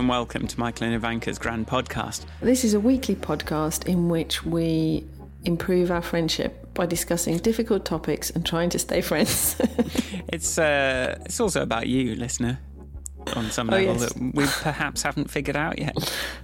And 0.00 0.08
welcome 0.08 0.46
to 0.46 0.58
Michael 0.58 0.86
and 0.86 0.94
Ivanka's 0.94 1.38
Grand 1.38 1.66
Podcast. 1.66 2.24
This 2.40 2.64
is 2.64 2.72
a 2.72 2.80
weekly 2.80 3.14
podcast 3.14 3.86
in 3.86 4.08
which 4.08 4.42
we 4.46 5.04
improve 5.44 5.90
our 5.90 6.00
friendship 6.00 6.72
by 6.72 6.86
discussing 6.86 7.36
difficult 7.36 7.84
topics 7.84 8.30
and 8.30 8.46
trying 8.46 8.70
to 8.70 8.78
stay 8.78 9.02
friends. 9.02 9.60
It's 10.32 10.58
uh, 10.58 11.18
it's 11.26 11.38
also 11.38 11.60
about 11.60 11.86
you, 11.86 12.14
listener, 12.14 12.60
on 13.36 13.50
some 13.50 13.68
Oh, 13.68 13.72
level 13.76 13.94
yes. 13.96 14.12
that 14.14 14.34
we 14.34 14.46
perhaps 14.62 15.02
haven't 15.02 15.30
figured 15.30 15.56
out 15.56 15.78
yet. 15.78 15.94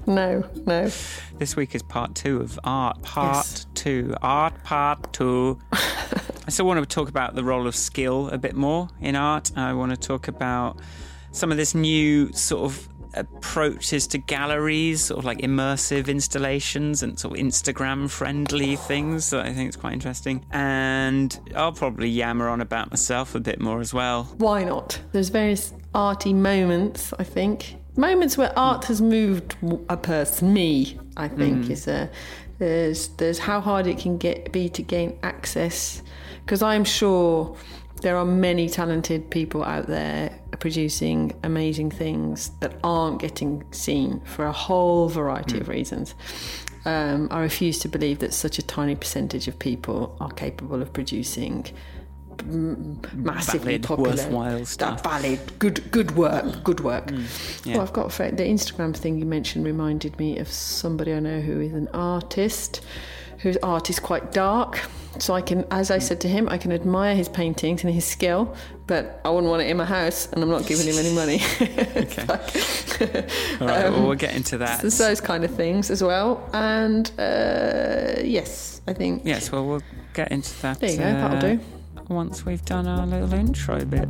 no, 0.07 0.45
no. 0.67 0.91
This 1.39 1.57
week 1.57 1.75
is 1.75 1.83
part 1.83 2.15
two 2.15 2.43
of 2.43 2.61
art. 2.63 3.03
Part 3.05 3.37
Yes. 3.37 3.67
two. 3.75 4.15
Art 4.21 4.63
part 4.65 5.15
two. 5.15 5.59
I 5.73 6.51
still 6.51 6.67
want 6.67 6.79
to 6.81 6.87
talk 6.95 7.09
about 7.09 7.35
the 7.35 7.43
role 7.43 7.67
of 7.67 7.75
skill 7.75 8.29
a 8.29 8.37
bit 8.37 8.55
more 8.55 8.89
in 9.01 9.17
art. 9.17 9.51
I 9.57 9.73
want 9.73 9.93
to 9.93 9.97
talk 9.97 10.29
about 10.29 10.79
some 11.33 11.51
of 11.51 11.57
this 11.57 11.75
new 11.75 12.31
sort 12.35 12.65
of 12.65 12.87
approaches 13.15 14.07
to 14.09 14.19
galleries, 14.19 15.03
sort 15.03 15.19
of 15.19 15.25
like 15.25 15.39
immersive 15.39 16.09
installations 16.09 17.03
and 17.03 17.19
sort 17.19 17.39
of 17.39 17.45
Instagram 17.45 18.11
friendly 18.11 18.77
things 18.77 19.31
that 19.31 19.47
I 19.47 19.53
think 19.53 19.69
is 19.69 19.77
quite 19.77 19.93
interesting. 19.93 20.45
And 20.51 21.39
I'll 21.55 21.73
probably 21.73 22.09
yammer 22.09 22.49
on 22.49 22.61
about 22.61 22.91
myself 22.91 23.35
a 23.35 23.41
bit 23.41 23.61
more 23.61 23.81
as 23.81 23.95
well. 23.95 24.25
Why 24.39 24.65
not? 24.65 25.01
There's 25.13 25.29
various 25.29 25.73
arty 25.95 26.33
moments, 26.33 27.13
I 27.19 27.25
think. 27.25 27.77
Moments 27.97 28.37
where 28.37 28.53
art 28.59 28.85
has 28.87 29.01
moved 29.01 29.57
a 29.89 29.97
person, 29.97 30.53
me, 30.53 30.99
I 31.17 31.29
think, 31.29 31.65
mm. 31.67 31.71
is 31.71 31.89
a. 31.89 32.11
There's 32.59 33.09
there's 33.09 33.39
how 33.39 33.61
hard 33.61 33.87
it 33.87 33.99
can 33.99 34.17
get 34.17 34.51
be 34.51 34.71
to 34.71 34.83
gain 34.83 35.19
access, 35.23 36.03
because 36.45 36.63
I'm 36.63 36.85
sure 36.85 37.55
there 38.03 38.17
are 38.17 38.25
many 38.25 38.69
talented 38.69 39.31
people 39.31 39.65
out 39.65 39.87
there 39.87 40.39
producing 40.61 41.33
amazing 41.43 41.91
things 41.91 42.51
that 42.61 42.75
aren't 42.85 43.21
getting 43.21 43.65
seen 43.73 44.21
for 44.21 44.47
a 44.47 44.53
whole 44.53 45.09
variety 45.09 45.59
of 45.61 45.69
reasons. 45.69 46.15
Um, 46.85 47.29
I 47.31 47.41
refuse 47.41 47.79
to 47.81 47.89
believe 47.89 48.21
that 48.21 48.33
such 48.33 48.59
a 48.59 48.63
tiny 48.63 48.95
percentage 48.95 49.49
of 49.49 49.59
people 49.59 50.17
are 50.21 50.31
capable 50.31 50.81
of 50.81 50.93
producing 50.93 51.67
m- 52.41 53.01
massively 53.15 53.73
Valid, 53.79 53.83
popular, 53.83 54.11
worthwhile 54.11 54.65
stuff. 54.67 55.03
valid, 55.03 55.59
good, 55.59 55.91
good 55.91 56.13
work, 56.17 56.63
good 56.63 56.81
work. 56.81 57.11
yeah. 57.65 57.75
Well, 57.75 57.81
I've 57.83 57.93
got 57.93 58.07
a 58.07 58.11
friend. 58.11 58.39
The 58.39 58.45
Instagram 58.45 58.97
thing 58.97 59.19
you 59.19 59.25
mentioned 59.27 59.65
reminded 59.65 60.17
me 60.19 60.39
of 60.39 60.49
somebody 60.49 61.13
I 61.13 61.19
know 61.21 61.41
who 61.41 61.61
is 61.61 61.73
an 61.73 61.89
artist, 61.89 62.83
whose 63.39 63.57
art 63.59 63.91
is 63.91 63.99
quite 63.99 64.33
dark. 64.33 64.81
So 65.19 65.33
I 65.33 65.41
can, 65.41 65.65
as 65.71 65.91
I 65.91 65.99
said 65.99 66.21
to 66.23 66.29
him, 66.29 66.47
I 66.49 66.59
can 66.59 66.73
admire 66.73 67.15
his 67.15 67.29
paintings 67.29 67.83
and 67.85 67.93
his 67.95 68.05
skill, 68.05 68.55
but 68.87 69.21
I 69.25 69.31
wouldn't 69.31 69.51
want 69.51 69.63
it 69.63 69.71
in 69.71 69.79
my 69.79 69.87
house, 69.87 70.31
and 70.31 70.43
I'm 70.43 70.51
not 70.51 70.67
giving 70.67 70.87
him 70.87 70.99
any 70.99 71.15
money. 71.15 71.41
Okay. 72.97 73.27
All 73.61 73.67
right, 73.67 73.91
well, 73.91 74.07
we'll 74.07 74.15
get 74.15 74.35
into 74.35 74.57
that. 74.59 74.81
There's 74.81 74.97
those 74.97 75.21
kind 75.21 75.45
of 75.45 75.55
things 75.55 75.91
as 75.91 76.03
well. 76.03 76.49
And 76.55 77.11
uh, 77.19 78.23
yes, 78.25 78.81
I 78.87 78.95
think. 78.95 79.23
Yes, 79.25 79.53
well, 79.53 79.67
we'll 79.67 79.83
get 80.15 80.33
into 80.33 80.63
that. 80.63 80.81
There 80.81 80.91
you 80.91 80.97
go, 80.97 81.05
uh, 81.05 81.29
that'll 81.29 81.57
do. 81.57 81.61
Once 82.09 82.47
we've 82.47 82.65
done 82.65 82.87
our 82.87 83.07
little 83.07 83.35
intro 83.35 83.85
bit. 83.85 84.09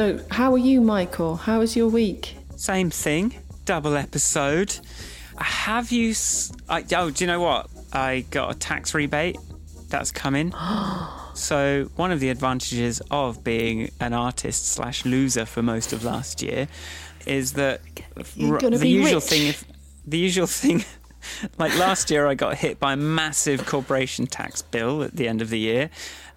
So, 0.00 0.18
how 0.30 0.54
are 0.54 0.58
you, 0.58 0.80
Michael? 0.80 1.36
How 1.36 1.58
was 1.58 1.76
your 1.76 1.88
week? 1.88 2.34
Same 2.56 2.88
thing, 2.88 3.34
double 3.66 3.98
episode. 3.98 4.78
Have 5.36 5.92
you? 5.92 6.14
I, 6.70 6.82
oh, 6.96 7.10
do 7.10 7.22
you 7.22 7.26
know 7.26 7.40
what? 7.42 7.68
I 7.92 8.24
got 8.30 8.50
a 8.50 8.58
tax 8.58 8.94
rebate 8.94 9.36
that's 9.90 10.10
coming. 10.10 10.54
so 11.34 11.90
one 11.96 12.12
of 12.12 12.20
the 12.20 12.30
advantages 12.30 13.02
of 13.10 13.44
being 13.44 13.90
an 14.00 14.14
artist 14.14 14.68
slash 14.68 15.04
loser 15.04 15.44
for 15.44 15.60
most 15.60 15.92
of 15.92 16.02
last 16.02 16.40
year 16.40 16.66
is 17.26 17.52
that 17.52 17.82
r- 18.42 18.58
the 18.58 18.88
usual 18.88 19.16
rich. 19.16 19.24
thing. 19.24 19.48
If 19.48 19.64
the 20.06 20.16
usual 20.16 20.46
thing. 20.46 20.82
Like 21.58 21.76
last 21.78 22.10
year, 22.10 22.26
I 22.26 22.34
got 22.34 22.54
hit 22.54 22.80
by 22.80 22.94
a 22.94 22.96
massive 22.96 23.66
corporation 23.66 24.26
tax 24.26 24.62
bill 24.62 25.02
at 25.02 25.14
the 25.14 25.28
end 25.28 25.42
of 25.42 25.50
the 25.50 25.58
year 25.58 25.90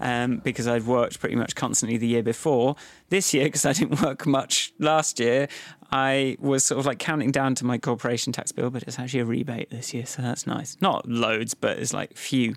um, 0.03 0.37
because 0.43 0.67
I'd 0.67 0.85
worked 0.85 1.19
pretty 1.21 1.35
much 1.35 1.55
constantly 1.55 1.97
the 1.97 2.07
year 2.07 2.21
before. 2.21 2.75
This 3.09 3.33
year, 3.33 3.45
because 3.45 3.65
I 3.65 3.73
didn't 3.73 4.01
work 4.01 4.27
much 4.27 4.73
last 4.77 5.19
year, 5.19 5.47
I 5.91 6.37
was 6.39 6.63
sort 6.63 6.79
of 6.79 6.85
like 6.85 6.99
counting 6.99 7.31
down 7.31 7.55
to 7.55 7.65
my 7.65 7.77
corporation 7.77 8.33
tax 8.33 8.51
bill, 8.51 8.69
but 8.69 8.83
it's 8.83 8.99
actually 8.99 9.21
a 9.21 9.25
rebate 9.25 9.69
this 9.69 9.93
year, 9.93 10.05
so 10.05 10.21
that's 10.21 10.45
nice. 10.45 10.77
Not 10.81 11.07
loads, 11.09 11.53
but 11.53 11.79
it's 11.79 11.93
like 11.93 12.15
few. 12.17 12.55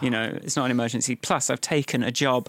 You 0.00 0.10
know, 0.10 0.24
it's 0.42 0.56
not 0.56 0.64
an 0.64 0.70
emergency. 0.70 1.14
Plus, 1.14 1.50
I've 1.50 1.60
taken 1.60 2.02
a 2.02 2.10
job 2.10 2.48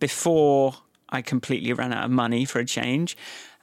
before 0.00 0.74
I 1.10 1.22
completely 1.22 1.72
ran 1.72 1.92
out 1.92 2.04
of 2.04 2.10
money 2.10 2.44
for 2.44 2.58
a 2.58 2.64
change. 2.64 3.16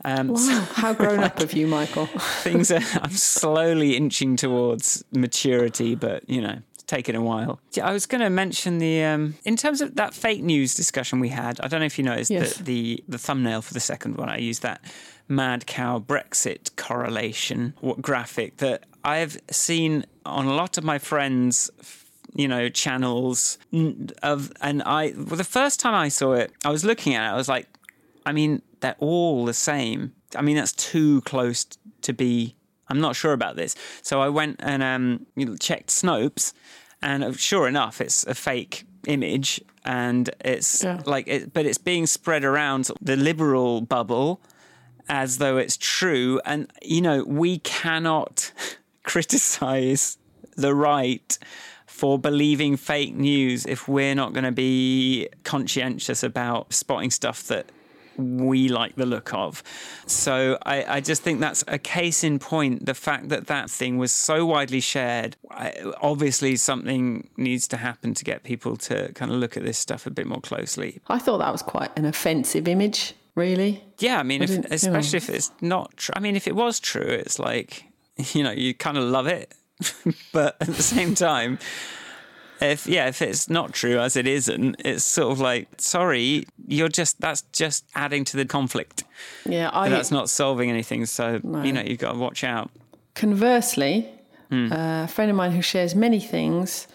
Um, 0.05 0.35
so 0.35 0.51
Wow, 0.51 0.67
how 0.73 0.93
grown 1.01 1.21
up 1.21 1.39
of 1.39 1.53
you, 1.53 1.65
Michael? 1.67 2.05
things 2.41 2.71
are 2.71 2.81
I'm 3.01 3.11
slowly 3.11 3.95
inching 3.95 4.35
towards 4.35 5.03
maturity, 5.11 5.95
but 5.95 6.29
you 6.29 6.41
know, 6.41 6.59
taken 6.87 7.15
a 7.15 7.21
while. 7.21 7.59
Yeah, 7.73 7.87
I 7.87 7.93
was 7.93 8.05
going 8.05 8.21
to 8.21 8.29
mention 8.29 8.77
the 8.79 9.03
um, 9.03 9.35
in 9.45 9.55
terms 9.55 9.81
of 9.81 9.95
that 9.95 10.13
fake 10.13 10.43
news 10.43 10.75
discussion 10.75 11.19
we 11.19 11.29
had. 11.29 11.59
I 11.61 11.67
don't 11.67 11.79
know 11.79 11.85
if 11.85 11.97
you 11.97 12.03
noticed 12.03 12.31
Yes. 12.31 12.57
that 12.57 12.65
the 12.65 13.03
the 13.07 13.17
thumbnail 13.17 13.61
for 13.61 13.73
the 13.73 13.79
second 13.79 14.17
one. 14.17 14.29
I 14.29 14.37
used 14.37 14.61
that 14.63 14.81
mad 15.27 15.65
cow 15.65 15.99
Brexit 15.99 16.75
correlation 16.75 17.73
what 17.81 18.01
graphic 18.01 18.57
that 18.57 18.83
I've 19.03 19.37
seen 19.49 20.05
on 20.25 20.45
a 20.45 20.53
lot 20.53 20.77
of 20.77 20.83
my 20.83 20.99
friends. 20.99 21.69
You 22.35 22.47
know, 22.47 22.67
channels 22.67 23.59
of, 24.23 24.51
and 24.59 24.81
I. 24.83 25.13
Well, 25.15 25.35
the 25.35 25.43
first 25.43 25.79
time 25.79 25.93
I 25.93 26.09
saw 26.09 26.33
it, 26.33 26.51
I 26.65 26.71
was 26.71 26.83
looking 26.83 27.13
at 27.13 27.29
it. 27.29 27.31
I 27.31 27.35
was 27.35 27.47
like, 27.47 27.67
I 28.25 28.31
mean, 28.31 28.63
they're 28.79 28.95
all 28.97 29.45
the 29.45 29.53
same. 29.53 30.13
I 30.35 30.41
mean, 30.41 30.55
that's 30.55 30.71
too 30.71 31.21
close 31.21 31.67
to 32.01 32.11
be. 32.11 32.55
I'm 32.93 33.01
not 33.01 33.15
sure 33.15 33.33
about 33.33 33.55
this. 33.55 33.75
So 34.03 34.21
I 34.21 34.29
went 34.29 34.57
and 34.59 34.83
um, 34.83 35.25
checked 35.59 35.89
Snopes, 35.89 36.53
and 37.01 37.23
uh, 37.23 37.31
sure 37.33 37.67
enough, 37.67 37.99
it's 37.99 38.23
a 38.27 38.35
fake 38.35 38.85
image, 39.07 39.59
and 39.83 40.29
it's 40.45 40.83
Yeah. 40.83 41.01
like, 41.05 41.27
it, 41.27 41.53
but 41.53 41.65
it's 41.65 41.79
being 41.79 42.05
spread 42.05 42.43
around 42.43 42.91
the 43.01 43.15
liberal 43.15 43.81
bubble 43.81 44.39
as 45.09 45.37
though 45.39 45.57
it's 45.57 45.75
true. 45.77 46.39
And 46.45 46.71
you 46.83 47.01
know, 47.01 47.23
we 47.23 47.57
cannot 47.59 48.51
criticize 49.03 50.17
the 50.55 50.73
right 50.75 51.37
for 51.87 52.19
believing 52.19 52.77
fake 52.77 53.15
news 53.15 53.65
if 53.65 53.87
we're 53.87 54.15
not 54.15 54.33
going 54.33 54.43
to 54.45 54.51
be 54.51 55.27
conscientious 55.43 56.23
about 56.23 56.73
spotting 56.73 57.11
stuff 57.11 57.43
that 57.47 57.65
we 58.17 58.69
like 58.69 58.95
the 58.95 59.05
look 59.05 59.33
of. 59.33 59.63
So 60.05 60.57
I, 60.65 60.85
I 60.97 61.01
just 61.01 61.23
think 61.23 61.39
that's 61.39 61.63
a 61.67 61.77
case 61.77 62.23
in 62.23 62.39
point. 62.39 62.85
The 62.85 62.93
fact 62.93 63.29
that 63.29 63.47
that 63.47 63.69
thing 63.69 63.97
was 63.97 64.11
so 64.11 64.45
widely 64.45 64.79
shared, 64.79 65.35
I, 65.49 65.73
obviously 66.01 66.55
something 66.55 67.29
needs 67.37 67.67
to 67.69 67.77
happen 67.77 68.13
to 68.13 68.23
get 68.23 68.43
people 68.43 68.77
to 68.77 69.11
kind 69.13 69.31
of 69.31 69.37
look 69.37 69.57
at 69.57 69.63
this 69.63 69.77
stuff 69.77 70.05
a 70.05 70.11
bit 70.11 70.27
more 70.27 70.41
closely. 70.41 71.01
I 71.07 71.19
thought 71.19 71.39
that 71.39 71.51
was 71.51 71.61
quite 71.61 71.91
an 71.97 72.05
offensive 72.05 72.67
image, 72.67 73.13
really. 73.35 73.83
Yeah, 73.99 74.19
I 74.19 74.23
mean, 74.23 74.41
if, 74.43 74.49
didn't- 74.49 74.63
you 74.65 74.69
know. 74.69 74.75
especially 74.97 75.17
if 75.17 75.29
it's 75.29 75.51
not 75.61 75.95
true. 75.97 76.13
I 76.15 76.19
mean, 76.19 76.35
if 76.35 76.47
it 76.47 76.55
was 76.55 76.79
true, 76.79 77.01
it's 77.01 77.39
like, 77.39 77.85
you 78.33 78.43
know, 78.43 78.51
you 78.51 78.73
kind 78.73 78.97
of 78.97 79.03
love 79.03 79.27
it. 79.27 79.53
but 80.31 80.55
at 80.61 80.67
the 80.67 80.83
same 80.83 81.15
time, 81.15 81.57
if, 82.63 82.87
yeah, 82.87 83.07
if 83.07 83.21
it's 83.21 83.49
not 83.49 83.73
true 83.73 83.99
as 83.99 84.15
it 84.15 84.25
isn't, 84.27 84.77
it's 84.83 85.03
sort 85.03 85.31
of 85.31 85.39
like, 85.39 85.67
sorry, 85.77 86.45
you're 86.67 86.89
just, 86.89 87.19
that's 87.21 87.41
just 87.51 87.85
adding 87.95 88.23
to 88.25 88.37
the 88.37 88.45
conflict. 88.45 89.03
Yeah, 89.45 89.69
I. 89.73 89.89
But 89.89 89.95
that's 89.95 90.11
not 90.11 90.29
solving 90.29 90.69
anything. 90.69 91.05
So, 91.05 91.39
you 91.63 91.71
know, 91.73 91.81
you've 91.81 91.99
got 91.99 92.13
to 92.13 92.17
watch 92.17 92.43
out. 92.43 92.71
Conversely, 93.15 94.07
Hmm. 94.49 94.71
a 94.71 95.07
friend 95.07 95.31
of 95.31 95.37
mine 95.37 95.51
who 95.51 95.61
shares 95.63 95.95
many 95.95 96.19
things, 96.19 96.87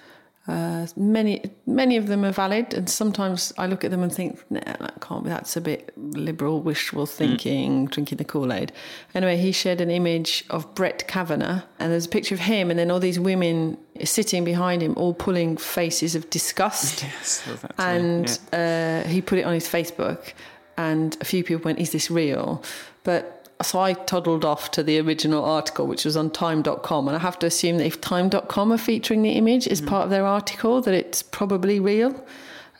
uh, 0.46 0.86
many 0.96 1.42
many 1.66 1.96
of 1.96 2.06
them 2.06 2.24
are 2.24 2.30
valid, 2.30 2.72
and 2.72 2.88
sometimes 2.88 3.52
I 3.58 3.66
look 3.66 3.82
at 3.84 3.90
them 3.90 4.02
and 4.02 4.12
think, 4.12 4.38
nah, 4.50 4.60
that 4.60 5.00
can't 5.00 5.24
be. 5.24 5.30
That's 5.30 5.56
a 5.56 5.60
bit 5.60 5.92
liberal, 5.96 6.60
wishful 6.62 7.04
thinking, 7.06 7.86
drinking 7.86 8.18
the 8.18 8.24
Kool 8.24 8.52
Aid. 8.52 8.72
Anyway, 9.14 9.36
he 9.38 9.50
shared 9.52 9.80
an 9.80 9.90
image 9.90 10.44
of 10.50 10.72
Brett 10.74 11.08
Kavanaugh, 11.08 11.62
and 11.80 11.90
there's 11.92 12.06
a 12.06 12.08
picture 12.08 12.34
of 12.34 12.40
him, 12.42 12.70
and 12.70 12.78
then 12.78 12.90
all 12.90 13.00
these 13.00 13.18
women 13.18 13.76
sitting 14.04 14.44
behind 14.44 14.82
him, 14.82 14.94
all 14.96 15.14
pulling 15.14 15.56
faces 15.56 16.14
of 16.14 16.28
disgust. 16.30 17.04
Yes, 17.18 17.42
well, 17.46 17.58
and 17.78 18.38
yeah. 18.52 19.02
uh, 19.04 19.08
he 19.08 19.20
put 19.20 19.38
it 19.38 19.42
on 19.42 19.54
his 19.54 19.66
Facebook, 19.66 20.32
and 20.76 21.16
a 21.20 21.24
few 21.24 21.42
people 21.42 21.64
went, 21.64 21.78
"Is 21.78 21.90
this 21.90 22.10
real?" 22.10 22.62
But 23.04 23.38
so 23.62 23.80
I 23.80 23.94
toddled 23.94 24.44
off 24.44 24.70
to 24.72 24.82
the 24.82 24.98
original 25.00 25.44
article, 25.44 25.86
which 25.86 26.04
was 26.04 26.16
on 26.16 26.30
Time.com, 26.30 27.08
and 27.08 27.16
I 27.16 27.20
have 27.20 27.38
to 27.40 27.46
assume 27.46 27.78
that 27.78 27.86
if 27.86 28.00
Time.com 28.00 28.72
are 28.72 28.78
featuring 28.78 29.22
the 29.22 29.32
image 29.32 29.66
as 29.66 29.80
part 29.80 30.04
of 30.04 30.10
their 30.10 30.26
article, 30.26 30.80
that 30.82 30.94
it's 30.94 31.22
probably 31.22 31.80
real. 31.80 32.24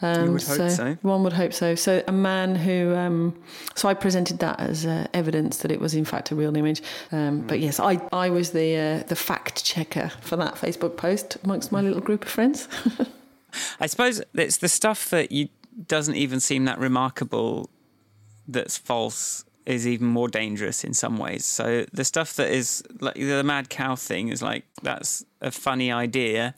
Um, 0.01 0.39
hope 0.39 0.41
so. 0.41 0.97
One 1.03 1.25
would 1.25 1.33
hope 1.33 1.53
so. 1.53 1.75
So 1.75 2.03
a 2.07 2.13
man 2.13 2.55
who, 2.55 2.95
um, 2.95 3.35
so 3.75 3.89
I 3.89 3.95
presented 3.95 4.39
that 4.39 4.61
as 4.61 4.87
uh, 4.87 5.07
evidence 5.13 5.59
that 5.59 5.73
it 5.73 5.81
was 5.81 5.95
in 5.95 6.05
fact 6.05 6.31
a 6.31 6.37
real 6.37 6.57
image. 6.57 6.83
Um, 7.11 7.41
But 7.47 7.59
yes, 7.61 7.81
I, 7.81 8.01
I 8.13 8.31
was 8.31 8.53
the 8.53 8.77
uh, 8.77 9.03
the 9.09 9.17
fact 9.17 9.65
checker 9.65 10.11
for 10.21 10.37
that 10.37 10.55
Facebook 10.55 10.97
post 10.97 11.37
amongst 11.43 11.73
my 11.73 11.81
little 11.81 12.01
group 12.01 12.25
of 12.25 12.31
friends. 12.31 12.69
I 13.81 13.87
suppose 13.87 14.23
it's 14.35 14.59
the 14.59 14.69
stuff 14.69 15.11
that 15.11 15.33
you 15.33 15.49
doesn't 15.87 16.17
even 16.17 16.41
seem 16.41 16.65
that 16.67 16.79
remarkable 16.79 17.71
that's 18.47 18.77
false 18.79 19.45
is 19.67 19.87
even 19.87 20.07
more 20.07 20.29
dangerous 20.29 20.83
in 20.83 20.95
some 20.95 21.19
ways. 21.19 21.45
So 21.45 21.85
the 21.93 22.05
stuff 22.05 22.35
that 22.35 22.51
is 22.51 22.83
like 23.01 23.15
the 23.15 23.43
mad 23.45 23.69
cow 23.69 23.97
thing 23.97 24.29
is 24.29 24.43
like 24.43 24.65
that's 24.83 25.25
a 25.41 25.51
funny 25.51 25.93
idea, 25.93 26.55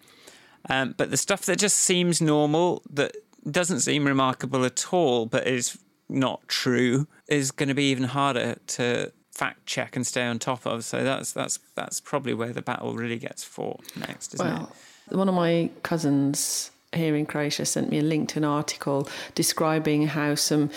um, 0.68 0.94
but 0.96 1.10
the 1.10 1.16
stuff 1.16 1.42
that 1.46 1.58
just 1.58 1.76
seems 1.76 2.20
normal 2.20 2.82
that 2.90 3.16
doesn't 3.48 3.80
seem 3.80 4.06
remarkable 4.06 4.64
at 4.64 4.92
all, 4.92 5.26
but 5.26 5.46
is 5.46 5.78
not 6.08 6.46
true, 6.48 7.06
is 7.28 7.50
going 7.50 7.68
to 7.68 7.74
be 7.74 7.90
even 7.90 8.04
harder 8.04 8.56
to 8.66 9.12
fact 9.32 9.64
check 9.64 9.96
and 9.96 10.06
stay 10.06 10.24
on 10.24 10.38
top 10.38 10.66
of. 10.66 10.84
So 10.84 11.04
that's 11.04 11.32
that's 11.32 11.58
that's 11.74 12.00
probably 12.00 12.34
where 12.34 12.52
the 12.52 12.62
battle 12.62 12.94
really 12.94 13.18
gets 13.18 13.44
fought 13.44 13.80
next, 13.96 14.34
isn't 14.34 14.46
it? 14.46 14.68
One 15.16 15.28
of 15.28 15.34
my 15.34 15.70
cousins 15.82 16.70
here 16.92 17.16
in 17.16 17.26
Croatia 17.26 17.64
sent 17.64 17.90
me 17.90 17.98
a 17.98 18.02
link 18.02 18.28
to 18.30 18.38
an 18.38 18.44
article 18.44 19.08
describing 19.34 20.08
how 20.08 20.34
some 20.34 20.70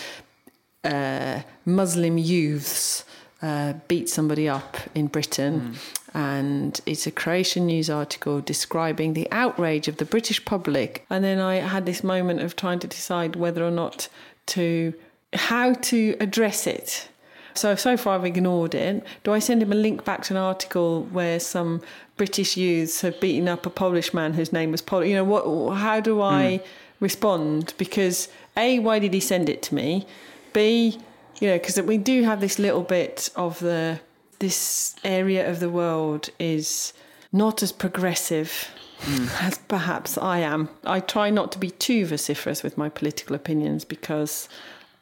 uh, 0.84 1.42
Muslim 1.64 2.18
youths 2.18 3.04
uh, 3.42 3.74
beat 3.88 4.08
somebody 4.08 4.48
up 4.48 4.76
in 4.94 5.08
Britain. 5.08 5.76
And 6.14 6.80
it's 6.86 7.08
a 7.08 7.10
Croatian 7.10 7.66
news 7.66 7.90
article 7.90 8.40
describing 8.40 9.14
the 9.14 9.26
outrage 9.32 9.88
of 9.88 9.96
the 9.96 10.04
British 10.04 10.44
public. 10.44 11.04
And 11.10 11.24
then 11.24 11.40
I 11.40 11.56
had 11.56 11.86
this 11.86 12.04
moment 12.04 12.40
of 12.40 12.54
trying 12.54 12.78
to 12.80 12.86
decide 12.86 13.34
whether 13.34 13.64
or 13.64 13.72
not 13.72 14.08
to, 14.46 14.94
how 15.32 15.74
to 15.74 16.16
address 16.20 16.68
it. 16.68 17.08
So, 17.54 17.74
so 17.74 17.96
far 17.96 18.16
I've 18.16 18.24
ignored 18.24 18.74
it. 18.74 19.04
Do 19.22 19.32
I 19.32 19.38
send 19.40 19.62
him 19.62 19.72
a 19.72 19.76
link 19.76 20.04
back 20.04 20.22
to 20.24 20.34
an 20.34 20.38
article 20.38 21.04
where 21.04 21.38
some 21.40 21.82
British 22.16 22.56
youths 22.56 23.00
have 23.00 23.20
beaten 23.20 23.48
up 23.48 23.66
a 23.66 23.70
Polish 23.70 24.14
man 24.14 24.34
whose 24.34 24.52
name 24.52 24.72
was 24.72 24.82
Paul? 24.82 25.04
You 25.04 25.14
know, 25.16 25.24
what? 25.24 25.74
how 25.76 26.00
do 26.00 26.20
I 26.20 26.58
hmm. 26.58 26.64
respond? 27.00 27.74
Because 27.76 28.28
A, 28.56 28.78
why 28.80 28.98
did 28.98 29.14
he 29.14 29.20
send 29.20 29.48
it 29.48 29.62
to 29.62 29.74
me? 29.74 30.06
B, 30.52 31.00
you 31.40 31.48
know, 31.48 31.58
because 31.58 31.80
we 31.82 31.98
do 31.98 32.22
have 32.24 32.40
this 32.40 32.58
little 32.58 32.82
bit 32.82 33.30
of 33.36 33.60
the, 33.60 34.00
this 34.38 34.94
area 35.04 35.48
of 35.48 35.60
the 35.60 35.70
world 35.70 36.30
is 36.38 36.92
not 37.32 37.62
as 37.62 37.72
progressive 37.72 38.70
hmm. 39.00 39.26
as 39.40 39.58
perhaps 39.58 40.16
I 40.16 40.38
am. 40.38 40.68
I 40.84 41.00
try 41.00 41.30
not 41.30 41.52
to 41.52 41.58
be 41.58 41.70
too 41.70 42.06
vociferous 42.06 42.62
with 42.62 42.78
my 42.78 42.88
political 42.88 43.34
opinions 43.34 43.84
because 43.84 44.48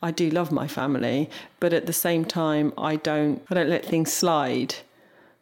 I 0.03 0.11
do 0.11 0.31
love 0.31 0.51
my 0.51 0.67
family, 0.67 1.31
but 1.61 1.73
at 1.73 1.87
the 1.87 1.93
same 1.93 2.25
time, 2.25 2.73
I 2.77 2.97
don't 2.97 3.43
I 3.51 3.55
don't 3.55 3.69
let 3.69 3.85
things 3.85 4.13
slide. 4.13 4.75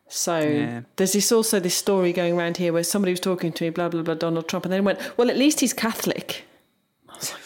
So 0.08 0.40
Yeah. 0.40 0.80
there's 0.96 1.12
this 1.12 1.32
also 1.32 1.60
this 1.60 1.76
story 1.76 2.12
going 2.12 2.36
around 2.36 2.56
here 2.56 2.72
where 2.72 2.82
somebody 2.82 3.12
was 3.12 3.20
talking 3.20 3.52
to 3.52 3.64
me, 3.64 3.70
blah 3.70 3.88
blah 3.88 4.02
blah, 4.02 4.14
Donald 4.14 4.48
Trump, 4.48 4.64
and 4.66 4.72
then 4.72 4.84
went, 4.84 4.98
well, 5.16 5.30
at 5.30 5.38
least 5.38 5.60
he's 5.60 5.72
Catholic. 5.72 6.44
I 7.08 7.16
was 7.16 7.32
like, 7.32 7.42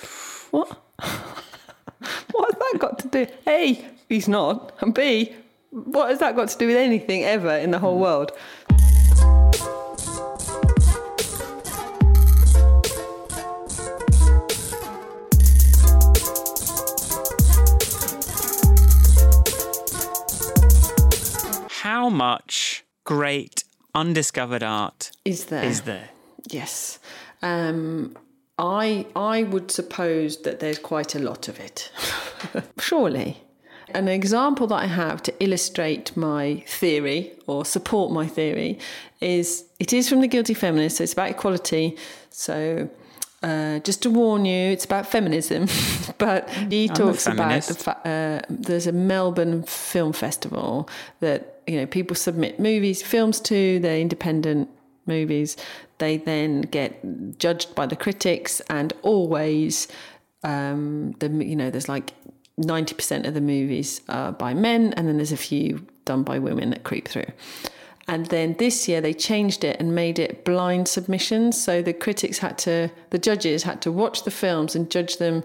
what? 0.50 0.69
what 2.32 2.52
has 2.52 2.58
that 2.58 2.79
got 2.79 2.99
to 3.00 3.08
do? 3.08 3.26
A, 3.47 3.85
he's 4.08 4.26
not, 4.29 4.73
and 4.81 4.94
B, 4.94 5.35
what 5.75 6.09
has 6.11 6.21
that 6.21 6.37
got 6.37 6.49
to 6.49 6.56
do 6.59 6.69
with 6.69 6.76
anything 6.76 7.25
ever 7.25 7.50
in 7.50 7.73
the 7.73 7.81
whole 7.81 7.99
world? 7.99 8.31
How 21.71 22.09
much 22.09 22.85
great 23.05 23.65
undiscovered 23.94 24.62
art 24.62 25.11
Is 25.25 25.47
there? 25.47 25.65
is 25.65 25.82
there? 25.82 26.09
Yes. 26.50 26.99
Um, 27.43 28.17
I 28.59 29.06
I 29.15 29.43
would 29.43 29.71
suppose 29.71 30.43
that 30.43 30.61
there's 30.61 30.79
quite 30.79 31.15
a 31.15 31.19
lot 31.19 31.49
of 31.49 31.61
it. 31.61 31.91
Surely. 32.79 33.44
An 33.94 34.08
example 34.08 34.67
that 34.67 34.82
I 34.82 34.87
have 34.87 35.23
to 35.23 35.43
illustrate 35.43 36.17
my 36.17 36.64
theory 36.67 37.32
or 37.46 37.64
support 37.64 38.12
my 38.12 38.26
theory 38.26 38.79
is 39.20 39.64
it 39.79 39.93
is 39.93 40.08
from 40.08 40.20
the 40.20 40.29
Guilty 40.29 40.55
Feminist, 40.55 40.96
so 40.96 41.05
it's 41.05 41.12
about 41.12 41.31
equality. 41.31 41.96
So 42.31 42.88
uh, 43.44 43.79
just 43.81 44.02
to 44.02 44.11
warn 44.11 44.46
you, 44.46 44.73
it's 44.73 44.87
about 44.87 45.06
feminism, 45.06 45.69
but 46.19 46.49
he 46.50 46.87
a 46.87 46.88
talks 46.88 47.26
about 47.26 47.62
the 47.62 47.75
fa- 47.75 48.08
uh, 48.08 48.46
there's 48.49 48.87
a 48.87 48.93
Melbourne 48.93 49.62
Film 49.64 50.14
Festival 50.14 50.88
that 51.20 51.61
you 51.67 51.76
know 51.79 51.87
people 51.87 52.17
submit 52.17 52.58
movies, 52.58 53.02
films 53.02 53.40
to. 53.40 53.79
They're 53.81 54.00
independent 54.00 54.70
movies. 55.06 55.58
They 55.99 56.17
then 56.17 56.62
get 56.62 57.38
judged 57.38 57.75
by 57.75 57.85
the 57.85 57.97
critics, 57.97 58.61
and 58.70 58.94
always 59.02 59.88
um, 60.43 61.12
the 61.19 61.29
you 61.29 61.55
know 61.55 61.70
there's 61.70 61.88
like 61.88 62.12
ninety 62.56 62.95
percent 62.95 63.27
of 63.27 63.35
the 63.35 63.41
movies 63.41 64.01
are 64.09 64.33
by 64.33 64.55
men, 64.55 64.93
and 64.97 65.09
then 65.09 65.17
there's 65.17 65.33
a 65.33 65.37
few 65.37 65.87
done 66.05 66.23
by 66.23 66.39
women 66.39 66.71
that 66.71 66.85
creep 66.85 67.09
through. 67.09 67.33
And 68.06 68.27
then 68.27 68.55
this 68.59 68.87
year 68.87 69.01
they 69.01 69.15
changed 69.15 69.65
it 69.65 69.81
and 69.81 69.95
made 69.95 70.19
it 70.19 70.45
blind 70.45 70.89
submissions. 70.89 71.61
So 71.61 71.81
the 71.81 71.93
critics 71.93 72.39
had 72.39 72.59
to, 72.59 72.91
the 73.11 73.19
judges 73.19 73.62
had 73.62 73.81
to 73.83 73.93
watch 73.93 74.25
the 74.25 74.31
films 74.31 74.77
and 74.77 74.91
judge 74.91 75.17
them 75.17 75.43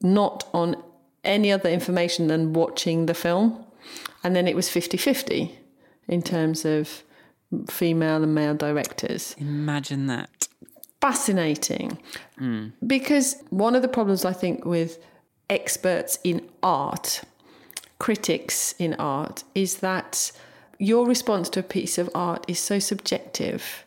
not 0.00 0.48
on 0.54 0.82
any 1.24 1.52
other 1.52 1.68
information 1.68 2.28
than 2.28 2.52
watching 2.52 3.06
the 3.06 3.14
film. 3.14 3.64
And 4.22 4.34
then 4.34 4.48
it 4.48 4.56
was 4.56 4.70
50 4.70 4.96
50 4.96 5.58
in 6.08 6.22
terms 6.22 6.64
of 6.64 7.02
female 7.68 8.22
and 8.22 8.34
male 8.34 8.54
directors. 8.54 9.34
Imagine 9.38 10.06
that. 10.06 10.48
Fascinating. 11.00 11.98
Mm. 12.40 12.72
Because 12.86 13.42
one 13.50 13.74
of 13.74 13.82
the 13.82 13.88
problems 13.88 14.24
I 14.24 14.32
think 14.32 14.64
with 14.64 14.98
experts 15.48 16.18
in 16.24 16.48
art, 16.62 17.22
critics 17.98 18.74
in 18.78 18.94
art, 18.94 19.44
is 19.54 19.76
that 19.76 20.32
your 20.78 21.06
response 21.06 21.48
to 21.50 21.60
a 21.60 21.62
piece 21.62 21.98
of 21.98 22.10
art 22.14 22.44
is 22.48 22.58
so 22.58 22.78
subjective 22.78 23.84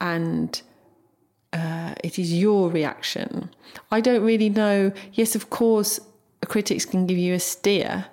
and 0.00 0.62
uh, 1.52 1.94
it 2.04 2.18
is 2.18 2.32
your 2.32 2.68
reaction. 2.70 3.50
I 3.90 4.00
don't 4.00 4.22
really 4.22 4.50
know. 4.50 4.92
Yes, 5.12 5.34
of 5.34 5.50
course, 5.50 6.00
critics 6.44 6.84
can 6.84 7.06
give 7.06 7.18
you 7.18 7.34
a 7.34 7.40
steer, 7.40 8.06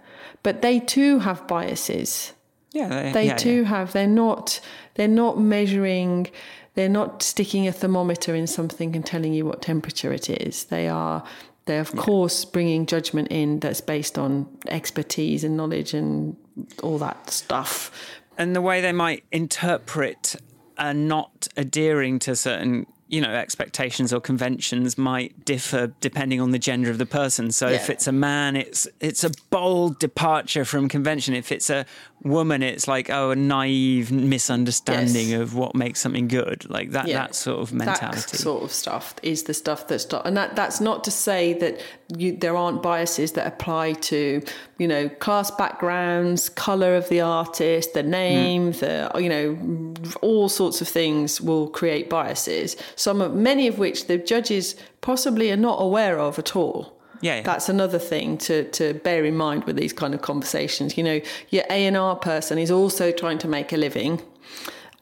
but 0.44 0.62
they 0.62 0.80
too 0.80 1.20
have 1.20 1.48
biases 1.48 2.34
Yeah, 2.72 2.88
they, 2.88 3.12
they 3.12 3.26
yeah, 3.28 3.36
too 3.36 3.62
yeah. 3.62 3.68
have 3.70 3.94
they're 3.94 4.08
not 4.08 4.60
they're 4.96 5.08
not 5.08 5.40
measuring 5.40 6.28
they're 6.76 6.90
not 6.90 7.22
sticking 7.22 7.68
a 7.68 7.72
thermometer 7.72 8.34
in 8.34 8.48
something 8.48 8.96
and 8.96 9.06
telling 9.06 9.34
you 9.34 9.46
what 9.46 9.62
temperature 9.62 10.12
it 10.12 10.30
is 10.30 10.66
they 10.66 10.88
are 10.88 11.24
they're 11.66 11.82
of 11.82 11.96
course 11.96 12.46
bringing 12.46 12.86
judgment 12.86 13.30
in 13.30 13.60
that's 13.60 13.82
based 13.82 14.18
on 14.18 14.48
expertise 14.68 15.44
and 15.44 15.56
knowledge 15.56 15.94
and 15.94 16.36
all 16.82 16.98
that 16.98 17.30
stuff. 17.30 17.92
And 18.38 18.56
the 18.56 18.62
way 18.62 18.82
they 18.82 18.92
might 18.92 19.24
interpret 19.32 20.36
and 20.78 21.08
not 21.08 21.48
adhering 21.56 22.20
to 22.20 22.36
certain 22.36 22.88
you 23.08 23.22
know 23.22 23.30
expectations 23.30 24.12
or 24.12 24.20
conventions 24.20 24.98
might 24.98 25.46
differ 25.46 25.94
depending 26.02 26.42
on 26.42 26.50
the 26.50 26.58
gender 26.58 26.90
of 26.90 26.98
the 26.98 27.06
person. 27.06 27.52
So 27.52 27.68
if 27.68 27.90
it's 27.90 28.08
a 28.08 28.12
man 28.12 28.56
it's 28.56 28.88
it's 29.00 29.24
a 29.24 29.32
bold 29.52 30.00
departure 30.00 30.66
from 30.66 30.90
convention. 30.90 31.36
If 31.36 31.52
it's 31.52 31.70
a 31.70 31.86
woman 32.24 32.64
it's 32.64 32.88
like 32.88 33.10
oh 33.10 33.32
a 33.32 33.36
naive 33.36 34.12
misunderstanding 34.12 35.30
Yes. 35.30 35.42
of 35.42 35.56
what 35.56 35.76
makes 35.76 36.00
something 36.00 36.28
good 36.28 36.70
like 36.70 36.92
that 36.92 37.08
Yeah. 37.08 37.20
that 37.22 37.36
sort 37.36 37.60
of 37.60 37.74
mentality 37.74 38.22
That 38.32 38.38
sort 38.38 38.64
of 38.64 38.72
stuff 38.72 39.16
is 39.22 39.44
the 39.44 39.54
stuff 39.54 39.88
that's 39.88 40.10
not, 40.12 40.26
and 40.26 40.36
that 40.38 40.56
that's 40.56 40.80
not 40.80 41.04
to 41.04 41.12
say 41.12 41.54
that 41.54 41.82
you, 42.18 42.36
there 42.38 42.56
aren't 42.56 42.82
biases 42.84 43.32
that 43.34 43.48
apply 43.48 43.94
to, 43.94 44.42
you 44.78 44.88
know, 44.88 45.10
class 45.10 45.50
backgrounds, 45.52 46.50
color 46.50 46.96
of 46.96 47.10
the 47.10 47.22
artist, 47.22 47.94
the 47.94 48.04
name, 48.04 48.72
mm. 48.74 48.80
the 48.80 49.22
you 49.22 49.30
know, 49.30 49.94
all 50.22 50.50
sorts 50.50 50.82
of 50.82 50.88
things 50.88 51.42
will 51.42 51.68
create 51.68 52.10
biases. 52.10 52.76
Some 52.96 53.22
of 53.22 53.34
many 53.34 53.68
of 53.68 53.80
which 53.80 54.08
the 54.08 54.18
judges 54.18 54.76
possibly 55.02 55.52
are 55.52 55.58
not 55.58 55.78
aware 55.82 56.20
of 56.20 56.40
at 56.40 56.56
all. 56.56 57.00
Yeah, 57.24 57.38
yeah. 57.38 57.42
That's 57.42 57.70
another 57.70 58.00
thing 58.00 58.38
to, 58.40 58.70
to 58.72 58.96
bear 58.96 59.24
in 59.24 59.38
mind 59.38 59.64
with 59.64 59.78
these 59.78 59.94
kind 59.94 60.14
of 60.14 60.22
conversations. 60.22 60.98
You 60.98 61.04
know, 61.04 61.22
your 61.50 61.64
A 61.70 61.86
and 61.88 61.96
R 61.96 62.18
person 62.18 62.58
is 62.58 62.70
also 62.70 63.12
trying 63.12 63.38
to 63.40 63.48
make 63.48 63.72
a 63.72 63.78
living, 63.78 64.22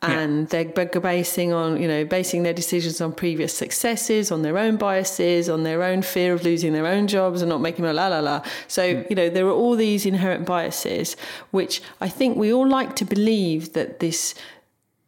and 0.03 0.47
they're 0.49 0.65
basing 0.65 1.51
on 1.51 1.81
you 1.81 1.87
know 1.87 2.05
basing 2.05 2.43
their 2.43 2.53
decisions 2.53 3.01
on 3.01 3.11
previous 3.11 3.55
successes, 3.55 4.31
on 4.31 4.43
their 4.43 4.59
own 4.59 4.77
biases, 4.77 5.49
on 5.49 5.63
their 5.63 5.81
own 5.81 6.03
fear 6.03 6.33
of 6.33 6.43
losing 6.43 6.73
their 6.73 6.85
own 6.85 7.07
jobs 7.07 7.41
and 7.41 7.49
not 7.49 7.59
making 7.59 7.85
a 7.85 7.93
la 7.93 8.07
la 8.07 8.19
la. 8.19 8.43
So 8.67 8.95
hmm. 8.95 9.03
you 9.09 9.15
know 9.15 9.29
there 9.29 9.47
are 9.47 9.51
all 9.51 9.75
these 9.75 10.05
inherent 10.05 10.45
biases, 10.45 11.15
which 11.49 11.81
I 11.99 12.07
think 12.07 12.37
we 12.37 12.53
all 12.53 12.67
like 12.67 12.95
to 12.97 13.05
believe 13.05 13.73
that 13.73 13.99
this 13.99 14.35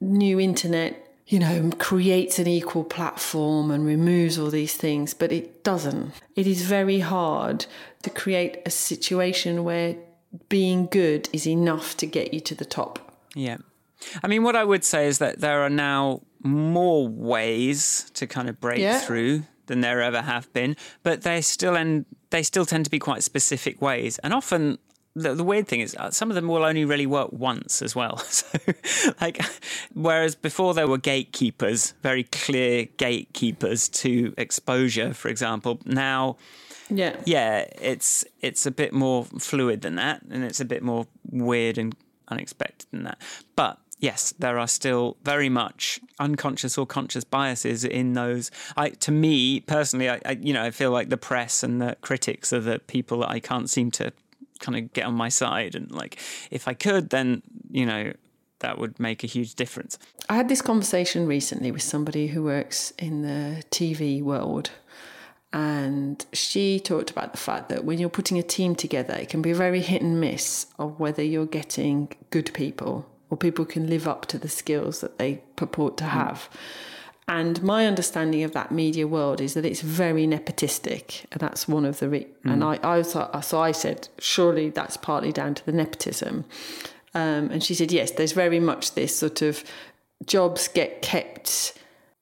new 0.02 0.40
internet 0.40 1.03
you 1.28 1.40
know, 1.40 1.72
creates 1.80 2.38
an 2.40 2.48
equal 2.48 2.84
platform 2.84 3.72
and 3.72 3.86
removes 3.86 4.38
all 4.38 4.50
these 4.50 4.76
things, 4.76 5.14
but 5.14 5.32
it 5.32 5.64
doesn't. 5.64 6.12
It 6.36 6.48
is 6.48 6.64
very 6.64 7.00
hard 7.00 7.66
to 8.04 8.10
create 8.10 8.58
a 8.66 8.70
situation 8.70 9.64
where 9.64 9.96
being 10.50 10.88
good 10.88 11.30
is 11.32 11.48
enough 11.48 11.96
to 11.98 12.06
get 12.06 12.34
you 12.34 12.40
to 12.42 12.56
the 12.56 12.66
top. 12.66 13.00
Yeah. 13.36 13.58
I 14.22 14.28
mean, 14.28 14.44
what 14.44 14.56
I 14.56 14.64
would 14.64 14.84
say 14.84 15.08
is 15.08 15.20
that 15.20 15.40
there 15.40 15.62
are 15.62 15.70
now 15.70 16.22
more 16.42 17.08
ways 17.08 18.12
to 18.16 18.28
kind 18.28 18.50
of 18.50 18.60
break 18.60 18.80
Yeah. 18.80 19.00
through 19.00 19.44
than 19.68 19.80
there 19.80 20.02
ever 20.02 20.22
have 20.22 20.52
been, 20.52 20.76
but 21.04 21.22
they 21.22 21.40
still 21.40 21.76
and 21.76 22.06
they 22.32 22.44
still 22.44 22.66
tend 22.66 22.84
to 22.86 22.92
be 22.92 23.00
quite 23.00 23.24
specific 23.24 23.82
ways, 23.82 24.20
and 24.20 24.34
often. 24.34 24.78
The, 25.16 25.36
the 25.36 25.44
weird 25.44 25.68
thing 25.68 25.82
is, 25.82 25.96
uh, 25.96 26.10
some 26.10 26.32
of 26.32 26.36
them 26.36 26.48
will 26.48 26.64
only 26.64 26.86
really 26.86 27.06
work 27.06 27.32
once 27.32 27.82
as 27.82 27.96
well. 27.96 28.18
So, 28.34 28.48
like, 29.22 29.40
whereas 29.94 30.34
before 30.36 30.74
there 30.74 30.88
were 30.88 30.98
gatekeepers, 30.98 31.94
very 32.02 32.24
clear 32.24 32.86
gatekeepers 32.98 33.90
to 33.90 34.34
exposure, 34.38 35.14
for 35.14 35.30
example. 35.30 35.80
Now, 35.86 36.38
Yeah. 36.90 37.16
yeah, 37.26 37.66
it's 37.82 38.26
it's 38.42 38.66
a 38.66 38.72
bit 38.72 38.92
more 38.94 39.26
fluid 39.26 39.82
than 39.82 39.96
that, 39.96 40.22
and 40.32 40.44
it's 40.44 40.60
a 40.60 40.66
bit 40.66 40.82
more 40.84 41.06
weird 41.30 41.78
and 41.78 41.96
unexpected 42.28 42.88
than 42.92 43.04
that. 43.04 43.20
But 43.56 43.78
yes, 44.00 44.34
there 44.40 44.58
are 44.58 44.68
still 44.68 45.18
very 45.24 45.50
much 45.50 46.00
unconscious 46.20 46.78
or 46.78 46.86
conscious 46.88 47.24
biases 47.24 47.84
in 47.86 48.14
those. 48.14 48.50
I, 48.76 48.90
to 48.90 49.12
me 49.12 49.60
personally, 49.62 50.10
I, 50.10 50.20
I 50.26 50.32
you 50.42 50.54
know 50.54 50.64
I 50.64 50.72
feel 50.72 50.92
like 50.92 51.10
the 51.10 51.18
press 51.18 51.62
and 51.64 51.82
the 51.82 51.98
critics 52.02 52.52
are 52.52 52.60
the 52.62 52.80
people 52.80 53.20
that 53.20 53.30
I 53.30 53.40
can't 53.40 53.70
seem 53.70 53.92
to 53.92 54.12
kind 54.64 54.78
of 54.78 54.94
get 54.94 55.06
on 55.06 55.14
my 55.14 55.30
side, 55.30 55.76
and 55.76 55.92
like 55.92 56.20
if 56.50 56.68
I 56.68 56.74
could, 56.74 57.10
then 57.10 57.44
you 57.70 57.86
know 57.86 58.14
that 58.60 58.80
would 58.80 59.00
make 59.00 59.24
a 59.24 59.28
huge 59.28 59.56
difference. 59.56 60.00
I 60.30 60.36
had 60.36 60.50
this 60.50 60.62
conversation 60.62 61.28
recently 61.28 61.72
with 61.72 61.84
somebody 61.84 62.28
who 62.28 62.44
works 62.44 62.92
in 62.98 63.22
the 63.22 63.64
TV 63.70 64.24
world. 64.24 64.72
And 65.52 66.26
she 66.34 66.80
talked 66.80 67.12
about 67.12 67.32
the 67.32 67.38
fact 67.38 67.70
that 67.70 67.86
when 67.86 68.00
you're 68.00 68.10
putting 68.10 68.40
a 68.40 68.44
team 68.44 68.74
together, 68.74 69.14
it 69.14 69.30
can 69.30 69.44
be 69.44 69.54
very 69.54 69.82
hit 69.82 70.02
and 70.02 70.20
miss 70.20 70.66
of 70.80 71.00
whether 71.00 71.22
you're 71.22 71.46
getting 71.46 72.10
good 72.32 72.52
people 72.56 73.06
or 73.30 73.38
people 73.38 73.66
can 73.66 73.88
live 73.88 74.08
up 74.08 74.26
to 74.28 74.40
the 74.40 74.50
skills 74.50 75.02
that 75.02 75.20
they 75.20 75.44
purport 75.56 75.98
to 75.98 76.06
mm. 76.06 76.10
have. 76.10 76.50
And 77.28 77.64
my 77.64 77.88
understanding 77.88 78.44
of 78.44 78.52
that 78.52 78.72
media 78.72 79.08
world 79.08 79.40
is 79.40 79.54
that 79.54 79.66
it's 79.66 79.82
very 79.82 80.28
nepotistic, 80.28 81.26
and 81.32 81.40
that's 81.40 81.68
one 81.68 81.86
of 81.86 82.00
the. 82.00 82.10
Re- 82.10 82.28
And 82.44 82.64
I, 82.64 82.80
I 82.84 82.98
was, 82.98 83.12
so 83.12 83.62
I 83.62 83.72
said, 83.72 84.10
surely 84.20 84.70
that's 84.70 84.98
partly 84.98 85.32
down 85.32 85.56
to 85.56 85.66
the 85.66 85.72
nepotism. 85.72 86.44
Um, 87.14 87.50
and 87.52 87.64
she 87.64 87.76
said, 87.76 87.92
yes, 87.92 88.12
there's 88.12 88.34
very 88.34 88.60
much 88.60 88.96
this 88.96 89.16
sort 89.16 89.42
of 89.42 89.64
jobs 90.26 90.68
get 90.68 91.02
kept 91.02 91.74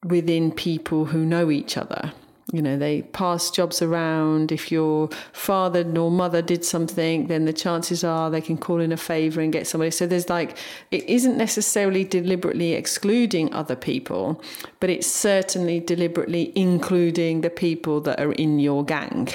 within 0.03 0.51
people 0.51 1.05
who 1.05 1.25
know 1.25 1.49
each 1.49 1.77
other. 1.77 2.13
You 2.51 2.61
know, 2.61 2.77
they 2.77 3.03
pass 3.03 3.49
jobs 3.49 3.81
around. 3.81 4.51
If 4.51 4.71
your 4.71 5.09
father 5.31 5.81
or 5.97 6.11
mother 6.11 6.41
did 6.41 6.65
something, 6.65 7.27
then 7.27 7.45
the 7.45 7.53
chances 7.53 8.03
are 8.03 8.29
they 8.29 8.41
can 8.41 8.57
call 8.57 8.81
in 8.81 8.91
a 8.91 8.97
favour 8.97 9.39
and 9.39 9.53
get 9.53 9.67
somebody. 9.67 9.91
So 9.91 10.05
there's 10.05 10.29
like, 10.29 10.57
it 10.91 11.03
isn't 11.05 11.37
necessarily 11.37 12.03
deliberately 12.03 12.73
excluding 12.73 13.53
other 13.53 13.75
people, 13.75 14.41
but 14.81 14.89
it's 14.89 15.07
certainly 15.07 15.79
deliberately 15.79 16.51
including 16.55 17.41
the 17.41 17.49
people 17.49 18.01
that 18.01 18.19
are 18.19 18.33
in 18.33 18.59
your 18.59 18.83
gang. 18.83 19.29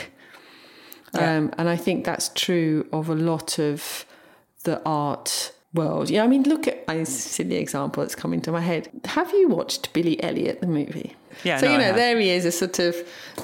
Um, 1.15 1.51
and 1.57 1.71
I 1.71 1.77
think 1.77 2.05
that's 2.05 2.29
true 2.35 2.87
of 2.93 3.09
a 3.09 3.15
lot 3.15 3.59
of 3.59 4.05
the 4.65 4.83
art 4.85 5.53
world. 5.73 6.11
Yeah, 6.11 6.25
I 6.25 6.27
mean, 6.27 6.43
look 6.43 6.69
at 6.69 6.85
I 6.89 7.05
see 7.05 7.43
the 7.43 7.57
example 7.57 8.03
that's 8.03 8.15
coming 8.15 8.43
to 8.43 8.53
my 8.53 8.61
head. 8.61 8.91
Have 9.07 9.33
you 9.33 9.49
watched 9.49 9.93
Billy 9.95 10.23
Elliot 10.23 10.61
the 10.61 10.67
movie? 10.67 11.17
Yeah, 11.45 11.59
So 11.59 11.67
no, 11.67 11.73
you 11.73 11.79
know, 11.79 11.93
there 11.93 12.19
he 12.19 12.31
is, 12.31 12.45
a 12.45 12.53
sort 12.53 12.79
of 12.79 12.97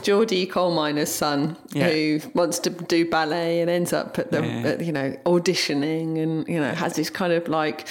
Geordie 0.03 0.47
coal 0.47 0.75
miner's 0.75 1.11
son 1.13 1.57
Yeah. 1.73 1.89
who 1.91 2.21
wants 2.35 2.59
to 2.61 2.71
do 2.71 3.09
ballet 3.09 3.61
and 3.61 3.71
ends 3.71 3.93
up 3.93 4.19
at 4.19 4.31
the 4.31 4.43
Yeah. 4.43 4.69
at, 4.71 4.81
you 4.85 4.93
know 4.93 5.15
auditioning 5.27 6.21
and 6.23 6.49
you 6.49 6.59
know 6.61 6.73
has 6.73 6.95
this 6.95 7.11
kind 7.11 7.33
of 7.33 7.49
like 7.49 7.87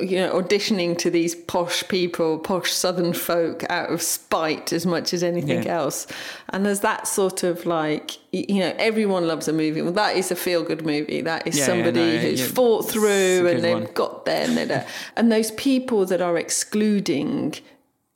you 0.00 0.16
know 0.16 0.32
auditioning 0.40 0.96
to 0.96 1.10
these 1.10 1.34
posh 1.34 1.86
people, 1.88 2.38
posh 2.38 2.72
southern 2.72 3.12
folk 3.12 3.64
out 3.70 3.92
of 3.92 4.00
spite 4.00 4.72
as 4.72 4.86
much 4.86 5.12
as 5.12 5.22
anything 5.22 5.62
Yeah. 5.64 5.76
else. 5.80 6.06
And 6.48 6.64
there's 6.64 6.80
that 6.80 7.06
sort 7.06 7.42
of 7.42 7.66
like 7.66 8.12
you 8.32 8.60
know 8.60 8.74
everyone 8.78 9.26
loves 9.28 9.46
a 9.46 9.52
movie. 9.52 9.82
Well, 9.82 9.92
that 9.92 10.16
is 10.16 10.30
a 10.30 10.36
feel 10.36 10.62
good 10.64 10.84
movie. 10.86 11.20
That 11.20 11.46
is 11.46 11.56
Yeah, 11.56 11.60
yeah, 11.60 11.66
somebody 11.66 12.00
no, 12.00 12.18
who's 12.18 12.40
yeah. 12.40 12.46
fought 12.46 12.90
through 12.90 13.46
and 13.46 13.62
they've 13.62 13.74
one. 13.84 13.88
got 13.92 14.24
there 14.24 14.46
and 14.48 14.84
and 15.16 15.30
those 15.30 15.50
people 15.52 16.06
that 16.06 16.22
are 16.22 16.38
excluding 16.38 17.54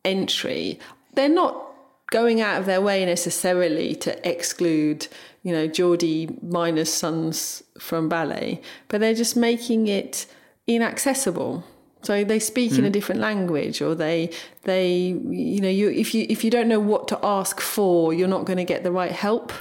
entry, 0.04 0.78
they're 1.18 1.28
not 1.28 1.66
going 2.12 2.40
out 2.40 2.60
of 2.60 2.66
their 2.66 2.80
way 2.80 3.04
necessarily 3.04 3.92
to 3.96 4.28
exclude, 4.28 5.08
you 5.42 5.52
know, 5.52 5.66
Geordie 5.66 6.28
miners' 6.42 6.92
sons 6.92 7.64
from 7.80 8.08
ballet, 8.08 8.62
but 8.86 9.00
they're 9.00 9.14
just 9.14 9.36
making 9.36 9.88
it 9.88 10.26
inaccessible. 10.68 11.64
So 12.02 12.22
they 12.22 12.38
speak 12.38 12.78
in 12.78 12.84
a 12.84 12.86
hmm. 12.86 12.92
different 12.92 13.20
language, 13.20 13.82
or 13.82 13.96
they 13.96 14.30
they 14.62 15.08
you 15.56 15.60
know 15.60 15.68
you 15.68 15.90
if 15.90 16.14
you 16.14 16.24
if 16.28 16.44
you 16.44 16.50
don't 16.52 16.68
know 16.68 16.78
what 16.78 17.08
to 17.08 17.18
ask 17.24 17.60
for, 17.60 18.14
you're 18.14 18.28
not 18.28 18.44
going 18.44 18.58
to 18.58 18.64
get 18.64 18.84
the 18.84 18.92
right 18.92 19.10
help. 19.10 19.52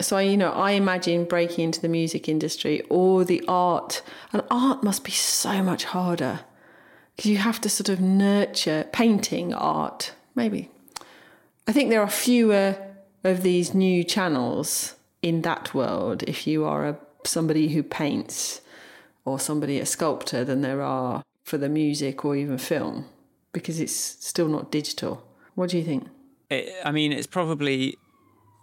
So 0.00 0.16
I, 0.16 0.22
you 0.22 0.36
know, 0.36 0.52
I 0.52 0.72
imagine 0.72 1.24
breaking 1.24 1.64
into 1.64 1.80
the 1.80 1.88
music 1.88 2.28
industry 2.28 2.82
or 2.88 3.24
the 3.24 3.42
art, 3.48 4.02
and 4.32 4.42
art 4.50 4.84
must 4.84 5.02
be 5.02 5.10
so 5.10 5.62
much 5.64 5.82
harder 5.82 6.40
because 7.16 7.28
you 7.28 7.38
have 7.38 7.60
to 7.62 7.68
sort 7.68 7.88
of 7.88 8.00
nurture 8.00 8.86
painting 8.92 9.52
art 9.52 10.12
maybe 10.34 10.70
i 11.66 11.72
think 11.72 11.90
there 11.90 12.02
are 12.02 12.10
fewer 12.10 12.76
of 13.24 13.42
these 13.42 13.74
new 13.74 14.02
channels 14.04 14.94
in 15.22 15.42
that 15.42 15.72
world 15.74 16.22
if 16.24 16.46
you 16.46 16.64
are 16.64 16.88
a 16.88 16.96
somebody 17.24 17.68
who 17.68 17.82
paints 17.82 18.60
or 19.24 19.38
somebody 19.38 19.78
a 19.78 19.86
sculptor 19.86 20.44
than 20.44 20.60
there 20.62 20.82
are 20.82 21.22
for 21.44 21.56
the 21.58 21.68
music 21.68 22.24
or 22.24 22.34
even 22.34 22.58
film 22.58 23.04
because 23.52 23.78
it's 23.78 23.94
still 23.94 24.48
not 24.48 24.72
digital. 24.72 25.22
What 25.54 25.70
do 25.70 25.78
you 25.78 25.84
think? 25.84 26.08
It, 26.50 26.72
I 26.84 26.90
mean, 26.90 27.12
it's 27.12 27.26
probably 27.28 27.96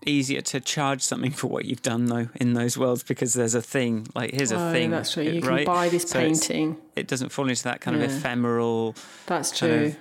easier 0.05 0.41
to 0.41 0.59
charge 0.59 1.01
something 1.01 1.31
for 1.31 1.47
what 1.47 1.63
you've 1.65 1.81
done 1.81 2.05
though 2.07 2.27
in 2.35 2.53
those 2.53 2.77
worlds 2.77 3.03
because 3.03 3.33
there's 3.33 3.55
a 3.55 3.61
thing. 3.61 4.07
Like 4.15 4.33
here's 4.33 4.51
a 4.51 4.59
Oh, 4.59 4.71
thing 4.73 4.91
that's 4.91 5.13
true 5.13 5.23
you 5.23 5.41
can 5.41 5.63
buy 5.63 5.87
this 5.89 6.03
So 6.03 6.19
painting. 6.19 6.77
it 6.97 7.07
doesn't 7.07 7.29
fall 7.29 7.47
into 7.47 7.63
that 7.63 7.79
kind 7.79 7.95
of 7.95 8.03
ephemeral 8.03 8.95
that's 9.25 9.57
true 9.57 9.95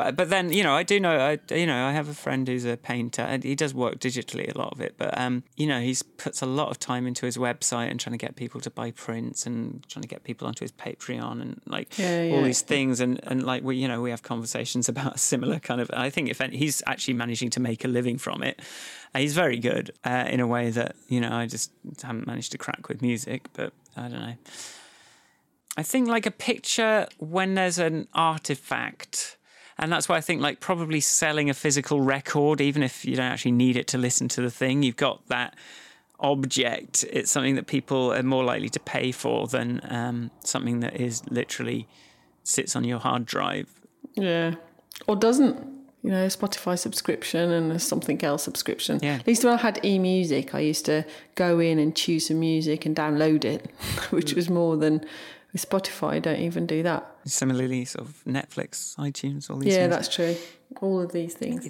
but 0.00 0.16
but 0.16 0.30
then 0.30 0.52
you 0.52 0.62
know 0.62 0.74
I 0.74 0.82
do 0.82 0.98
know 0.98 1.18
I 1.18 1.38
you 1.54 1.66
know 1.66 1.86
I 1.86 1.92
have 1.92 2.08
a 2.08 2.14
friend 2.14 2.46
who's 2.48 2.64
a 2.64 2.76
painter 2.76 3.22
and 3.22 3.44
he 3.44 3.54
does 3.54 3.74
work 3.74 3.98
digitally 3.98 4.52
a 4.54 4.58
lot 4.58 4.72
of 4.72 4.80
it 4.80 4.94
but 4.96 5.16
um 5.18 5.42
you 5.56 5.66
know 5.66 5.80
he's 5.80 6.02
puts 6.02 6.42
a 6.42 6.46
lot 6.46 6.68
of 6.70 6.78
time 6.78 7.06
into 7.06 7.26
his 7.26 7.36
website 7.36 7.90
and 7.90 8.00
trying 8.00 8.12
to 8.12 8.18
get 8.26 8.36
people 8.36 8.60
to 8.62 8.70
buy 8.70 8.90
prints 8.90 9.46
and 9.46 9.84
trying 9.88 10.02
to 10.02 10.08
get 10.08 10.24
people 10.24 10.46
onto 10.48 10.64
his 10.64 10.72
Patreon 10.72 11.40
and 11.40 11.60
like 11.66 11.98
Yeah, 11.98 12.30
all 12.32 12.42
these 12.42 12.62
things. 12.62 13.00
And 13.00 13.20
and 13.24 13.44
like 13.44 13.62
we 13.62 13.76
you 13.76 13.88
know 13.88 14.00
we 14.00 14.10
have 14.10 14.22
conversations 14.22 14.88
about 14.94 15.16
a 15.16 15.18
similar 15.18 15.58
kind 15.58 15.80
of 15.80 15.90
I 15.92 16.10
think 16.10 16.28
if 16.30 16.40
any, 16.40 16.56
he's 16.56 16.82
actually 16.86 17.14
managing 17.14 17.50
to 17.50 17.60
make 17.60 17.84
a 17.84 17.88
living 17.88 18.18
from 18.18 18.42
it. 18.42 18.60
And 19.12 19.22
he's 19.22 19.34
very 19.34 19.58
good 19.58 19.92
uh, 20.04 20.26
in 20.30 20.40
a 20.40 20.46
way 20.46 20.70
that 20.70 20.94
you 21.08 21.20
know 21.20 21.32
I 21.32 21.46
just 21.46 21.72
haven't 22.02 22.26
managed 22.26 22.52
to 22.52 22.58
crack 22.58 22.88
with 22.88 23.02
music 23.02 23.48
but 23.52 23.72
I 23.96 24.02
don't 24.02 24.20
know. 24.20 24.36
I 25.76 25.82
think 25.82 26.08
like 26.08 26.26
a 26.26 26.30
picture 26.30 27.06
when 27.18 27.54
there's 27.54 27.78
an 27.78 28.08
artifact. 28.14 29.36
And 29.80 29.90
that's 29.90 30.08
why 30.08 30.16
I 30.16 30.20
think 30.20 30.42
like 30.42 30.60
probably 30.60 31.00
selling 31.00 31.48
a 31.48 31.54
physical 31.54 32.02
record, 32.02 32.60
even 32.60 32.82
if 32.82 33.04
you 33.04 33.16
don't 33.16 33.32
actually 33.32 33.52
need 33.52 33.76
it 33.76 33.88
to 33.88 33.98
listen 33.98 34.28
to 34.28 34.42
the 34.42 34.50
thing, 34.50 34.82
you've 34.82 34.96
got 34.96 35.26
that 35.28 35.56
object. 36.20 37.02
It's 37.10 37.30
something 37.30 37.54
that 37.54 37.66
people 37.66 38.12
are 38.12 38.22
more 38.22 38.44
likely 38.44 38.68
to 38.68 38.80
pay 38.80 39.10
for 39.10 39.46
than 39.46 39.80
um, 39.84 40.30
something 40.44 40.80
that 40.80 41.00
is 41.00 41.22
literally 41.30 41.88
sits 42.44 42.76
on 42.76 42.84
your 42.84 42.98
hard 42.98 43.24
drive. 43.24 43.68
Yeah. 44.14 44.56
Or 45.08 45.16
doesn't. 45.16 45.80
You 46.02 46.10
know, 46.10 46.26
Spotify 46.28 46.78
subscription 46.78 47.50
and 47.50 47.72
a 47.72 47.78
something 47.78 48.24
else 48.24 48.42
subscription. 48.42 49.00
Yeah. 49.02 49.16
At 49.16 49.26
least 49.26 49.44
when 49.44 49.52
I 49.52 49.58
had 49.58 49.84
e 49.84 49.98
music, 49.98 50.54
I 50.54 50.60
used 50.60 50.86
to 50.86 51.04
go 51.34 51.58
in 51.58 51.78
and 51.78 51.94
choose 51.94 52.28
some 52.28 52.40
music 52.40 52.86
and 52.86 52.96
download 52.96 53.44
it, 53.44 53.70
which 54.10 54.32
was 54.32 54.48
more 54.48 54.78
than 54.78 55.04
with 55.52 55.68
Spotify. 55.68 56.20
Don't 56.22 56.38
even 56.40 56.66
do 56.66 56.82
that. 56.82 57.06
Similarly, 57.24 57.84
sort 57.84 58.06
of 58.06 58.22
Netflix, 58.26 58.96
iTunes, 58.96 59.50
all 59.50 59.56
these 59.58 59.72
Yeah, 59.74 59.80
things. 59.88 59.90
that's 59.90 60.08
true. 60.08 60.36
All 60.80 61.00
of 61.00 61.12
these 61.12 61.34
things. 61.34 61.66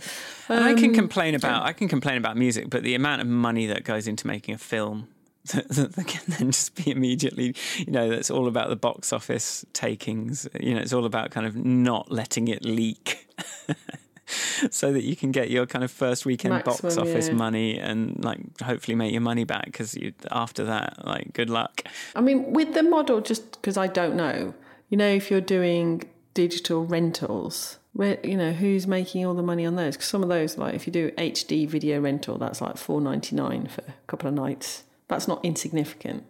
And 0.49 0.63
I 0.65 0.75
can 0.75 0.91
Um, 0.91 0.95
complain 0.95 1.35
about 1.35 1.65
I 1.65 1.73
can 1.73 1.89
complain 1.89 2.17
about 2.19 2.37
music, 2.37 2.69
but 2.71 2.83
the 2.83 2.95
amount 2.95 3.23
of 3.23 3.27
money 3.29 3.67
that 3.67 3.85
goes 3.85 4.07
into 4.07 4.27
making 4.27 4.55
a 4.55 4.59
film 4.59 5.09
that, 5.55 5.69
that 5.97 6.07
can 6.07 6.23
then 6.39 6.51
just 6.51 6.75
be 6.75 6.91
immediately, 6.91 7.55
you 7.79 7.91
know, 7.91 8.11
that's 8.11 8.31
all 8.31 8.47
about 8.47 8.69
the 8.69 8.77
box 8.77 9.11
office 9.13 9.65
takings. 9.73 10.47
You 10.61 10.75
know, 10.75 10.81
it's 10.83 10.93
all 10.93 11.07
about 11.07 11.31
kind 11.31 11.47
of 11.47 11.57
not 11.57 12.13
letting 12.13 12.49
it 12.49 12.63
leak. 12.65 13.27
So 14.71 14.93
that 14.93 15.05
you 15.05 15.17
can 15.17 15.33
get 15.33 15.51
your 15.51 15.67
kind 15.67 15.85
of 15.85 15.91
first 15.91 16.25
weekend 16.25 16.65
box 16.65 16.97
office 16.97 17.29
yeah. 17.29 17.35
money 17.35 17.79
and 17.79 18.23
like 18.25 18.61
hopefully 18.61 18.95
make 18.95 19.13
your 19.13 19.21
money 19.21 19.45
back 19.45 19.67
because 19.67 19.95
you 19.95 20.13
after 20.31 20.65
that 20.65 21.05
like 21.05 21.33
good 21.33 21.51
luck. 21.51 21.83
I 22.15 22.21
mean, 22.21 22.53
with 22.53 22.75
the 22.75 22.83
model, 22.83 23.21
just 23.21 23.53
because 23.53 23.77
I 23.77 23.87
don't 23.87 24.17
know, 24.17 24.55
you 24.89 24.97
know, 24.97 25.09
if 25.09 25.31
you're 25.31 25.41
doing 25.41 26.05
digital 26.35 26.85
rentals, 26.87 27.79
Where 27.93 28.19
you 28.23 28.37
know 28.37 28.53
who's 28.53 28.87
making 28.87 29.27
all 29.27 29.35
the 29.35 29.43
money 29.43 29.67
on 29.67 29.77
those? 29.77 29.97
Because 29.97 30.09
some 30.09 30.23
of 30.23 30.29
those, 30.29 30.57
like 30.57 30.75
if 30.75 30.87
you 30.87 30.93
do 30.93 31.11
HD 31.13 31.67
video 31.67 32.01
rental, 32.01 32.39
that's 32.39 32.61
like 32.61 32.77
four 32.77 33.01
ninety 33.01 33.35
nine 33.35 33.67
for 33.67 33.83
a 33.83 33.95
couple 34.07 34.29
of 34.29 34.35
nights. 34.35 34.85
That's 35.09 35.27
not 35.27 35.45
insignificant. 35.45 36.25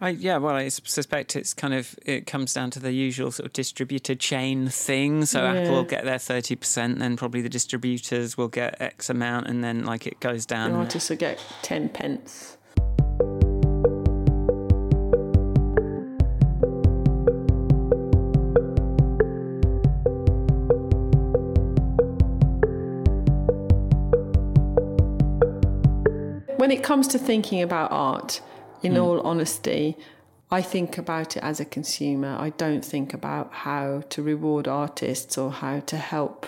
I, 0.00 0.10
yeah, 0.10 0.36
well, 0.38 0.54
I 0.54 0.68
suspect 0.68 1.36
it's 1.36 1.54
kind 1.54 1.72
of 1.72 1.96
it 2.04 2.26
comes 2.26 2.52
down 2.52 2.70
to 2.72 2.80
the 2.80 2.92
usual 2.92 3.30
sort 3.30 3.46
of 3.46 3.52
distributor 3.52 4.14
chain 4.14 4.68
thing. 4.68 5.24
So 5.24 5.42
Yeah. 5.42 5.52
Apple 5.60 5.76
will 5.76 5.84
get 5.84 6.04
their 6.04 6.18
thirty 6.18 6.56
percent, 6.56 6.98
then 6.98 7.16
probably 7.16 7.40
the 7.40 7.48
distributors 7.48 8.36
will 8.36 8.48
get 8.48 8.80
X 8.80 9.08
amount, 9.08 9.46
and 9.46 9.62
then 9.62 9.84
like 9.84 10.06
it 10.06 10.20
goes 10.20 10.44
down. 10.46 10.72
The 10.72 10.78
artists 10.78 11.10
will 11.10 11.16
get 11.16 11.42
ten 11.62 11.88
pence. 11.88 12.58
When 26.56 26.70
it 26.70 26.82
comes 26.82 27.06
to 27.08 27.18
thinking 27.18 27.60
about 27.62 27.92
art, 27.92 28.40
in 28.84 28.96
all 28.98 29.20
honesty, 29.20 29.96
I 30.50 30.62
think 30.62 30.98
about 30.98 31.36
it 31.36 31.42
as 31.42 31.58
a 31.60 31.64
consumer. 31.64 32.36
I 32.38 32.50
don't 32.50 32.84
think 32.84 33.14
about 33.14 33.52
how 33.52 34.02
to 34.10 34.22
reward 34.22 34.68
artists 34.68 35.36
or 35.38 35.50
how 35.50 35.80
to 35.80 35.96
help. 35.96 36.46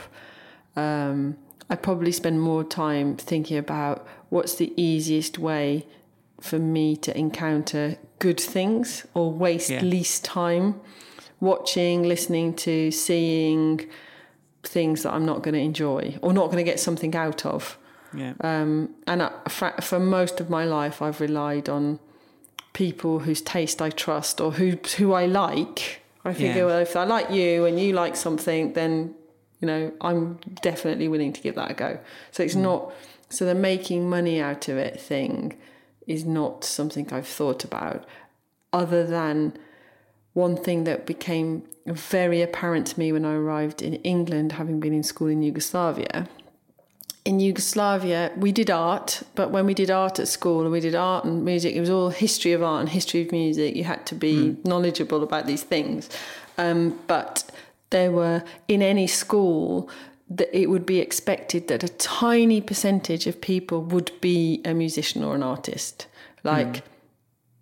Um, 0.76 1.36
I 1.68 1.74
probably 1.76 2.12
spend 2.12 2.40
more 2.40 2.62
time 2.62 3.16
thinking 3.16 3.56
about 3.58 4.06
what's 4.28 4.54
the 4.56 4.72
easiest 4.80 5.38
way 5.38 5.86
for 6.40 6.58
me 6.58 6.96
to 6.98 7.16
encounter 7.18 7.96
good 8.18 8.38
things 8.38 9.06
or 9.14 9.32
waste 9.32 9.70
Yeah. 9.70 9.82
least 9.82 10.24
time 10.24 10.80
watching, 11.40 12.02
listening 12.04 12.54
to, 12.54 12.90
seeing 12.90 13.86
things 14.62 15.02
that 15.02 15.12
I'm 15.14 15.24
not 15.24 15.42
going 15.42 15.54
to 15.54 15.60
enjoy 15.60 16.18
or 16.22 16.32
not 16.32 16.46
going 16.46 16.58
to 16.58 16.64
get 16.64 16.78
something 16.78 17.14
out 17.16 17.44
of. 17.46 17.78
Yeah, 18.14 18.34
Um, 18.40 18.90
and 19.06 19.22
I, 19.22 19.30
for 19.80 19.98
most 19.98 20.40
of 20.40 20.48
my 20.48 20.64
life, 20.64 21.02
I've 21.02 21.20
relied 21.20 21.68
on 21.68 21.98
people 22.76 23.20
whose 23.20 23.40
taste 23.40 23.80
I 23.80 23.88
trust 23.88 24.38
or 24.38 24.52
who 24.52 24.76
who 24.98 25.14
I 25.14 25.24
like. 25.24 26.02
I 26.26 26.34
figure, 26.34 26.62
Yeah. 26.62 26.66
well, 26.66 26.78
if 26.78 26.94
I 26.94 27.04
like 27.04 27.30
you 27.30 27.64
and 27.64 27.80
you 27.80 27.94
like 27.94 28.16
something, 28.16 28.74
then 28.74 29.14
you 29.60 29.66
know 29.66 29.92
I'm 30.02 30.38
definitely 30.60 31.08
willing 31.08 31.32
to 31.32 31.40
give 31.40 31.54
that 31.54 31.70
a 31.70 31.74
go. 31.74 31.98
So 32.32 32.42
it's 32.42 32.54
mm. 32.54 32.68
not 32.68 32.92
so 33.30 33.46
the 33.46 33.54
making 33.54 34.10
money 34.10 34.42
out 34.42 34.68
of 34.68 34.76
it 34.76 35.00
thing 35.00 35.56
is 36.06 36.24
not 36.26 36.64
something 36.64 37.10
I've 37.10 37.26
thought 37.38 37.64
about, 37.64 38.04
other 38.74 39.06
than 39.06 39.56
one 40.34 40.56
thing 40.56 40.84
that 40.84 41.06
became 41.06 41.62
very 41.86 42.42
apparent 42.42 42.86
to 42.88 42.98
me 42.98 43.10
when 43.10 43.24
I 43.24 43.34
arrived 43.34 43.80
in 43.80 43.94
England, 44.14 44.52
having 44.52 44.80
been 44.80 44.92
in 44.92 45.02
school 45.02 45.28
in 45.28 45.42
Yugoslavia 45.42 46.28
in 47.26 47.40
Yugoslavia, 47.40 48.30
we 48.36 48.52
did 48.52 48.70
art, 48.70 49.22
but 49.34 49.50
when 49.50 49.66
we 49.66 49.74
did 49.74 49.90
art 49.90 50.20
at 50.20 50.28
school 50.28 50.62
and 50.62 50.70
we 50.70 50.78
did 50.78 50.94
art 50.94 51.24
and 51.24 51.44
music, 51.44 51.74
it 51.74 51.80
was 51.80 51.90
all 51.90 52.10
history 52.10 52.52
of 52.52 52.62
art 52.62 52.80
and 52.80 52.88
history 52.88 53.22
of 53.22 53.32
music. 53.32 53.74
You 53.74 53.82
had 53.82 54.06
to 54.06 54.14
be 54.14 54.56
knowledgeable 54.64 55.24
about 55.24 55.46
these 55.48 55.64
things. 55.64 56.08
Um, 56.56 56.96
but 57.08 57.50
there 57.90 58.12
were, 58.12 58.44
in 58.68 58.80
any 58.80 59.08
school, 59.08 59.90
that 60.30 60.56
it 60.56 60.66
would 60.66 60.86
be 60.86 61.00
expected 61.00 61.66
that 61.66 61.82
a 61.82 61.88
tiny 61.88 62.60
percentage 62.60 63.26
of 63.26 63.40
people 63.40 63.82
would 63.82 64.12
be 64.20 64.60
a 64.64 64.72
musician 64.72 65.24
or 65.24 65.34
an 65.34 65.42
artist. 65.42 66.06
Like 66.44 66.84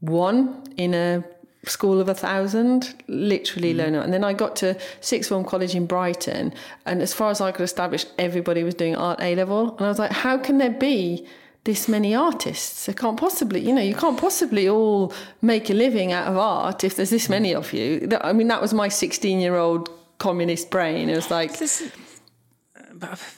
one 0.01 0.63
in 0.77 0.93
a 0.93 1.25
school 1.67 2.01
of 2.01 2.09
a 2.09 2.15
thousand, 2.15 2.95
literally 3.09 3.71
mm-hmm. 3.71 3.79
learn 3.79 3.95
it. 3.95 4.05
And 4.05 4.13
then 4.13 4.25
I 4.25 4.33
got 4.33 4.57
to 4.57 4.77
sixth 5.01 5.29
form 5.29 5.45
college 5.45 5.75
in 5.75 5.87
Brighton, 5.87 6.53
and 6.87 7.03
as 7.03 7.13
far 7.13 7.31
as 7.31 7.41
I 7.41 7.53
could 7.53 7.65
establish, 7.65 8.07
everybody 8.19 8.63
was 8.63 8.75
doing 8.75 8.97
art 8.97 9.21
A 9.21 9.35
level, 9.35 9.77
and 9.77 9.87
I 9.87 9.89
was 9.89 9.99
like, 9.99 10.13
how 10.13 10.39
can 10.39 10.59
there 10.59 10.71
be? 10.71 11.27
This 11.65 11.89
many 11.89 12.15
artists, 12.15 12.85
there 12.85 12.95
can't 12.95 13.19
possibly, 13.19 13.59
you 13.59 13.73
know, 13.73 13.81
you 13.81 13.95
can't 13.95 14.21
possibly 14.21 14.69
all 14.69 15.15
make 15.41 15.71
a 15.71 15.73
living 15.73 16.13
out 16.13 16.29
of 16.29 16.37
art 16.37 16.85
if 16.85 16.95
there's 16.97 17.09
this 17.09 17.23
mm-hmm. 17.23 17.33
many 17.33 17.55
of 17.55 17.73
you. 17.73 18.07
I 18.21 18.35
mean, 18.35 18.49
that 18.49 18.61
was 18.61 18.75
my 18.75 18.89
16 18.89 19.41
year 19.41 19.57
old 19.57 19.89
communist 20.19 20.71
brain. 20.71 21.09
It 21.09 21.17
was 21.17 21.31
like, 21.31 21.53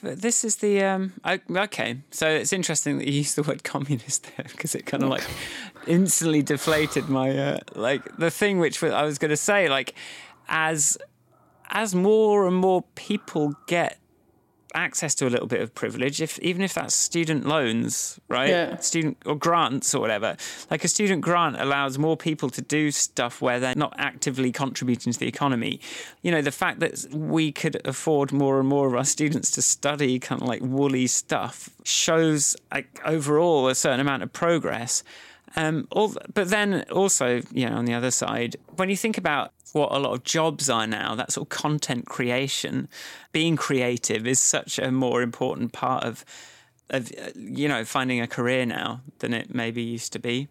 this 0.02 0.44
is. 0.44 0.56
the 0.56 0.82
um. 0.82 1.12
Okay, 1.24 1.98
so 2.10 2.28
it's 2.28 2.52
interesting 2.52 2.98
that 2.98 3.06
you 3.06 3.14
used 3.14 3.36
the 3.36 3.42
word 3.42 3.64
communist 3.64 4.24
there 4.36 4.46
because 4.50 4.74
it 4.74 4.86
kind 4.86 5.02
of 5.02 5.08
like 5.08 5.24
instantly 5.86 6.42
deflated 6.42 7.08
my 7.08 7.36
uh, 7.36 7.58
like 7.74 8.16
the 8.16 8.30
thing 8.30 8.58
which 8.58 8.82
I 8.82 9.04
was 9.04 9.18
going 9.18 9.30
to 9.30 9.36
say 9.36 9.68
like 9.68 9.94
as 10.48 10.98
as 11.68 11.94
more 11.94 12.46
and 12.46 12.56
more 12.56 12.84
people 12.94 13.54
get 13.66 13.98
access 14.74 15.14
to 15.14 15.26
a 15.26 15.30
little 15.30 15.46
bit 15.46 15.60
of 15.60 15.74
privilege 15.74 16.20
if 16.20 16.38
even 16.40 16.62
if 16.62 16.74
that's 16.74 16.94
student 16.94 17.46
loans 17.46 18.20
right? 18.28 18.48
Yeah. 18.48 18.76
student 18.78 19.16
or 19.24 19.36
grants 19.36 19.94
or 19.94 20.00
whatever. 20.00 20.36
Like 20.70 20.84
a 20.84 20.88
student 20.88 21.22
grant 21.22 21.60
allows 21.60 21.98
more 21.98 22.16
people 22.16 22.50
to 22.50 22.62
do 22.62 22.90
stuff 22.90 23.40
where 23.40 23.60
they're 23.60 23.74
not 23.74 23.94
actively 23.98 24.52
contributing 24.52 25.12
to 25.12 25.18
the 25.18 25.28
economy. 25.28 25.80
You 26.22 26.30
know 26.30 26.42
the 26.42 26.52
fact 26.52 26.80
that 26.80 27.06
we 27.12 27.52
could 27.52 27.80
afford 27.86 28.32
more 28.32 28.58
and 28.58 28.68
more 28.68 28.86
of 28.86 28.94
our 28.94 29.04
students 29.04 29.50
to 29.52 29.62
study 29.62 30.18
kind 30.18 30.42
of 30.42 30.48
like 30.48 30.62
woolly 30.62 31.06
stuff 31.06 31.70
shows 31.84 32.56
like 32.72 33.00
overall 33.04 33.68
a 33.68 33.74
certain 33.74 34.00
amount 34.00 34.22
of 34.22 34.32
progress. 34.32 35.02
Um, 35.54 35.88
all, 35.90 36.14
but 36.34 36.50
then 36.50 36.84
also, 36.92 37.40
you 37.52 37.68
know, 37.68 37.76
on 37.76 37.86
the 37.86 37.94
other 37.94 38.10
side, 38.10 38.56
when 38.76 38.90
you 38.90 38.96
think 38.96 39.16
about 39.16 39.52
what 39.76 39.92
a 39.92 39.98
lot 39.98 40.12
of 40.12 40.24
jobs 40.24 40.68
are 40.70 40.86
now, 40.86 41.14
that 41.14 41.30
sort 41.32 41.44
of 41.44 41.48
content 41.50 42.06
creation, 42.06 42.88
being 43.32 43.56
creative 43.56 44.26
is 44.26 44.40
such 44.40 44.78
a 44.78 44.90
more 44.90 45.22
important 45.22 45.72
part 45.72 46.02
of, 46.02 46.24
of 46.90 47.12
you 47.36 47.68
know, 47.68 47.84
finding 47.84 48.20
a 48.20 48.26
career 48.26 48.64
now 48.64 49.02
than 49.18 49.34
it 49.34 49.54
maybe 49.54 49.82
used 49.82 50.12
to 50.14 50.18
be. 50.18 50.48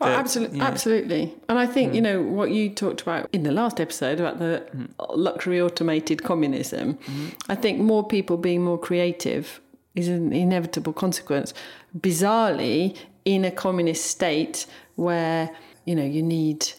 Oh, 0.00 0.06
absolutely, 0.06 0.58
you 0.58 0.62
know- 0.62 0.68
absolutely. 0.68 1.34
And 1.48 1.58
I 1.58 1.66
think 1.66 1.92
you 1.92 2.00
hmm. 2.00 2.04
know 2.04 2.22
what 2.22 2.50
you 2.50 2.70
talked 2.70 3.02
about 3.02 3.28
in 3.32 3.42
the 3.42 3.52
last 3.52 3.80
episode 3.80 4.20
about 4.20 4.38
the 4.38 4.58
hmm. 4.70 4.84
luxury 5.10 5.60
automated 5.60 6.22
communism. 6.22 6.94
Hmm. 6.94 7.28
I 7.48 7.56
think 7.56 7.80
more 7.80 8.06
people 8.06 8.36
being 8.36 8.62
more 8.62 8.78
creative 8.78 9.60
is 9.94 10.08
an 10.08 10.32
inevitable 10.32 10.92
consequence. 10.92 11.52
Bizarrely, 11.98 12.96
in 13.24 13.44
a 13.44 13.50
communist 13.50 14.06
state 14.06 14.66
where 14.94 15.50
you 15.84 15.94
know 15.94 16.04
you 16.04 16.22
need 16.22 16.72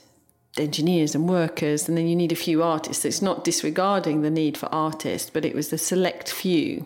engineers 0.60 1.16
and 1.16 1.30
workers, 1.30 1.88
and 1.88 1.98
then 1.98 2.08
you 2.08 2.16
need 2.16 2.32
a 2.32 2.36
few 2.36 2.64
artists. 2.64 3.06
It's 3.06 3.22
not 3.22 3.44
disregarding 3.44 4.22
the 4.22 4.30
need 4.30 4.58
for 4.58 4.68
artists, 4.68 5.30
but 5.30 5.46
it 5.46 5.56
was 5.56 5.70
the 5.70 5.78
select 5.78 6.32
few. 6.32 6.86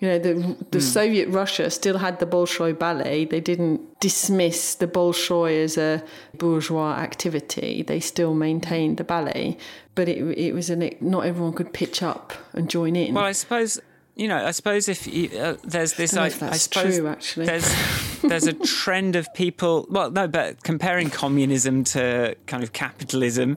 You 0.00 0.08
know, 0.08 0.18
the 0.18 0.34
the 0.70 0.78
hmm. 0.78 0.84
Soviet 0.84 1.28
Russia 1.28 1.70
still 1.70 1.98
had 1.98 2.20
the 2.20 2.26
Bolshoi 2.26 2.78
ballet. 2.78 3.26
They 3.26 3.40
didn't 3.40 4.00
dismiss 4.00 4.74
the 4.74 4.86
Bolshoi 4.86 5.62
as 5.62 5.76
a 5.76 6.02
bourgeois 6.38 6.94
activity. 6.94 7.82
They 7.82 8.00
still 8.00 8.32
maintained 8.32 8.96
the 8.96 9.04
ballet, 9.04 9.58
but 9.94 10.08
it 10.08 10.22
it 10.38 10.52
was 10.54 10.70
an 10.70 10.90
not 11.00 11.26
everyone 11.26 11.52
could 11.52 11.74
pitch 11.74 12.02
up 12.02 12.32
and 12.54 12.70
join 12.70 12.96
in. 12.96 13.14
Well, 13.14 13.24
I 13.24 13.32
suppose 13.32 13.78
you 14.16 14.28
know. 14.28 14.44
I 14.44 14.50
suppose 14.50 14.88
if 14.88 15.06
you, 15.06 15.30
uh, 15.38 15.56
there's 15.64 15.94
this, 15.94 16.16
I 16.16 16.24
I, 16.24 16.28
don't 16.28 16.40
know 16.40 16.46
if 16.46 16.52
I 16.52 16.56
suppose 16.56 16.96
true, 16.96 17.08
actually. 17.08 17.46
there's 17.46 18.20
there's 18.22 18.46
a 18.46 18.52
trend 18.66 19.16
of 19.16 19.32
people. 19.34 19.86
Well, 19.90 20.10
no, 20.10 20.28
but 20.28 20.62
comparing 20.62 21.10
communism 21.10 21.84
to 21.84 22.36
kind 22.46 22.62
of 22.62 22.72
capitalism, 22.72 23.56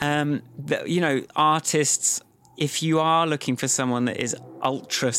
um, 0.00 0.42
that, 0.58 0.88
you 0.88 1.00
know, 1.00 1.22
artists. 1.36 2.22
If 2.56 2.82
you 2.82 3.00
are 3.00 3.26
looking 3.26 3.56
for 3.56 3.68
someone 3.68 4.04
that 4.04 4.18
is 4.18 4.36
ultra 4.62 5.14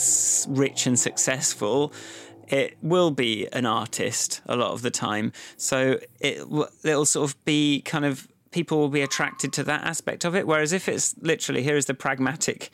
rich 0.47 0.85
and 0.85 0.99
successful, 0.99 1.91
it 2.47 2.77
will 2.83 3.09
be 3.09 3.47
an 3.51 3.65
artist 3.65 4.41
a 4.45 4.55
lot 4.55 4.73
of 4.73 4.83
the 4.83 4.91
time. 4.91 5.31
So 5.57 5.99
it 6.19 6.43
it'll 6.83 7.05
sort 7.05 7.31
of 7.31 7.43
be 7.43 7.81
kind 7.81 8.05
of 8.05 8.27
people 8.51 8.77
will 8.77 8.89
be 8.89 9.01
attracted 9.01 9.53
to 9.53 9.63
that 9.63 9.83
aspect 9.83 10.25
of 10.25 10.35
it. 10.35 10.45
Whereas 10.45 10.73
if 10.73 10.87
it's 10.87 11.15
literally 11.21 11.63
here 11.63 11.77
is 11.77 11.85
the 11.85 11.93
pragmatic 11.93 12.69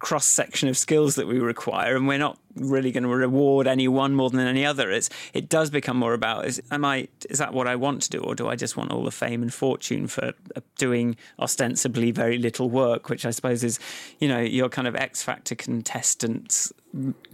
cross 0.00 0.26
section 0.26 0.68
of 0.68 0.76
skills 0.76 1.14
that 1.14 1.26
we 1.26 1.38
require, 1.38 1.94
and 1.94 2.08
we're 2.08 2.18
not 2.18 2.38
really 2.56 2.90
going 2.90 3.04
to 3.04 3.08
reward 3.08 3.66
any 3.66 3.86
one 3.86 4.14
more 4.14 4.30
than 4.30 4.40
any 4.40 4.66
other. 4.66 4.90
It's 4.90 5.08
it 5.32 5.48
does 5.48 5.70
become 5.70 5.96
more 5.96 6.14
about 6.14 6.46
is 6.46 6.60
am 6.70 6.84
I 6.84 7.08
is 7.28 7.38
that 7.38 7.52
what 7.52 7.68
I 7.68 7.76
want 7.76 8.02
to 8.02 8.10
do, 8.10 8.18
or 8.18 8.34
do 8.34 8.48
I 8.48 8.56
just 8.56 8.76
want 8.76 8.90
all 8.90 9.04
the 9.04 9.10
fame 9.10 9.42
and 9.42 9.52
fortune 9.52 10.08
for 10.08 10.32
uh, 10.56 10.60
doing 10.76 11.16
ostensibly 11.38 12.10
very 12.10 12.38
little 12.38 12.68
work, 12.68 13.08
which 13.08 13.24
I 13.24 13.30
suppose 13.30 13.62
is 13.62 13.78
you 14.18 14.26
know 14.26 14.40
your 14.40 14.68
kind 14.68 14.88
of 14.88 14.96
X 14.96 15.22
Factor 15.22 15.54
contestants 15.54 16.72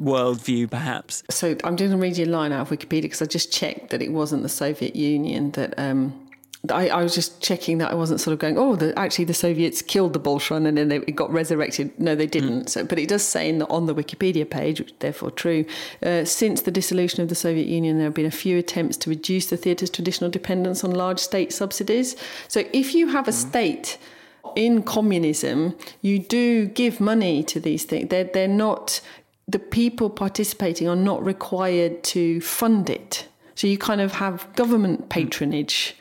worldview, 0.01 0.71
perhaps. 0.71 1.23
So 1.31 1.57
I'm 1.65 1.77
you 2.19 2.27
a 2.27 2.29
line 2.29 2.53
out 2.53 2.71
of 2.71 2.79
Wikipedia 2.79 3.03
because 3.03 3.23
I 3.23 3.27
just 3.27 3.53
checked 3.53 3.91
that 3.91 4.03
it 4.03 4.13
wasn't 4.13 4.43
the 4.43 4.51
Soviet 4.51 4.95
Union 4.95 5.53
that. 5.53 5.79
Um, 5.79 6.23
I, 6.73 6.89
I 6.89 7.03
was 7.03 7.15
just 7.15 7.43
checking 7.43 7.79
that 7.79 7.91
I 7.91 7.95
wasn't 7.95 8.21
sort 8.21 8.33
of 8.33 8.39
going, 8.39 8.57
oh, 8.59 8.77
the, 8.77 8.99
actually 8.99 9.27
the 9.27 9.35
Soviets 9.35 9.83
killed 9.83 10.13
the 10.13 10.21
Bolshoi 10.21 10.65
and 10.65 10.77
then 10.77 10.89
they, 10.89 10.97
it 10.97 11.17
got 11.17 11.33
resurrected. 11.33 11.99
No, 11.99 12.15
they 12.15 12.25
hmm. 12.25 12.31
didn't. 12.31 12.69
So, 12.69 12.85
but 12.85 12.99
it 12.99 13.09
does 13.09 13.23
say 13.23 13.49
in 13.49 13.59
the, 13.59 13.69
on 13.69 13.87
the 13.87 13.95
Wikipedia 13.95 14.49
page, 14.49 14.81
which 14.81 14.91
is 14.91 14.97
therefore 15.01 15.31
true, 15.31 15.65
uh, 16.03 16.25
since 16.25 16.63
the 16.63 16.71
dissolution 16.71 17.23
of 17.23 17.29
the 17.29 17.35
Soviet 17.35 17.67
Union, 17.67 17.99
there 17.99 18.07
have 18.07 18.15
been 18.15 18.27
a 18.27 18.31
few 18.31 18.59
attempts 18.59 18.97
to 18.99 19.11
reduce 19.11 19.47
the 19.47 19.57
theatre's 19.57 19.91
traditional 19.91 20.31
dependence 20.31 20.85
on 20.85 20.93
large 20.93 21.19
state 21.19 21.53
subsidies. 21.53 22.17
So 22.49 22.65
if 22.73 22.95
you 22.95 23.09
have 23.09 23.29
a 23.29 23.33
hmm. 23.33 23.49
state 23.49 23.99
in 24.55 24.83
communism, 24.83 25.77
you 26.01 26.19
do 26.19 26.67
give 26.67 27.01
money 27.01 27.43
to 27.45 27.61
these 27.61 27.85
things. 27.85 28.09
They're, 28.09 28.25
they're 28.25 28.49
not, 28.49 29.01
the 29.47 29.59
people 29.59 30.11
participating 30.11 30.89
are 30.89 30.97
not 30.97 31.25
required 31.25 32.03
to 32.05 32.41
fund 32.41 32.89
it. 32.89 33.29
So 33.55 33.67
you 33.67 33.79
kind 33.79 34.01
of 34.01 34.13
have 34.13 34.53
government 34.55 35.01
hmm. 35.01 35.09
patronage 35.09 35.97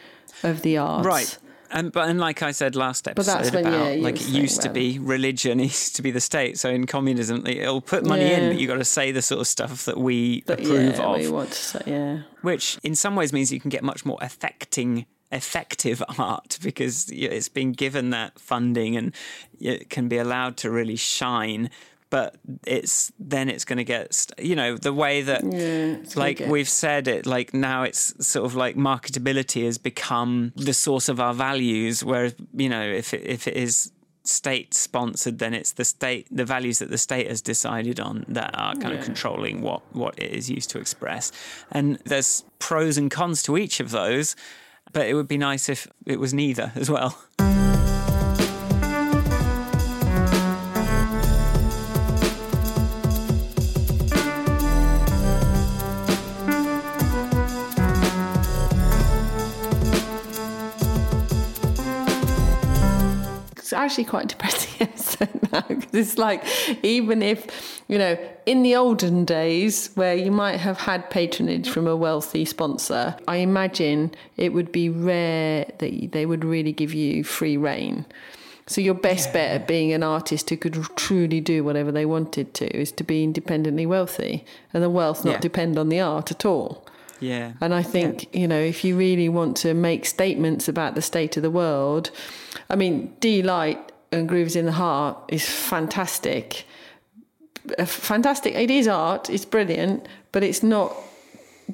of 0.45 0.61
the 0.61 0.77
arts. 0.77 1.05
Right. 1.05 1.37
And 1.71 1.91
but 1.91 2.07
and 2.07 2.19
like 2.19 2.41
I 2.43 2.51
said 2.51 2.75
last 2.75 3.07
episode 3.07 3.53
when, 3.53 3.65
about 3.65 3.95
yeah, 3.97 4.03
like 4.03 4.21
it 4.21 4.29
used 4.29 4.61
to 4.61 4.69
be 4.69 4.99
religion, 4.99 5.59
it 5.59 5.63
used 5.75 5.95
to 5.95 6.01
be 6.01 6.11
the 6.11 6.21
state. 6.21 6.59
So 6.59 6.69
in 6.69 6.85
communism, 6.85 7.45
it'll 7.45 7.81
put 7.81 8.05
money 8.05 8.31
in, 8.31 8.51
but 8.51 8.59
you 8.59 8.67
got 8.67 8.77
to 8.77 8.85
say 8.85 9.11
the 9.11 9.21
sort 9.21 9.41
of 9.41 9.47
stuff 9.47 9.85
that 9.85 9.97
we 9.97 10.41
But 10.41 10.61
approve 10.61 10.95
yeah, 10.95 11.03
of, 11.03 11.17
we 11.17 11.27
want 11.27 11.49
to 11.51 11.57
say, 11.57 11.81
yeah. 11.85 12.21
which 12.41 12.77
in 12.83 12.95
some 12.95 13.15
ways 13.15 13.33
means 13.33 13.51
you 13.51 13.59
can 13.59 13.69
get 13.69 13.83
much 13.83 14.05
more 14.05 14.17
affecting 14.21 15.05
effective 15.31 16.03
art 16.19 16.59
because 16.61 17.09
it's 17.11 17.49
been 17.49 17.71
given 17.71 18.11
that 18.11 18.39
funding 18.39 18.95
and 18.95 19.13
it 19.59 19.89
can 19.89 20.07
be 20.07 20.17
allowed 20.17 20.57
to 20.57 20.69
really 20.69 20.95
shine 20.95 21.69
but 22.15 22.29
it's 22.65 23.11
then 23.19 23.45
it's 23.53 23.65
going 23.69 23.81
to 23.85 23.89
get 23.95 24.13
st- 24.13 24.39
you 24.49 24.55
know 24.55 24.77
the 24.89 24.93
way 25.03 25.15
that 25.29 25.41
Yeah, 25.43 25.97
like 26.15 26.37
get- 26.37 26.49
we've 26.49 26.69
said 26.85 27.03
it 27.15 27.25
like 27.25 27.53
now 27.53 27.79
it's 27.89 28.03
sort 28.25 28.45
of 28.45 28.55
like 28.63 28.75
marketability 28.91 29.65
has 29.65 29.77
become 29.77 30.31
the 30.69 30.73
source 30.73 31.07
of 31.13 31.17
our 31.25 31.33
values 31.47 31.95
whereas 32.09 32.33
you 32.63 32.69
know 32.73 32.85
if 33.01 33.13
it, 33.13 33.23
if 33.37 33.41
it 33.51 33.57
is 33.57 33.91
state 34.23 34.73
sponsored 34.73 35.37
then 35.39 35.53
it's 35.59 35.73
the 35.73 35.83
state 35.95 36.25
the 36.39 36.45
values 36.55 36.77
that 36.79 36.89
the 36.89 36.97
state 36.97 37.27
has 37.27 37.41
decided 37.53 37.99
on 37.99 38.23
that 38.37 38.51
are 38.63 38.75
kind 38.83 38.93
of 38.97 39.03
controlling 39.09 39.55
what 39.67 39.81
what 40.01 40.13
it 40.17 40.31
is 40.39 40.49
used 40.57 40.69
to 40.73 40.77
express. 40.79 41.31
And 41.77 41.85
there's 42.11 42.43
pros 42.59 42.97
and 42.97 43.11
cons 43.17 43.43
to 43.43 43.51
each 43.63 43.77
of 43.81 43.91
those 43.91 44.35
but 44.93 45.03
it 45.09 45.13
would 45.17 45.27
be 45.27 45.37
nice 45.37 45.67
if 45.75 45.79
it 46.13 46.19
was 46.19 46.33
neither 46.33 46.71
as 46.75 46.89
well 46.89 47.11
actually 63.85 64.03
quite 64.05 64.27
depressing 64.33 64.87
episode 64.87 65.51
now 65.51 65.61
because 65.67 65.93
it's 65.93 66.17
like 66.17 66.43
even 66.83 67.21
if 67.21 67.81
you 67.87 67.97
know 67.97 68.17
in 68.45 68.63
the 68.63 68.75
olden 68.75 69.25
days 69.25 69.89
where 69.95 70.15
you 70.15 70.31
might 70.31 70.57
have 70.57 70.77
had 70.79 71.09
patronage 71.09 71.69
from 71.69 71.87
a 71.87 71.95
wealthy 71.95 72.43
sponsor 72.45 73.15
i 73.27 73.37
imagine 73.37 74.11
it 74.37 74.53
would 74.53 74.71
be 74.71 74.89
rare 74.89 75.65
that 75.77 76.11
they 76.11 76.25
would 76.25 76.43
really 76.43 76.71
give 76.73 76.93
you 76.93 77.23
free 77.23 77.57
reign. 77.57 78.05
So 78.67 78.81
your 78.81 78.95
best 78.95 79.31
bet 79.31 79.51
at 79.61 79.67
being 79.67 79.93
an 79.93 80.01
artist 80.01 80.49
who 80.49 80.57
could 80.57 80.73
truly 80.95 81.39
do 81.39 81.63
whatever 81.63 81.91
they 81.91 82.05
wanted 82.07 82.55
to 82.55 82.65
is 82.75 82.91
to 82.93 83.03
be 83.03 83.23
independently 83.23 83.85
wealthy 83.85 84.43
and 84.73 84.81
the 84.81 84.89
wealth 84.89 85.23
not 85.23 85.33
Yeah. 85.35 85.39
depend 85.39 85.77
on 85.77 85.89
the 85.89 85.99
art 85.99 86.31
at 86.31 86.45
all 86.45 86.83
yeah 87.19 87.53
and 87.61 87.73
I 87.73 87.83
think, 87.83 88.33
you 88.35 88.47
know, 88.47 88.59
if 88.59 88.83
you 88.83 88.97
really 88.97 89.29
want 89.29 89.57
to 89.57 89.73
make 89.73 90.05
statements 90.05 90.67
about 90.67 90.95
the 90.95 91.01
state 91.01 91.37
of 91.37 91.43
the 91.43 91.51
world, 91.51 92.11
I 92.69 92.75
mean, 92.75 93.15
Deee-Lite 93.19 93.91
and 94.11 94.27
Groove 94.27 94.47
Is 94.47 94.55
in 94.55 94.65
the 94.65 94.71
Heart 94.71 95.17
is 95.29 95.47
fantastic. 95.47 96.65
Fantastic. 97.85 98.53
It 98.55 98.69
is 98.69 98.87
art, 98.87 99.29
it's 99.29 99.45
brilliant, 99.45 100.07
but 100.31 100.43
it's 100.43 100.61
not 100.61 100.95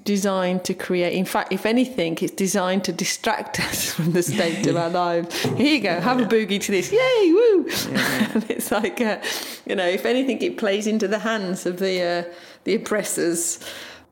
designed 0.06 0.64
to 0.64 0.74
create. 0.74 1.14
In 1.14 1.26
fact, 1.26 1.52
if 1.52 1.66
anything, 1.66 2.18
it's 2.22 2.32
designed 2.32 2.86
to 2.86 2.94
distract 2.94 3.60
us 3.68 3.92
from 3.92 4.14
the 4.14 4.24
state 4.24 4.66
of 4.68 4.78
our 4.78 4.90
lives. 5.04 5.42
Here 5.44 5.76
you 5.76 5.82
go, 5.82 6.00
have 6.00 6.20
a 6.20 6.26
boogie 6.26 6.62
to 6.62 6.72
this. 6.72 6.92
Yay, 6.92 7.32
woo! 7.32 7.68
and 8.34 8.50
it's 8.50 8.72
like, 8.72 9.02
uh, 9.02 9.20
you 9.66 9.76
know, 9.76 9.88
if 9.88 10.06
anything, 10.06 10.42
it 10.42 10.58
plays 10.58 10.88
into 10.88 11.08
the 11.08 11.20
hands 11.20 11.66
of 11.66 11.80
the, 11.80 12.02
uh, 12.02 12.24
the 12.64 12.76
oppressors. 12.76 13.60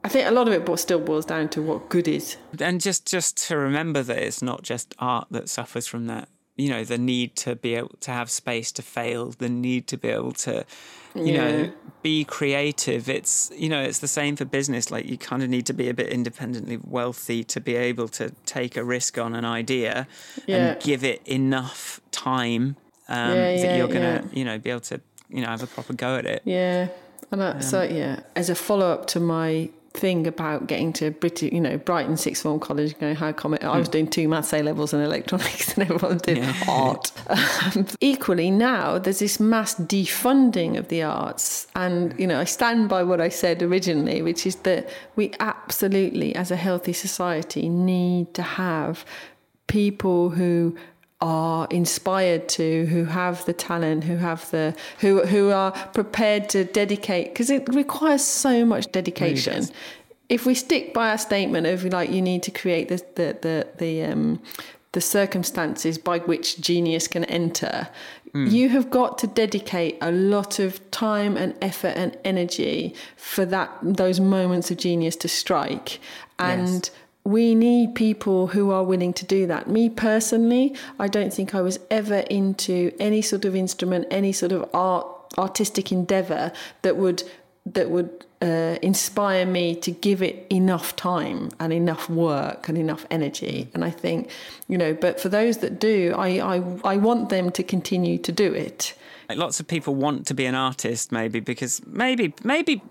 I 0.03 0.07
think 0.09 0.27
a 0.27 0.31
lot 0.31 0.47
of 0.47 0.53
it 0.53 0.79
still 0.79 0.99
boils 0.99 1.25
down 1.25 1.49
to 1.49 1.61
what 1.61 1.89
good 1.89 2.07
is. 2.07 2.37
and 2.61 2.79
just 2.79 3.05
just 3.05 3.47
to 3.47 3.57
remember 3.57 4.01
that 4.03 4.17
it's 4.17 4.41
not 4.41 4.63
just 4.63 4.93
art 4.99 5.27
that 5.31 5.49
suffers 5.49 5.87
from 5.87 6.07
that. 6.07 6.29
You 6.55 6.69
know 6.69 6.83
the 6.83 6.97
need 6.97 7.35
to 7.37 7.55
be 7.55 7.75
able 7.75 7.95
to 8.01 8.11
have 8.11 8.29
space 8.29 8.71
to 8.73 8.81
fail 8.81 9.31
the 9.31 9.47
need 9.49 9.87
to 9.87 9.97
be 9.97 10.09
able 10.09 10.33
to 10.33 10.65
you 11.15 11.33
Yeah. 11.33 11.51
know 11.51 11.71
be 12.01 12.23
creative. 12.25 13.07
It's 13.09 13.51
you 13.55 13.69
know 13.69 13.81
it's 13.81 13.99
the 13.99 14.07
same 14.09 14.35
for 14.35 14.45
business. 14.45 14.91
Like 14.91 15.05
you 15.05 15.17
kind 15.17 15.41
of 15.43 15.49
need 15.49 15.65
to 15.67 15.73
be 15.73 15.87
a 15.89 15.93
bit 15.93 16.07
independently 16.09 16.77
wealthy 16.83 17.43
to 17.45 17.59
be 17.61 17.75
able 17.75 18.07
to 18.09 18.31
take 18.45 18.75
a 18.77 18.83
risk 18.83 19.17
on 19.17 19.35
an 19.35 19.45
idea 19.45 20.07
Yeah. 20.47 20.57
and 20.57 20.81
give 20.81 21.03
it 21.03 21.25
enough 21.27 22.01
time 22.11 22.75
um, 23.07 23.35
Yeah, 23.35 23.55
that 23.61 23.77
you're 23.77 23.87
gonna 23.87 24.23
you 24.33 24.43
know 24.45 24.57
be 24.59 24.69
able 24.69 24.81
to 24.91 24.99
you 25.29 25.41
know 25.41 25.47
have 25.47 25.63
a 25.63 25.67
proper 25.67 25.93
go 25.93 26.15
at 26.17 26.25
it. 26.25 26.41
Yeah, 26.45 26.87
and 27.31 27.43
I, 27.43 27.59
so 27.59 27.81
yeah, 27.83 28.19
as 28.35 28.49
a 28.49 28.55
follow 28.55 28.89
up 28.91 29.05
to 29.07 29.19
my 29.19 29.69
thing 29.91 30.27
about 30.27 30.67
getting 30.67 30.93
to 30.93 31.11
British, 31.11 31.51
you 31.51 31.59
know, 31.59 31.77
Brighton 31.77 32.15
sixth 32.17 32.43
form 32.43 32.59
college, 32.59 32.97
going 32.99 33.15
how 33.15 33.31
come 33.31 33.53
it, 33.53 33.63
I 33.63 33.77
was 33.77 33.89
doing 33.89 34.07
two 34.07 34.27
maths 34.27 34.53
A 34.53 34.61
levels 34.61 34.93
and 34.93 35.03
electronics, 35.03 35.73
and 35.77 35.83
everyone 35.89 36.17
did 36.19 36.37
Yeah. 36.37 36.53
art. 36.67 37.11
Um, 37.27 37.87
equally, 37.99 38.51
now 38.51 38.97
there's 38.99 39.19
this 39.19 39.39
mass 39.39 39.75
defunding 39.75 40.77
of 40.77 40.87
the 40.89 41.03
arts, 41.03 41.67
and 41.75 42.17
you 42.19 42.27
know, 42.27 42.39
I 42.39 42.43
stand 42.45 42.89
by 42.89 43.03
what 43.03 43.19
I 43.19 43.29
said 43.29 43.61
originally, 43.61 44.21
which 44.21 44.45
is 44.45 44.55
that 44.57 44.89
we 45.15 45.31
absolutely, 45.39 46.35
as 46.35 46.51
a 46.51 46.55
healthy 46.55 46.93
society, 46.93 47.67
need 47.69 48.33
to 48.35 48.41
have 48.41 49.05
people 49.67 50.29
who 50.31 50.75
are 51.21 51.67
inspired 51.69 52.47
to 52.47 52.85
who 52.85 53.05
have 53.05 53.43
the 53.45 53.53
talent 53.53 54.05
who 54.05 54.15
have 54.15 54.49
the 54.51 54.73
who 54.99 55.25
who 55.25 55.49
are 55.49 55.71
prepared 55.93 56.47
to 56.49 56.63
dedicate 56.63 57.33
because 57.33 57.49
it 57.49 57.67
requires 57.73 58.23
so 58.23 58.65
much 58.65 58.91
dedication. 58.91 59.67
If 60.29 60.45
we 60.45 60.55
stick 60.55 60.93
by 60.93 61.09
our 61.09 61.17
statement 61.17 61.67
of 61.67 61.83
like 61.85 62.09
you 62.11 62.21
need 62.21 62.43
to 62.43 62.51
create 62.51 62.87
the 62.87 62.97
the 63.15 63.37
the, 63.41 63.67
the 63.77 64.03
um 64.03 64.41
the 64.91 65.01
circumstances 65.01 65.97
by 65.99 66.17
which 66.19 66.59
genius 66.59 67.07
can 67.07 67.23
enter 67.25 67.89
you 68.33 68.69
have 68.69 68.89
got 68.89 69.17
to 69.19 69.27
dedicate 69.27 69.97
a 70.01 70.11
lot 70.11 70.59
of 70.59 70.91
time 70.91 71.35
and 71.35 71.55
effort 71.61 71.93
and 71.95 72.15
energy 72.23 72.93
for 73.15 73.45
that 73.45 73.71
those 73.81 74.19
moments 74.19 74.69
of 74.69 74.77
genius 74.77 75.15
to 75.17 75.27
strike. 75.27 75.99
And 76.37 76.69
Yes. 76.69 76.91
We 77.29 77.53
need 77.53 77.93
people 77.93 78.47
who 78.47 78.71
are 78.71 78.83
willing 78.83 79.13
to 79.13 79.23
do 79.23 79.45
that. 79.45 79.69
Me 79.69 79.87
personally, 79.87 80.75
I 80.97 81.07
don't 81.07 81.31
think 81.31 81.53
I 81.53 81.61
was 81.61 81.79
ever 81.91 82.21
into 82.21 82.91
any 82.99 83.21
sort 83.21 83.45
of 83.45 83.55
instrument, 83.55 84.07
any 84.09 84.31
sort 84.31 84.51
of 84.51 84.67
art, 84.73 85.05
artistic 85.37 85.91
endeavor 85.91 86.51
that 86.81 86.97
would 86.97 87.21
that 87.65 87.91
would 87.91 88.25
uh, 88.41 88.77
inspire 88.81 89.45
me 89.45 89.75
to 89.75 89.91
give 89.91 90.23
it 90.23 90.47
enough 90.49 90.95
time 90.95 91.51
and 91.59 91.71
enough 91.71 92.09
work 92.09 92.67
and 92.67 92.77
enough 92.79 93.05
energy. 93.11 93.69
And 93.75 93.85
I 93.85 93.91
think, 93.91 94.31
you 94.67 94.77
know, 94.77 94.95
but 94.95 95.19
for 95.19 95.29
those 95.29 95.59
that 95.59 95.79
do, 95.79 96.15
I 96.17 96.29
I, 96.55 96.55
I 96.83 96.97
want 96.97 97.29
them 97.29 97.51
to 97.51 97.63
continue 97.63 98.17
to 98.17 98.31
do 98.31 98.51
it. 98.51 98.95
Like 99.29 99.37
lots 99.37 99.59
of 99.59 99.67
people 99.67 99.93
want 99.93 100.25
to 100.27 100.33
be 100.33 100.45
an 100.47 100.55
artist, 100.55 101.11
maybe 101.11 101.39
because 101.41 101.85
maybe 101.85 102.33
maybe 102.43 102.81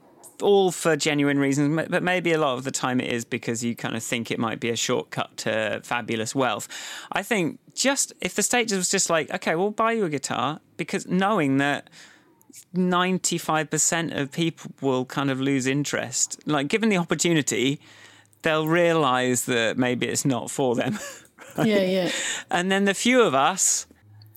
all 0.43 0.71
for 0.71 0.97
genuine 0.97 1.39
reasons, 1.39 1.89
but 1.91 2.03
maybe 2.03 2.33
a 2.33 2.39
lot 2.39 2.57
of 2.57 2.65
the 2.65 2.71
time 2.71 3.01
it 3.01 3.13
is 3.13 3.25
because 3.25 3.65
you 3.65 3.75
kind 3.75 3.97
of 3.97 4.03
think 4.03 4.31
it 4.31 4.39
might 4.39 4.61
be 4.61 4.71
a 4.71 4.77
shortcut 4.77 5.37
to 5.39 5.81
fabulous 5.83 6.35
wealth. 6.35 6.69
I 7.13 7.23
think 7.23 7.59
just 7.75 8.13
if 8.21 8.35
the 8.35 8.43
state 8.43 8.73
was 8.73 8.89
just 8.89 9.11
like, 9.11 9.33
okay, 9.33 9.55
we'll 9.55 9.71
buy 9.71 9.93
you 9.93 10.05
a 10.05 10.11
guitar, 10.11 10.61
because 10.77 11.07
knowing 11.07 11.59
that. 11.59 11.89
95% 12.75 14.19
of 14.19 14.33
people 14.33 14.73
will 14.81 15.05
kind 15.05 15.31
of 15.31 15.39
lose 15.39 15.67
interest. 15.67 16.41
Like, 16.47 16.69
given 16.69 16.89
the 16.89 16.97
opportunity, 16.97 17.79
they'll 18.43 18.67
realize 18.67 19.45
that 19.45 19.77
maybe 19.77 20.07
it's 20.07 20.25
not 20.25 20.51
for 20.51 20.75
them. 20.75 20.99
Yeah, 21.57 21.83
yeah, 21.83 22.13
and 22.53 22.71
then 22.71 22.85
the 22.85 22.95
few 22.95 23.21
of 23.23 23.35
us 23.35 23.87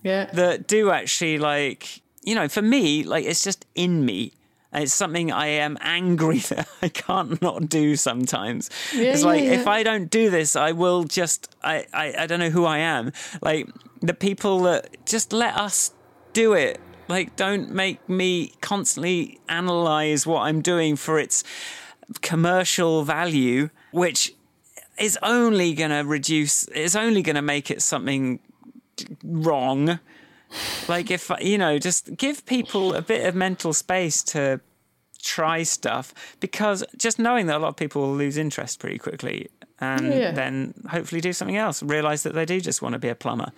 yeah. 0.02 0.26
that 0.32 0.66
do 0.66 0.90
actually 0.90 1.38
like 1.38 2.02
you 2.22 2.34
know 2.34 2.48
for 2.48 2.62
me 2.62 3.04
like 3.04 3.24
it's 3.24 3.44
just 3.44 3.64
in 3.74 4.04
me 4.04 4.32
it's 4.72 4.92
something 4.92 5.30
i 5.32 5.46
am 5.46 5.76
angry 5.80 6.38
that 6.50 6.68
i 6.82 6.88
can't 6.88 7.40
not 7.42 7.68
do 7.68 7.96
sometimes. 7.96 8.70
Yeah, 8.94 9.12
it's 9.12 9.24
like 9.24 9.42
yeah, 9.42 9.52
if 9.52 9.66
i 9.66 9.82
don't 9.82 10.10
do 10.10 10.30
this 10.30 10.56
i 10.56 10.72
will 10.72 11.04
just 11.04 11.54
I, 11.62 11.86
I 11.92 12.14
i 12.20 12.26
don't 12.26 12.40
know 12.40 12.50
who 12.50 12.64
i 12.64 12.78
am. 12.78 13.12
Like 13.40 13.68
the 14.00 14.14
people 14.14 14.60
that 14.62 15.06
just 15.06 15.32
let 15.32 15.56
us 15.56 15.92
do 16.32 16.54
it. 16.54 16.80
Like 17.08 17.36
don't 17.36 17.70
make 17.70 18.08
me 18.08 18.54
constantly 18.60 19.40
analyze 19.48 20.26
what 20.26 20.42
i'm 20.42 20.62
doing 20.62 20.96
for 20.96 21.18
its 21.18 21.44
commercial 22.20 23.04
value 23.04 23.70
which 23.90 24.34
is 24.98 25.18
only 25.22 25.74
going 25.74 25.90
to 25.90 26.00
reduce 26.00 26.64
is 26.68 26.94
only 26.96 27.22
going 27.22 27.36
to 27.36 27.42
make 27.42 27.70
it 27.70 27.82
something 27.82 28.40
wrong. 29.24 29.98
Like 30.88 31.10
if 31.10 31.30
you 31.40 31.58
know, 31.58 31.78
just 31.78 32.16
give 32.16 32.44
people 32.46 32.94
a 32.94 33.02
bit 33.02 33.26
of 33.26 33.34
mental 33.34 33.72
space 33.72 34.22
to 34.24 34.60
try 35.22 35.62
stuff 35.62 36.12
because 36.40 36.84
just 36.96 37.18
knowing 37.18 37.46
that 37.46 37.56
a 37.56 37.60
lot 37.60 37.68
of 37.68 37.76
people 37.76 38.02
will 38.02 38.14
lose 38.16 38.36
interest 38.36 38.80
pretty 38.80 38.98
quickly 38.98 39.48
and 39.80 40.12
Yeah. 40.12 40.32
then 40.32 40.74
hopefully 40.90 41.20
do 41.20 41.32
something 41.32 41.56
else, 41.56 41.82
realize 41.82 42.22
that 42.24 42.34
they 42.34 42.44
do 42.44 42.60
just 42.60 42.82
want 42.82 42.94
to 42.94 42.98
be 42.98 43.08
a 43.08 43.14
plumber. 43.14 43.52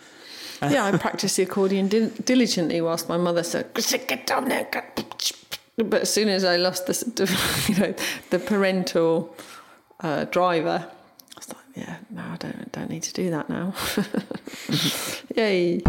yeah, 0.63 0.85
I 0.85 0.97
practiced 0.97 1.37
the 1.37 1.43
accordion 1.43 1.89
dil- 1.89 2.11
diligently 2.25 2.81
whilst 2.81 3.09
my 3.09 3.17
mother 3.17 3.43
said, 3.43 3.73
"Get 3.75 4.27
down 4.27 4.49
there." 4.49 4.67
get-" 4.71 5.33
But 5.77 6.03
as 6.03 6.13
soon 6.13 6.29
as 6.29 6.45
I 6.45 6.57
lost 6.57 6.87
the, 6.87 6.95
you 7.69 7.77
know, 7.81 7.95
the 8.31 8.39
parental 8.39 9.35
uh, 10.01 10.25
driver, 10.27 10.87
I 10.89 11.39
was 11.39 11.49
like, 11.49 11.57
yeah, 11.75 11.97
no, 12.11 12.23
I 12.23 12.37
don't, 12.37 12.71
don't 12.73 12.91
need 12.91 13.03
to 13.03 13.13
do 13.13 13.31
that 13.31 13.49
now. 13.51 13.75
Yay. 15.37 15.83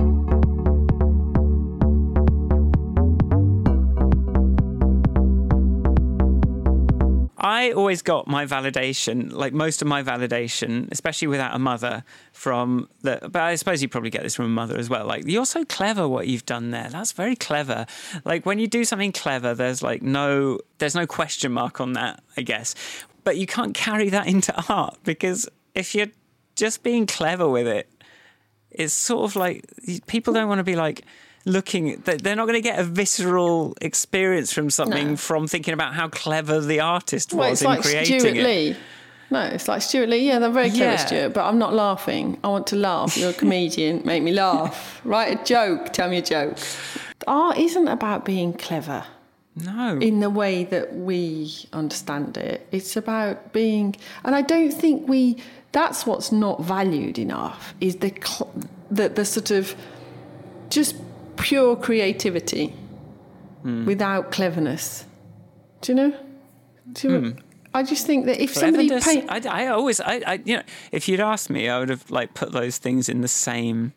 I 7.46 7.74
always 7.74 8.02
got 8.02 8.28
my 8.28 8.48
validation, 8.48 9.32
like 9.32 9.54
most 9.54 9.84
of 9.84 9.88
my 9.88 10.02
validation, 10.02 10.92
especially 10.92 11.28
without 11.28 11.56
a 11.56 11.60
mother, 11.60 12.04
from 12.32 12.90
the. 13.02 13.20
But 13.22 13.44
I 13.44 13.54
suppose 13.54 13.84
you 13.84 13.88
probably 13.88 14.10
get 14.10 14.24
this 14.24 14.34
from 14.34 14.46
a 14.46 14.50
mother 14.50 14.76
as 14.80 14.90
well. 14.90 15.06
Like 15.06 15.28
you're 15.28 15.46
so 15.46 15.64
clever, 15.64 16.08
what 16.08 16.28
you've 16.28 16.48
done 16.48 16.72
there. 16.72 16.90
That's 16.90 17.12
very 17.12 17.36
clever. 17.36 17.86
Like 18.26 18.48
when 18.48 18.58
you 18.58 18.66
do 18.66 18.84
something 18.84 19.12
clever, 19.12 19.54
there's 19.54 19.84
like 19.84 20.02
no, 20.02 20.58
there's 20.80 20.96
no 20.96 21.06
question 21.06 21.52
mark 21.52 21.80
on 21.80 21.94
that, 21.94 22.24
I 22.36 22.42
guess. 22.42 22.74
But 23.24 23.38
you 23.38 23.46
can't 23.46 23.76
carry 23.76 24.10
that 24.10 24.26
into 24.26 24.52
art 24.68 24.98
because 25.04 25.48
if 25.76 25.94
you're 25.94 26.10
just 26.56 26.82
being 26.82 27.06
clever 27.06 27.48
with 27.48 27.68
it, 27.68 27.88
it's 28.72 28.92
sort 28.92 29.30
of 29.30 29.36
like 29.36 29.64
people 30.08 30.34
don't 30.34 30.50
want 30.50 30.58
to 30.58 30.64
be 30.64 30.76
like 30.76 31.06
looking 31.46 32.02
they- 32.06 32.18
they're 32.18 32.36
not 32.36 32.46
going 32.48 32.62
to 32.62 32.68
get 32.70 32.80
a 32.80 32.84
visceral 32.84 33.76
experience 33.82 34.52
from 34.52 34.70
something 34.70 35.12
No. 35.12 35.16
from 35.16 35.48
thinking 35.48 35.74
about 35.74 35.94
how 35.94 36.08
clever 36.10 36.60
the 36.60 36.80
artist 36.80 37.34
Well, 37.34 37.50
was 37.50 37.62
it's 37.62 37.62
in 37.62 37.68
like 37.70 37.82
creating 37.82 38.20
Stewart 38.20 38.38
it 38.38 38.44
Lee. 38.44 38.76
No, 39.32 39.42
it's 39.42 39.68
like 39.68 39.82
Stewart 39.82 40.10
Lee. 40.10 40.28
Yeah, 40.28 40.38
they're 40.40 40.50
very 40.52 40.70
clever, 40.70 40.84
Yeah. 40.92 41.06
Stewart, 41.06 41.34
but 41.34 41.46
I'm 41.46 41.58
not 41.58 41.74
laughing. 41.74 42.38
I 42.44 42.48
want 42.50 42.68
to 42.68 42.76
laugh. 42.76 43.18
You're 43.18 43.32
a 43.32 43.34
comedian. 43.44 44.02
Make 44.06 44.22
me 44.24 44.32
laugh. 44.32 45.02
Write 45.04 45.40
a 45.40 45.44
joke. 45.44 45.94
Tell 45.94 46.10
me 46.10 46.18
a 46.18 46.22
joke. 46.22 46.58
Art 47.28 47.58
isn't 47.58 47.88
about 47.88 48.24
being 48.26 48.54
clever 48.54 49.04
no 49.56 49.98
in 50.02 50.20
the 50.20 50.30
way 50.30 50.64
that 50.66 50.94
we 50.96 51.52
understand 51.74 52.38
it. 52.38 52.68
It's 52.72 52.96
about 52.98 53.52
being, 53.54 53.96
and 54.24 54.36
I 54.36 54.42
don't 54.42 54.72
think 54.72 55.08
we. 55.08 55.38
That's 55.72 56.06
what's 56.06 56.32
not 56.32 56.62
valued 56.64 57.18
enough. 57.18 57.74
Is 57.82 57.98
the 57.98 58.10
cl- 58.24 58.54
the, 58.92 59.10
the 59.10 59.26
sort 59.26 59.50
of 59.52 59.76
just 60.70 60.96
pure 61.38 61.76
creativity 61.76 62.74
Hmm. 63.64 63.86
without 63.86 64.32
cleverness. 64.32 65.06
Do 65.82 65.92
you 65.92 65.96
know? 65.96 66.14
Do 66.94 67.10
you, 67.10 67.36
I 67.74 67.82
just 67.82 68.06
think 68.06 68.28
that 68.28 68.40
if 68.40 68.54
somebody 68.54 68.90
paint, 69.00 69.26
I, 69.28 69.64
I 69.64 69.68
always 69.70 70.00
I, 70.00 70.22
I 70.28 70.40
you 70.46 70.58
know 70.58 70.64
if 70.92 71.08
you'd 71.08 71.20
asked 71.20 71.50
me 71.50 71.68
i 71.68 71.80
would 71.80 71.90
have 71.90 72.10
like 72.12 72.36
put 72.36 72.52
those 72.52 72.78
things 72.78 73.10
in 73.10 73.22
the 73.22 73.28
same 73.28 73.94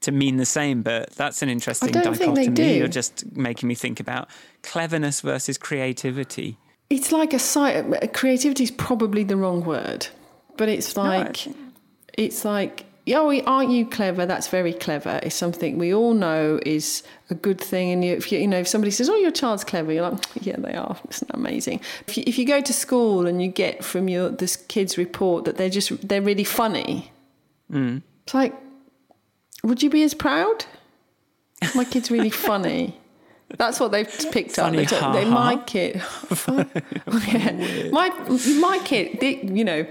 to 0.00 0.10
mean 0.10 0.36
the 0.36 0.44
same 0.44 0.82
but 0.82 1.10
that's 1.10 1.42
an 1.42 1.48
interesting 1.48 1.92
don't 1.92 2.16
think 2.16 2.34
they 2.34 2.46
dichotomy 2.46 2.54
do. 2.72 2.74
you're 2.78 2.88
just 2.88 3.24
making 3.36 3.68
me 3.68 3.76
think 3.76 4.00
about 4.00 4.28
cleverness 4.62 5.20
versus 5.20 5.56
creativity 5.56 6.58
it's 6.90 7.12
like 7.12 7.32
a 7.32 7.38
site. 7.38 8.12
Creativity 8.12 8.64
is 8.64 8.70
probably 8.72 9.24
the 9.24 9.36
wrong 9.36 9.64
word, 9.64 10.08
but 10.56 10.68
it's 10.68 10.96
like 10.96 11.46
it's 12.18 12.44
like 12.44 12.84
oh, 13.08 13.40
aren't 13.46 13.70
you 13.70 13.84
clever? 13.86 14.24
That's 14.26 14.48
very 14.48 14.72
clever. 14.72 15.20
It's 15.22 15.34
something 15.34 15.76
we 15.78 15.92
all 15.92 16.14
know 16.14 16.58
is 16.64 17.02
a 17.30 17.34
good 17.34 17.60
thing. 17.60 17.90
And 17.92 18.04
you, 18.04 18.14
if 18.14 18.32
you, 18.32 18.38
you 18.38 18.48
know, 18.48 18.58
if 18.60 18.68
somebody 18.68 18.90
says, 18.90 19.10
"Oh, 19.10 19.16
your 19.16 19.30
child's 19.30 19.64
clever," 19.64 19.92
you're 19.92 20.08
like, 20.08 20.22
"Yeah, 20.40 20.56
they 20.58 20.74
are. 20.74 20.96
Isn't 21.10 21.28
that 21.28 21.36
amazing?" 21.36 21.80
If 22.08 22.16
you, 22.16 22.24
if 22.26 22.38
you 22.38 22.46
go 22.46 22.60
to 22.62 22.72
school 22.72 23.26
and 23.26 23.42
you 23.42 23.48
get 23.48 23.84
from 23.84 24.08
your 24.08 24.30
this 24.30 24.56
kid's 24.56 24.96
report 24.96 25.44
that 25.44 25.56
they're 25.58 25.68
just 25.70 26.08
they're 26.08 26.22
really 26.22 26.44
funny, 26.44 27.10
Mm. 27.72 28.02
it's 28.24 28.34
like, 28.34 28.54
would 29.62 29.82
you 29.82 29.90
be 29.90 30.02
as 30.02 30.14
proud? 30.14 30.64
My 31.74 31.84
kid's 31.84 32.10
really 32.10 32.30
funny. 32.30 32.98
That's 33.58 33.80
what 33.80 33.90
they've 33.92 34.08
picked 34.32 34.58
up. 34.58 34.66
Funny, 34.66 34.78
They, 34.78 34.84
took- 34.86 34.98
ha, 35.00 35.12
they, 35.12 35.24
ha. 35.24 35.30
my 35.52 35.56
kid, 35.64 36.02
yeah. 37.06 37.90
my 37.90 38.08
my 38.60 38.80
kid, 38.84 39.18
they- 39.20 39.40
you 39.42 39.64
know, 39.64 39.86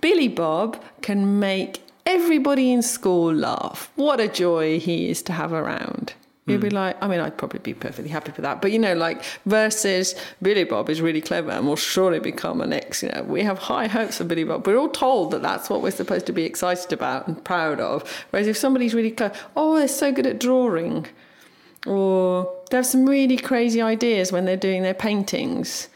Billy 0.00 0.28
Bob 0.28 0.82
can 1.02 1.38
make 1.38 1.80
everybody 2.08 2.72
in 2.72 2.82
school 2.82 3.32
laugh. 3.32 3.92
What 3.94 4.18
a 4.18 4.28
joy 4.28 4.80
he 4.80 5.10
is 5.10 5.22
to 5.24 5.32
have 5.32 5.52
around. 5.52 6.14
You'd 6.46 6.62
be 6.62 6.70
hmm. 6.70 6.76
like, 6.76 7.02
I 7.02 7.08
mean, 7.08 7.20
I'd 7.20 7.36
probably 7.36 7.58
be 7.58 7.74
perfectly 7.74 8.08
happy 8.08 8.32
for 8.32 8.40
that. 8.40 8.62
But, 8.62 8.72
you 8.72 8.78
know, 8.78 8.94
like, 8.94 9.22
versus 9.44 10.14
Billy 10.40 10.64
Bob 10.64 10.88
is 10.88 11.02
really 11.02 11.20
clever 11.20 11.50
and 11.50 11.66
will 11.66 11.76
surely 11.76 12.20
become 12.20 12.62
an 12.62 12.72
ex. 12.72 13.02
You 13.02 13.10
know, 13.10 13.22
we 13.24 13.42
have 13.42 13.58
high 13.58 13.86
hopes 13.86 14.16
for 14.16 14.24
Billy 14.24 14.44
Bob. 14.44 14.66
We're 14.66 14.78
all 14.78 14.88
told 14.88 15.32
that 15.32 15.42
that's 15.42 15.68
what 15.68 15.82
we're 15.82 15.90
supposed 15.90 16.24
to 16.24 16.32
be 16.32 16.44
excited 16.44 16.90
about 16.90 17.28
and 17.28 17.44
proud 17.44 17.80
of. 17.80 18.02
Whereas 18.30 18.46
if 18.46 18.56
somebody's 18.56 18.94
really 18.94 19.10
clever, 19.10 19.34
oh, 19.56 19.76
they're 19.76 19.88
so 19.88 20.10
good 20.10 20.26
at 20.26 20.40
drawing, 20.40 21.06
or 21.86 22.50
they 22.70 22.78
have 22.78 22.86
some 22.86 23.04
really 23.04 23.36
crazy 23.36 23.82
ideas 23.82 24.32
when 24.32 24.46
they're 24.46 24.56
doing 24.56 24.82
their 24.82 24.94
paintings. 24.94 25.88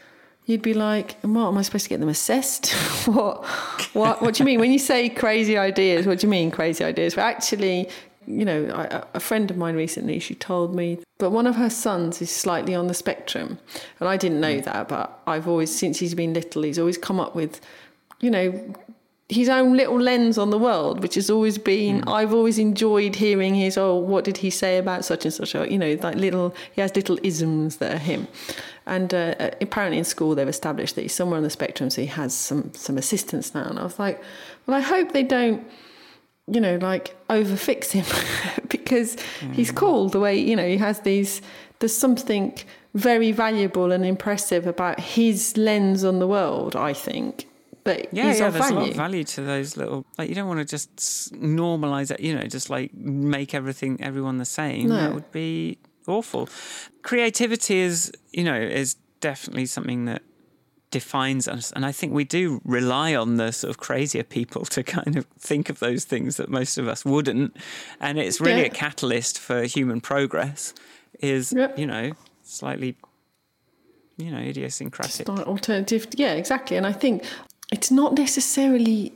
You'd 0.45 0.61
be 0.61 0.73
like, 0.73 1.19
"What 1.21 1.47
am 1.47 1.57
I 1.57 1.61
supposed 1.61 1.85
to 1.85 1.89
get 1.89 1.99
them 1.99 2.09
assessed? 2.09 2.71
what, 3.05 3.45
what, 3.93 4.21
what 4.21 4.35
do 4.35 4.43
you 4.43 4.45
mean 4.45 4.59
when 4.59 4.71
you 4.71 4.79
say 4.79 5.09
crazy 5.09 5.57
ideas? 5.57 6.05
What 6.05 6.19
do 6.19 6.27
you 6.27 6.31
mean 6.31 6.51
crazy 6.51 6.83
ideas? 6.83 7.15
But 7.15 7.21
actually, 7.21 7.89
you 8.27 8.45
know, 8.45 8.69
I, 8.73 9.03
a 9.13 9.19
friend 9.19 9.49
of 9.49 9.57
mine 9.57 9.75
recently, 9.75 10.19
she 10.19 10.35
told 10.35 10.75
me, 10.75 10.99
but 11.17 11.31
one 11.31 11.47
of 11.47 11.55
her 11.55 11.69
sons 11.69 12.21
is 12.21 12.31
slightly 12.31 12.75
on 12.75 12.87
the 12.87 12.93
spectrum, 12.93 13.57
and 13.99 14.09
I 14.09 14.17
didn't 14.17 14.41
know 14.41 14.59
mm. 14.59 14.63
that, 14.65 14.87
but 14.89 15.21
I've 15.27 15.47
always, 15.47 15.73
since 15.73 15.99
he's 15.99 16.13
been 16.13 16.33
little, 16.33 16.63
he's 16.63 16.79
always 16.79 16.97
come 16.97 17.19
up 17.19 17.35
with, 17.35 17.61
you 18.19 18.29
know, 18.29 18.75
his 19.29 19.49
own 19.49 19.75
little 19.75 19.99
lens 19.99 20.37
on 20.37 20.49
the 20.49 20.57
world, 20.57 21.01
which 21.01 21.15
has 21.15 21.29
always 21.29 21.57
been. 21.57 22.01
Mm. 22.01 22.11
I've 22.11 22.33
always 22.33 22.59
enjoyed 22.59 23.15
hearing 23.15 23.55
his. 23.55 23.77
Oh, 23.77 23.95
what 23.95 24.25
did 24.25 24.37
he 24.37 24.49
say 24.49 24.77
about 24.77 25.05
such 25.05 25.25
and 25.25 25.33
such? 25.33 25.55
Or, 25.55 25.65
you 25.65 25.77
know, 25.77 25.97
like 26.01 26.15
little. 26.15 26.53
He 26.73 26.81
has 26.81 26.95
little 26.95 27.17
isms 27.23 27.77
that 27.77 27.95
are 27.95 27.97
him. 27.97 28.27
And 28.85 29.13
uh, 29.13 29.51
apparently 29.61 29.97
in 29.97 30.03
school 30.03 30.35
they've 30.35 30.47
established 30.47 30.95
that 30.95 31.01
he's 31.01 31.13
somewhere 31.13 31.37
on 31.37 31.43
the 31.43 31.49
spectrum, 31.49 31.89
so 31.89 32.01
he 32.01 32.07
has 32.07 32.33
some 32.33 32.73
some 32.73 32.97
assistance 32.97 33.53
now. 33.53 33.65
And 33.65 33.79
I 33.79 33.83
was 33.83 33.99
like, 33.99 34.21
well, 34.65 34.77
I 34.77 34.81
hope 34.81 35.11
they 35.11 35.23
don't. 35.23 35.65
You 36.47 36.59
know, 36.59 36.75
like 36.75 37.15
overfix 37.29 37.91
him 37.91 38.05
because 38.67 39.15
he's 39.53 39.71
cool 39.71 40.09
the 40.09 40.19
way 40.19 40.37
you 40.37 40.57
know 40.57 40.67
he 40.67 40.77
has 40.77 40.99
these. 40.99 41.41
There's 41.79 41.95
something 41.95 42.57
very 42.93 43.31
valuable 43.31 43.93
and 43.93 44.05
impressive 44.05 44.67
about 44.67 44.99
his 44.99 45.55
lens 45.55 46.03
on 46.03 46.19
the 46.19 46.27
world. 46.27 46.75
I 46.75 46.93
think 46.93 47.47
but 47.83 48.13
Yeah, 48.13 48.33
yeah. 48.33 48.49
There's 48.49 48.69
a 48.69 48.73
lot 48.73 48.73
value. 48.73 48.91
of 48.91 48.97
value 48.97 49.23
to 49.23 49.41
those 49.41 49.77
little. 49.77 50.05
Like 50.17 50.29
you 50.29 50.35
don't 50.35 50.47
want 50.47 50.59
to 50.59 50.65
just 50.65 51.33
normalize 51.33 52.11
it. 52.11 52.19
You 52.19 52.35
know, 52.35 52.45
just 52.45 52.69
like 52.69 52.93
make 52.93 53.53
everything 53.53 54.01
everyone 54.01 54.37
the 54.37 54.45
same. 54.45 54.89
No. 54.89 54.95
That 54.95 55.13
would 55.13 55.31
be 55.31 55.79
awful. 56.07 56.49
Creativity 57.01 57.79
is, 57.79 58.11
you 58.31 58.43
know, 58.43 58.59
is 58.59 58.95
definitely 59.21 59.65
something 59.65 60.05
that 60.05 60.21
defines 60.91 61.47
us, 61.47 61.71
and 61.71 61.85
I 61.85 61.91
think 61.91 62.13
we 62.13 62.23
do 62.23 62.61
rely 62.63 63.15
on 63.15 63.37
the 63.37 63.51
sort 63.51 63.69
of 63.71 63.77
crazier 63.77 64.23
people 64.23 64.63
to 64.65 64.83
kind 64.83 65.15
of 65.17 65.25
think 65.39 65.69
of 65.69 65.79
those 65.79 66.05
things 66.05 66.37
that 66.37 66.49
most 66.49 66.77
of 66.77 66.87
us 66.87 67.03
wouldn't, 67.03 67.57
and 67.99 68.19
it's 68.19 68.39
really 68.39 68.61
Yeah. 68.61 68.67
a 68.67 68.69
catalyst 68.69 69.39
for 69.39 69.63
human 69.63 70.01
progress. 70.01 70.73
Is 71.19 71.51
Yep. 71.53 71.79
you 71.79 71.87
know 71.87 72.11
slightly, 72.43 72.95
you 74.17 74.29
know, 74.31 74.37
idiosyncratic. 74.39 75.27
Alternative 75.29 76.05
yeah 76.15 76.33
exactly 76.33 76.75
and 76.77 76.85
i 76.85 76.91
think 76.91 77.23
it's 77.71 77.89
not 77.89 78.13
necessarily 78.17 79.13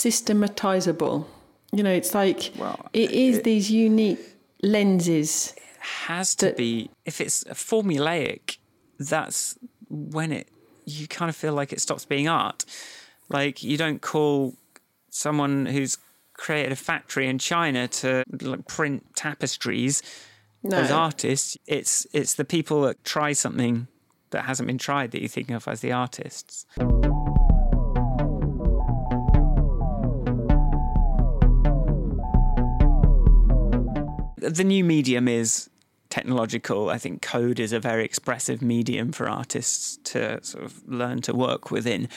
systematizable 0.00 1.26
you 1.72 1.82
know 1.82 1.90
it's 1.92 2.14
like 2.14 2.52
Well, 2.58 2.78
it 2.92 3.10
is 3.10 3.42
these 3.42 3.70
unique 3.70 4.20
lenses 4.62 5.54
has 5.80 6.34
to 6.36 6.46
that- 6.46 6.56
be 6.56 6.90
if 7.04 7.20
it's 7.20 7.44
formulaic 7.44 8.58
that's 8.98 9.58
when 9.88 10.32
it 10.32 10.48
you 10.84 11.06
kind 11.06 11.28
of 11.28 11.36
feel 11.36 11.54
like 11.54 11.72
it 11.72 11.80
stops 11.80 12.04
being 12.04 12.28
art. 12.28 12.64
Like 13.28 13.62
you 13.62 13.76
don't 13.76 14.00
call 14.00 14.54
someone 15.10 15.66
who's 15.66 15.98
created 16.34 16.72
a 16.72 16.76
factory 16.76 17.28
in 17.28 17.38
china 17.38 17.86
to 17.86 18.24
like, 18.40 18.66
print 18.66 19.04
tapestries 19.14 20.02
no. 20.62 20.76
as 20.76 20.90
artists. 20.90 21.56
It's 21.66 22.06
it's 22.12 22.34
the 22.34 22.44
people 22.44 22.82
that 22.82 23.04
try 23.04 23.32
something 23.32 23.86
that 24.30 24.44
hasn't 24.44 24.66
been 24.66 24.78
tried 24.78 25.10
that 25.12 25.22
you 25.22 25.28
think 25.28 25.50
of 25.50 25.66
as 25.66 25.80
the 25.80 25.92
artists 25.92 26.66
the 34.40 34.64
new 34.64 34.84
medium 34.84 35.28
is 35.28 35.70
technological. 36.08 36.90
I 36.90 36.98
think 36.98 37.22
code 37.22 37.60
is 37.60 37.72
a 37.72 37.80
very 37.80 38.04
expressive 38.04 38.60
medium 38.60 39.12
for 39.12 39.28
artists 39.28 39.98
to 40.04 40.42
sort 40.44 40.64
of 40.64 40.86
learn 40.88 41.22
to 41.22 41.34
work 41.34 41.70
within. 41.70 42.08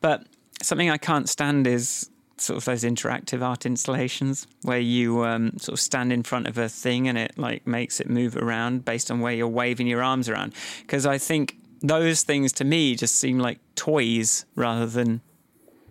But 0.00 0.26
something 0.62 0.90
I 0.90 0.98
can't 0.98 1.28
stand 1.28 1.66
is 1.66 2.10
sort 2.36 2.58
of 2.58 2.64
those 2.64 2.84
interactive 2.84 3.42
art 3.42 3.66
installations 3.66 4.46
where 4.62 4.78
you 4.78 5.24
um, 5.24 5.58
sort 5.58 5.74
of 5.74 5.80
stand 5.80 6.12
in 6.12 6.22
front 6.22 6.46
of 6.46 6.56
a 6.56 6.68
thing 6.68 7.08
and 7.08 7.18
it 7.18 7.36
like 7.36 7.66
makes 7.66 8.00
it 8.00 8.08
move 8.08 8.36
around 8.36 8.84
based 8.84 9.10
on 9.10 9.20
where 9.20 9.32
you're 9.32 9.48
waving 9.48 9.86
your 9.86 10.02
arms 10.02 10.28
around. 10.28 10.54
Because 10.82 11.06
I 11.06 11.18
think 11.18 11.56
those 11.80 12.22
things 12.22 12.52
to 12.54 12.64
me 12.64 12.94
just 12.94 13.16
seem 13.16 13.38
like 13.38 13.58
toys 13.74 14.44
rather 14.54 14.86
than 14.86 15.20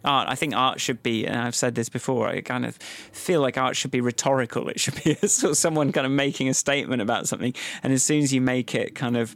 art. 0.04 0.28
I 0.30 0.36
think 0.36 0.56
art 0.56 0.80
should 0.80 1.04
be, 1.04 1.26
and 1.26 1.38
I've 1.38 1.56
said 1.56 1.76
this 1.76 1.90
before, 1.90 2.28
I 2.28 2.42
kind 2.42 2.66
of 2.66 2.78
feel 2.78 3.42
like 3.42 3.58
art 3.58 3.76
should 3.76 3.92
be 3.92 4.02
rhetorical. 4.02 4.70
It 4.70 4.80
should 4.80 5.02
be 5.04 5.16
sort 5.28 5.52
of 5.52 5.58
someone 5.58 5.92
kind 5.92 6.06
of 6.06 6.12
making 6.12 6.50
a 6.50 6.54
statement 6.54 7.02
about 7.02 7.28
something. 7.28 7.54
And 7.84 7.94
as 7.94 8.04
soon 8.04 8.24
as 8.24 8.34
you 8.34 8.42
make 8.42 8.76
it 8.76 8.96
kind 8.96 9.18
of 9.18 9.36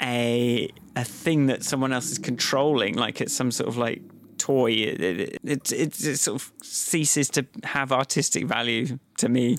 a 0.00 0.70
a 0.96 1.04
thing 1.04 1.46
that 1.46 1.62
someone 1.62 1.92
else 1.92 2.10
is 2.10 2.18
controlling, 2.18 2.94
like 2.94 3.20
it's 3.20 3.32
some 3.32 3.50
sort 3.50 3.68
of 3.68 3.76
like 3.76 4.02
toy, 4.38 4.72
it, 4.72 5.00
it, 5.00 5.38
it, 5.44 5.72
it, 5.72 6.04
it 6.04 6.16
sort 6.18 6.40
of 6.40 6.52
ceases 6.62 7.28
to 7.30 7.46
have 7.64 7.92
artistic 7.92 8.46
value 8.46 8.98
to 9.18 9.28
me. 9.28 9.56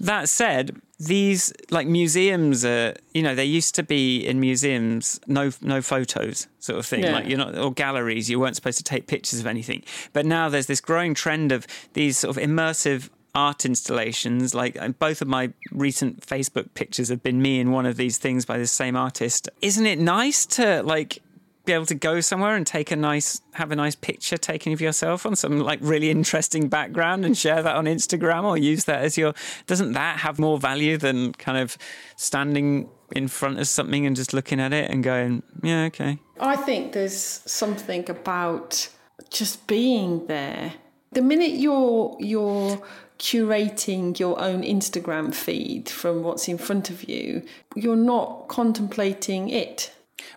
That 0.00 0.28
said, 0.28 0.80
these 1.00 1.52
like 1.70 1.86
museums 1.86 2.64
are 2.64 2.94
you 3.14 3.22
know 3.22 3.34
they 3.34 3.44
used 3.44 3.74
to 3.76 3.84
be 3.84 4.26
in 4.26 4.40
museums 4.40 5.20
no 5.28 5.50
no 5.62 5.80
photos 5.80 6.48
sort 6.58 6.78
of 6.78 6.86
thing. 6.86 7.04
Yeah. 7.04 7.12
like 7.12 7.28
you're 7.28 7.38
not 7.38 7.56
or 7.56 7.72
galleries 7.72 8.28
you 8.28 8.40
weren't 8.40 8.56
supposed 8.56 8.78
to 8.78 8.84
take 8.84 9.06
pictures 9.06 9.38
of 9.38 9.46
anything. 9.46 9.84
But 10.12 10.26
now 10.26 10.48
there's 10.48 10.66
this 10.66 10.80
growing 10.80 11.14
trend 11.14 11.52
of 11.52 11.66
these 11.92 12.18
sort 12.18 12.36
of 12.36 12.42
immersive 12.42 13.10
art 13.34 13.64
installations. 13.64 14.54
Like 14.54 14.80
uh, 14.80 14.88
both 14.88 15.22
of 15.22 15.28
my 15.28 15.52
recent 15.70 16.26
facebook 16.26 16.74
pictures 16.74 17.08
have 17.10 17.22
been 17.22 17.40
me 17.40 17.60
in 17.60 17.70
one 17.70 17.86
of 17.86 17.96
these 17.96 18.18
things 18.18 18.44
by 18.44 18.58
the 18.58 18.66
same 18.66 18.96
artist. 18.96 19.48
Isn't 19.62 19.86
it 19.86 20.00
nice 20.00 20.46
to 20.46 20.82
like 20.82 21.22
be 21.68 21.74
able 21.74 21.86
to 21.86 21.94
go 21.94 22.20
somewhere 22.20 22.56
and 22.56 22.66
take 22.66 22.90
a 22.90 22.96
nice 22.96 23.40
have 23.52 23.70
a 23.70 23.76
nice 23.76 23.94
picture 23.94 24.36
taken 24.36 24.72
of 24.72 24.80
yourself 24.80 25.26
on 25.26 25.36
some 25.36 25.60
like 25.60 25.78
really 25.82 26.10
interesting 26.10 26.68
background 26.68 27.24
and 27.24 27.36
share 27.36 27.62
that 27.62 27.76
on 27.76 27.84
Instagram 27.84 28.44
or 28.44 28.56
use 28.56 28.84
that 28.84 29.04
as 29.04 29.18
your 29.18 29.34
doesn't 29.66 29.92
that 29.92 30.18
have 30.18 30.38
more 30.38 30.58
value 30.58 30.96
than 30.96 31.32
kind 31.34 31.58
of 31.58 31.76
standing 32.16 32.88
in 33.12 33.28
front 33.28 33.58
of 33.58 33.68
something 33.68 34.06
and 34.06 34.16
just 34.16 34.32
looking 34.32 34.60
at 34.60 34.72
it 34.72 34.90
and 34.90 35.04
going 35.04 35.42
yeah 35.62 35.84
okay 35.84 36.18
I 36.40 36.56
think 36.56 36.92
there's 36.92 37.42
something 37.44 38.08
about 38.08 38.88
just 39.30 39.66
being 39.66 40.26
there. 40.26 40.74
The 41.12 41.22
minute 41.22 41.52
you're 41.52 42.16
you're 42.18 42.82
curating 43.18 44.18
your 44.18 44.40
own 44.40 44.62
Instagram 44.62 45.34
feed 45.34 45.88
from 45.88 46.22
what's 46.22 46.46
in 46.48 46.58
front 46.58 46.90
of 46.90 47.08
you, 47.08 47.42
you're 47.74 47.96
not 47.96 48.48
contemplating 48.48 49.48
it. 49.48 49.92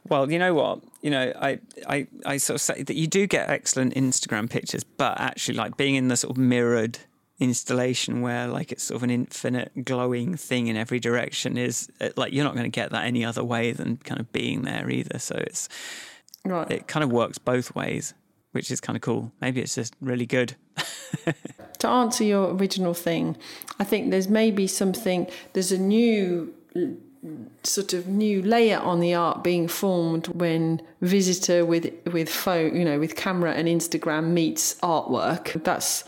Well, 0.08 0.32
you 0.32 0.40
know 0.40 0.54
what? 0.54 0.82
You 1.02 1.12
know, 1.12 1.34
I, 1.40 1.60
I, 1.88 2.08
I 2.26 2.38
sort 2.38 2.56
of 2.56 2.62
say 2.62 2.84
that 2.84 2.96
you 2.96 3.08
do 3.08 3.28
get 3.28 3.50
excellent 3.50 3.96
Instagram 3.96 4.50
pictures, 4.50 4.84
but 4.84 5.20
actually, 5.20 5.58
like 5.58 5.78
being 5.78 5.96
in 5.96 6.08
the 6.08 6.18
sort 6.18 6.32
of 6.32 6.38
mirrored 6.38 7.00
installation 7.40 8.22
where 8.22 8.48
like 8.48 8.72
it's 8.72 8.84
sort 8.84 8.98
of 8.98 9.04
an 9.04 9.10
infinite 9.10 9.72
glowing 9.84 10.38
thing 10.38 10.68
in 10.68 10.78
every 10.78 11.00
direction 11.00 11.58
is 11.58 11.90
uh, 12.00 12.10
like 12.16 12.32
you're 12.32 12.44
not 12.44 12.54
going 12.54 12.66
to 12.66 12.70
get 12.70 12.92
that 12.92 13.04
any 13.04 13.26
other 13.26 13.44
way 13.44 13.72
than 13.72 13.98
kind 13.98 14.20
of 14.20 14.32
being 14.32 14.62
there 14.62 14.90
either. 14.90 15.18
So 15.18 15.36
it's 15.36 15.68
Right. 16.46 16.70
it 16.72 16.88
kind 16.88 17.04
of 17.04 17.12
works 17.12 17.38
both 17.40 17.74
ways, 17.76 18.14
which 18.52 18.70
is 18.72 18.80
kind 18.80 18.96
of 18.96 19.02
cool. 19.02 19.32
Maybe 19.42 19.60
it's 19.62 19.76
just 19.76 19.96
really 20.02 20.26
good. 20.26 20.56
to 21.80 21.88
answer 21.88 22.24
your 22.24 22.54
original 22.56 22.94
thing, 22.94 23.38
I 23.80 23.84
think 23.84 24.12
there's 24.12 24.28
maybe 24.28 24.68
something, 24.68 25.28
there's 25.54 25.72
a 25.72 25.78
new 25.80 26.54
sort 27.64 27.94
of 27.94 28.08
new 28.08 28.42
layer 28.42 28.80
on 28.80 29.00
the 29.00 29.14
art 29.14 29.44
being 29.44 29.68
formed 29.68 30.28
when 30.28 30.82
visitor 31.02 31.66
with 31.66 31.92
with 32.12 32.30
phone, 32.30 32.76
you 32.76 32.84
know, 32.84 33.00
with 33.00 33.16
camera 33.16 33.54
and 33.54 33.68
Instagram 33.68 34.30
meets 34.30 34.76
artwork. 34.76 35.64
That's 35.64 36.04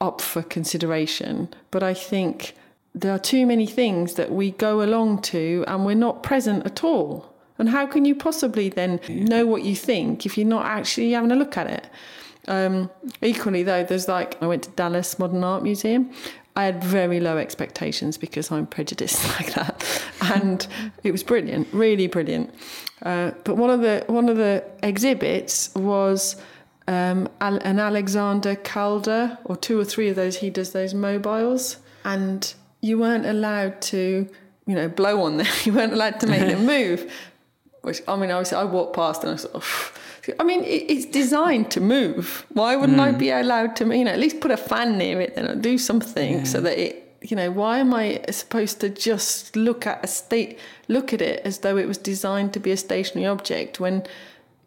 up 0.00 0.20
for 0.20 0.42
consideration. 0.42 1.48
But 1.70 1.82
I 1.82 1.94
think 1.94 2.54
there 2.94 3.12
are 3.12 3.18
too 3.18 3.46
many 3.46 3.66
things 3.66 4.14
that 4.14 4.30
we 4.32 4.52
go 4.52 4.82
along 4.82 5.22
to 5.22 5.64
and 5.66 5.84
we're 5.84 5.94
not 5.94 6.22
present 6.22 6.64
at 6.64 6.84
all. 6.84 7.34
And 7.58 7.68
how 7.68 7.86
can 7.86 8.04
you 8.04 8.14
possibly 8.14 8.68
then 8.68 9.00
know 9.08 9.46
what 9.46 9.62
you 9.62 9.76
think 9.76 10.26
if 10.26 10.36
you're 10.36 10.46
not 10.46 10.66
actually 10.66 11.12
having 11.12 11.30
a 11.30 11.36
look 11.36 11.56
at 11.56 11.68
it? 11.68 11.88
Um, 12.46 12.90
equally, 13.22 13.62
though, 13.62 13.84
there's 13.84 14.08
like 14.08 14.42
I 14.42 14.46
went 14.46 14.64
to 14.64 14.70
Dallas 14.70 15.18
Modern 15.18 15.44
Art 15.44 15.62
Museum. 15.62 16.10
I 16.56 16.64
had 16.64 16.84
very 16.84 17.18
low 17.18 17.36
expectations 17.36 18.16
because 18.16 18.50
I'm 18.52 18.66
prejudiced 18.66 19.24
like 19.38 19.54
that, 19.54 19.84
and 20.20 20.66
it 21.02 21.10
was 21.10 21.22
brilliant, 21.22 21.68
really 21.72 22.06
brilliant. 22.06 22.54
Uh, 23.02 23.32
but 23.44 23.56
one 23.56 23.70
of 23.70 23.80
the 23.80 24.04
one 24.06 24.28
of 24.28 24.36
the 24.36 24.64
exhibits 24.82 25.74
was 25.74 26.36
um, 26.86 27.28
an 27.40 27.78
Alexander 27.78 28.54
Calder, 28.56 29.38
or 29.44 29.56
two 29.56 29.78
or 29.78 29.84
three 29.84 30.08
of 30.08 30.16
those. 30.16 30.36
He 30.36 30.50
does 30.50 30.72
those 30.72 30.94
mobiles, 30.94 31.78
and 32.04 32.54
you 32.80 32.98
weren't 32.98 33.26
allowed 33.26 33.80
to, 33.80 34.28
you 34.66 34.74
know, 34.74 34.88
blow 34.88 35.22
on 35.22 35.38
them. 35.38 35.46
You 35.64 35.72
weren't 35.72 35.92
allowed 35.92 36.20
to 36.20 36.26
make 36.26 36.46
them 36.46 36.66
move. 36.78 37.10
Which 37.84 38.02
I 38.08 38.16
mean, 38.16 38.30
obviously, 38.30 38.58
I 38.58 38.64
walked 38.64 38.96
past 38.96 39.22
and 39.24 39.32
I 39.32 39.36
sort 39.36 39.54
of. 39.54 40.00
I 40.40 40.42
mean, 40.42 40.64
it, 40.64 40.90
it's 40.90 41.04
designed 41.04 41.70
to 41.72 41.80
move. 41.80 42.46
Why 42.48 42.76
wouldn't 42.76 42.98
I 42.98 43.12
hmm. 43.12 43.18
be 43.18 43.30
allowed 43.30 43.76
to, 43.76 43.84
you 43.94 44.04
know, 44.04 44.10
at 44.10 44.18
least 44.18 44.40
put 44.40 44.50
a 44.50 44.56
fan 44.56 44.96
near 44.96 45.20
it 45.20 45.34
then 45.34 45.46
or 45.46 45.54
do 45.54 45.76
something 45.76 46.46
so 46.46 46.62
that 46.62 46.78
it, 46.78 47.18
you 47.20 47.36
know, 47.36 47.50
why 47.50 47.78
am 47.78 47.92
I 47.92 48.24
supposed 48.30 48.80
to 48.80 48.88
just 48.88 49.54
look 49.54 49.86
at 49.86 50.02
a 50.02 50.06
state, 50.06 50.58
look 50.88 51.12
at 51.12 51.20
it 51.20 51.42
as 51.44 51.58
though 51.58 51.76
it 51.76 51.86
was 51.86 51.98
designed 51.98 52.54
to 52.54 52.60
be 52.60 52.70
a 52.70 52.76
stationary 52.78 53.26
object 53.26 53.80
when 53.80 54.06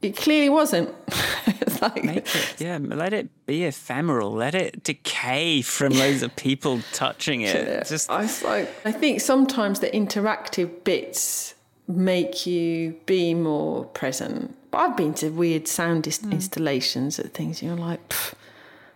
it 0.03 0.15
clearly 0.15 0.49
wasn't? 0.49 0.89
like, 1.82 2.03
it, 2.03 2.56
yeah, 2.60 2.77
let 2.80 3.13
it 3.13 3.30
be 3.47 3.63
ephemeral. 3.63 4.32
Let 4.32 4.53
it 4.53 4.84
decay 4.84 5.63
from 5.63 5.93
loads 5.93 6.21
of 6.21 6.36
people 6.36 6.82
touching 6.93 7.41
it. 7.41 7.88
Just 7.88 8.12
I, 8.12 8.21
was 8.21 8.43
like, 8.43 8.69
I 8.86 8.91
think 8.91 9.21
sometimes 9.21 9.80
the 9.80 9.89
interactive 9.89 10.84
bits 10.84 11.56
make 11.88 12.45
you 12.45 12.95
be 13.06 13.34
more 13.34 13.86
present. 13.86 14.56
But 14.71 14.78
I've 14.80 14.97
been 14.97 15.13
to 15.15 15.30
weird 15.30 15.67
sound 15.67 16.04
dis- 16.04 16.19
hmm. 16.19 16.34
installations 16.34 17.19
at 17.19 17.34
things, 17.34 17.62
and 17.62 17.69
you're 17.69 17.80
like, 17.80 18.13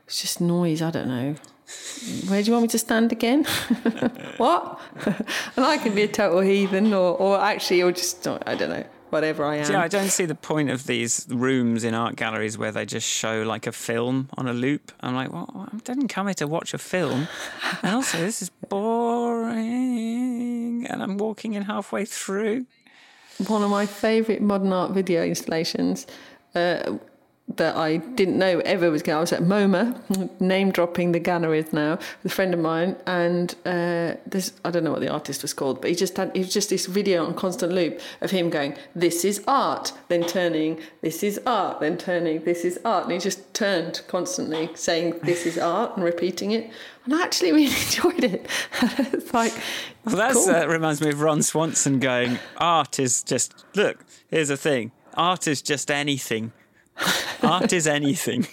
it's 0.05 0.21
just 0.21 0.41
noise. 0.41 0.81
I 0.81 0.91
don't 0.91 1.07
know. 1.07 1.35
Where 2.27 2.41
do 2.41 2.47
you 2.47 2.53
want 2.53 2.63
me 2.63 2.67
to 2.69 2.79
stand 2.79 3.13
again? 3.13 3.45
what? 4.37 4.79
and 5.05 5.65
I 5.65 5.77
can 5.77 5.95
be 5.95 6.01
a 6.03 6.07
total 6.07 6.41
heathen, 6.41 6.93
or, 6.93 7.15
or 7.17 7.39
actually, 7.39 7.81
or 7.81 7.93
just 7.93 8.27
I 8.27 8.55
don't 8.55 8.69
know, 8.69 8.83
whatever 9.11 9.45
I 9.45 9.57
am. 9.57 9.71
Yeah, 9.71 9.81
I 9.81 9.87
don't 9.87 10.09
see 10.09 10.25
the 10.25 10.35
point 10.35 10.69
of 10.69 10.85
these 10.85 11.25
rooms 11.29 11.85
in 11.85 11.93
art 11.93 12.15
galleries 12.17 12.57
where 12.57 12.71
they 12.71 12.85
just 12.85 13.07
show 13.07 13.43
like 13.43 13.67
a 13.67 13.71
film 13.71 14.29
on 14.37 14.47
a 14.47 14.53
loop. 14.53 14.91
I'm 15.01 15.15
like, 15.15 15.31
well, 15.31 15.69
I 15.71 15.77
didn't 15.77 16.09
come 16.09 16.27
here 16.27 16.33
to 16.35 16.47
watch 16.47 16.73
a 16.73 16.77
film. 16.77 17.27
And 17.83 17.95
also, 17.95 18.17
this 18.17 18.41
is 18.41 18.49
boring. 18.69 19.67
And 20.87 21.01
I'm 21.03 21.17
walking 21.17 21.53
in 21.53 21.63
halfway 21.63 22.03
through. 22.05 22.65
One 23.49 23.63
of 23.63 23.69
my 23.69 23.85
favourite 23.85 24.41
modern 24.41 24.73
art 24.73 24.91
video 24.91 25.23
installations 25.23 26.07
uh, 26.55 26.97
that 27.57 27.75
I 27.75 27.97
didn't 27.97 28.37
know 28.37 28.59
ever 28.59 28.89
was 28.89 29.01
going. 29.03 29.17
I 29.17 29.21
was 29.21 29.33
at 29.33 29.41
MoMA, 29.41 30.39
name 30.39 30.71
dropping 30.71 31.11
the 31.11 31.19
galleries 31.19 31.73
now, 31.73 31.97
with 32.23 32.31
a 32.31 32.35
friend 32.35 32.53
of 32.53 32.59
mine, 32.59 32.95
and 33.05 33.53
uh, 33.65 34.15
this 34.25 34.53
I 34.63 34.71
don't 34.71 34.83
know 34.83 34.91
what 34.91 35.01
the 35.01 35.09
artist 35.09 35.41
was 35.41 35.53
called, 35.53 35.81
but 35.81 35.89
he 35.89 35.95
just 35.95 36.17
had 36.17 36.31
it 36.33 36.39
was 36.39 36.53
just 36.53 36.69
this 36.69 36.85
video 36.85 37.25
on 37.25 37.33
constant 37.33 37.73
loop 37.73 37.99
of 38.21 38.31
him 38.31 38.49
going, 38.49 38.75
"This 38.95 39.25
is 39.25 39.43
art," 39.47 39.91
then 40.07 40.23
turning, 40.23 40.79
"This 41.01 41.23
is 41.23 41.39
art," 41.45 41.79
then 41.81 41.97
turning, 41.97 42.43
"This 42.43 42.63
is 42.63 42.79
art," 42.85 43.03
and 43.03 43.13
he 43.13 43.19
just 43.19 43.53
turned 43.53 44.01
constantly 44.07 44.69
saying, 44.75 45.19
"This 45.23 45.45
is 45.45 45.57
art," 45.57 45.95
and 45.95 46.05
repeating 46.05 46.51
it. 46.51 46.71
And 47.05 47.15
I 47.15 47.23
actually 47.23 47.51
really 47.59 47.65
enjoyed 47.65 48.23
it. 48.23 48.47
it's 48.81 49.33
like, 49.33 49.53
Well, 50.05 50.15
that 50.17 50.33
cool. 50.33 50.49
uh, 50.49 50.67
reminds 50.67 51.01
me 51.01 51.09
of 51.09 51.19
Ron 51.21 51.41
Swanson 51.41 51.99
going, 51.99 52.37
art 52.57 52.99
is 52.99 53.23
just, 53.23 53.65
look, 53.75 54.05
here's 54.29 54.49
the 54.49 54.57
thing 54.57 54.91
art 55.15 55.47
is 55.47 55.61
just 55.61 55.91
anything. 55.91 56.53
art 57.43 57.73
is 57.73 57.87
anything. 57.87 58.47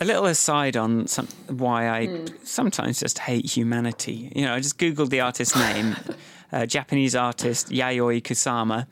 A 0.00 0.04
little 0.04 0.26
aside 0.26 0.76
on 0.76 1.06
some, 1.06 1.28
why 1.48 1.88
I 1.88 2.26
sometimes 2.42 3.00
just 3.00 3.18
hate 3.20 3.56
humanity. 3.56 4.30
You 4.34 4.44
know, 4.44 4.54
I 4.54 4.60
just 4.60 4.78
googled 4.78 5.08
the 5.08 5.20
artist's 5.20 5.56
name, 5.56 5.96
uh, 6.52 6.66
Japanese 6.66 7.14
artist 7.14 7.70
Yayoi 7.70 8.20
Kusama, 8.22 8.86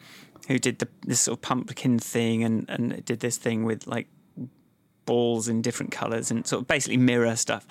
who 0.49 0.59
did 0.59 0.79
the, 0.79 0.89
this 1.07 1.21
sort 1.23 1.39
of 1.39 1.43
pumpkin 1.43 1.99
thing 1.99 2.45
and, 2.45 2.64
and 2.69 3.05
did 3.05 3.21
this 3.21 3.37
thing 3.37 3.64
with 3.64 3.87
like 3.87 4.09
balls 5.05 5.49
in 5.49 5.62
different 5.62 5.93
colours 5.93 6.31
and 6.31 6.47
sort 6.47 6.62
of 6.62 6.69
basically 6.69 6.97
mirror 6.97 7.37
stuff. 7.37 7.66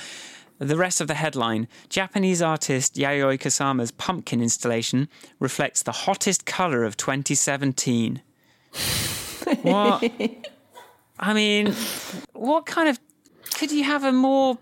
The 0.61 0.77
rest 0.77 1.01
of 1.01 1.07
the 1.07 1.15
headline 1.15 1.67
Japanese 1.89 2.39
artist 2.39 2.93
Yayoi 2.93 3.39
Kusama's 3.39 3.89
pumpkin 3.89 4.43
installation 4.43 5.09
reflects 5.39 5.81
the 5.81 5.91
hottest 5.91 6.45
colour 6.45 6.83
of 6.83 6.95
2017. 6.97 8.21
what? 9.63 10.03
I 11.19 11.33
mean, 11.33 11.73
what 12.33 12.67
kind 12.67 12.89
of. 12.89 12.99
Could 13.55 13.71
you 13.71 13.83
have 13.85 14.03
a 14.03 14.11
more 14.11 14.59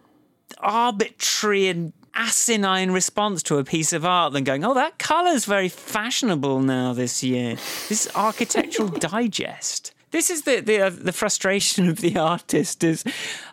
arbitrary 0.59 1.67
and 1.67 1.91
asinine 2.15 2.91
response 2.91 3.43
to 3.43 3.57
a 3.57 3.65
piece 3.65 3.91
of 3.91 4.05
art 4.05 4.31
than 4.31 4.45
going, 4.45 4.63
oh, 4.63 4.73
that 4.75 4.99
colour's 4.99 5.43
very 5.43 5.67
fashionable 5.67 6.61
now 6.61 6.93
this 6.93 7.21
year? 7.21 7.55
This 7.89 8.05
is 8.05 8.11
architectural 8.15 8.87
digest. 8.99 9.93
This 10.11 10.29
is 10.29 10.43
the 10.43 10.59
the 10.61 10.81
uh, 10.81 10.89
the 10.89 11.13
frustration 11.13 11.87
of 11.89 11.97
the 12.01 12.17
artist 12.33 12.83
is 12.83 13.03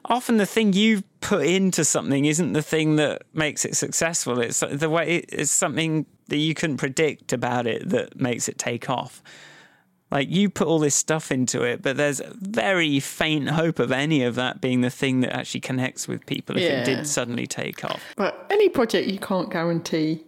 often 0.05 0.37
the 0.37 0.47
thing 0.47 0.73
you 0.73 1.03
put 1.21 1.47
into 1.47 1.85
something 1.85 2.25
isn't 2.25 2.53
the 2.53 2.63
thing 2.63 2.97
that 2.97 3.23
makes 3.35 3.65
it 3.65 3.77
successful. 3.77 4.41
It's 4.41 4.61
the 4.61 4.91
way 4.91 5.17
it's 5.29 5.51
something 5.51 6.07
that 6.29 6.39
you 6.39 6.55
couldn't 6.55 6.77
predict 6.79 7.33
about 7.33 7.67
it 7.67 7.89
that 7.91 8.21
makes 8.21 8.49
it 8.49 8.59
take 8.59 8.89
off. 8.91 9.23
Like 10.11 10.31
you 10.31 10.49
put 10.51 10.69
all 10.69 10.79
this 10.79 10.95
stuff 10.95 11.33
into 11.33 11.63
it, 11.63 11.83
but 11.83 11.97
there's 11.97 12.21
very 12.41 13.01
faint 13.01 13.49
hope 13.51 13.81
of 13.81 13.91
any 13.91 14.23
of 14.23 14.37
that 14.37 14.61
being 14.61 14.81
the 14.81 14.91
thing 14.91 15.21
that 15.23 15.35
actually 15.37 15.61
connects 15.63 16.07
with 16.07 16.25
people 16.27 16.57
if 16.57 16.63
Yeah. 16.63 16.83
it 16.83 16.85
did 16.85 17.07
suddenly 17.09 17.47
take 17.49 17.85
off. 17.85 18.01
But 18.17 18.47
any 18.51 18.69
project 18.69 19.09
you 19.09 19.19
can't 19.19 19.51
guarantee. 19.51 20.23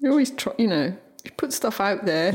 You 0.00 0.10
always 0.10 0.30
try, 0.32 0.52
you 0.58 0.66
know, 0.66 0.96
you 1.24 1.30
put 1.32 1.52
stuff 1.52 1.80
out 1.80 2.04
there. 2.04 2.32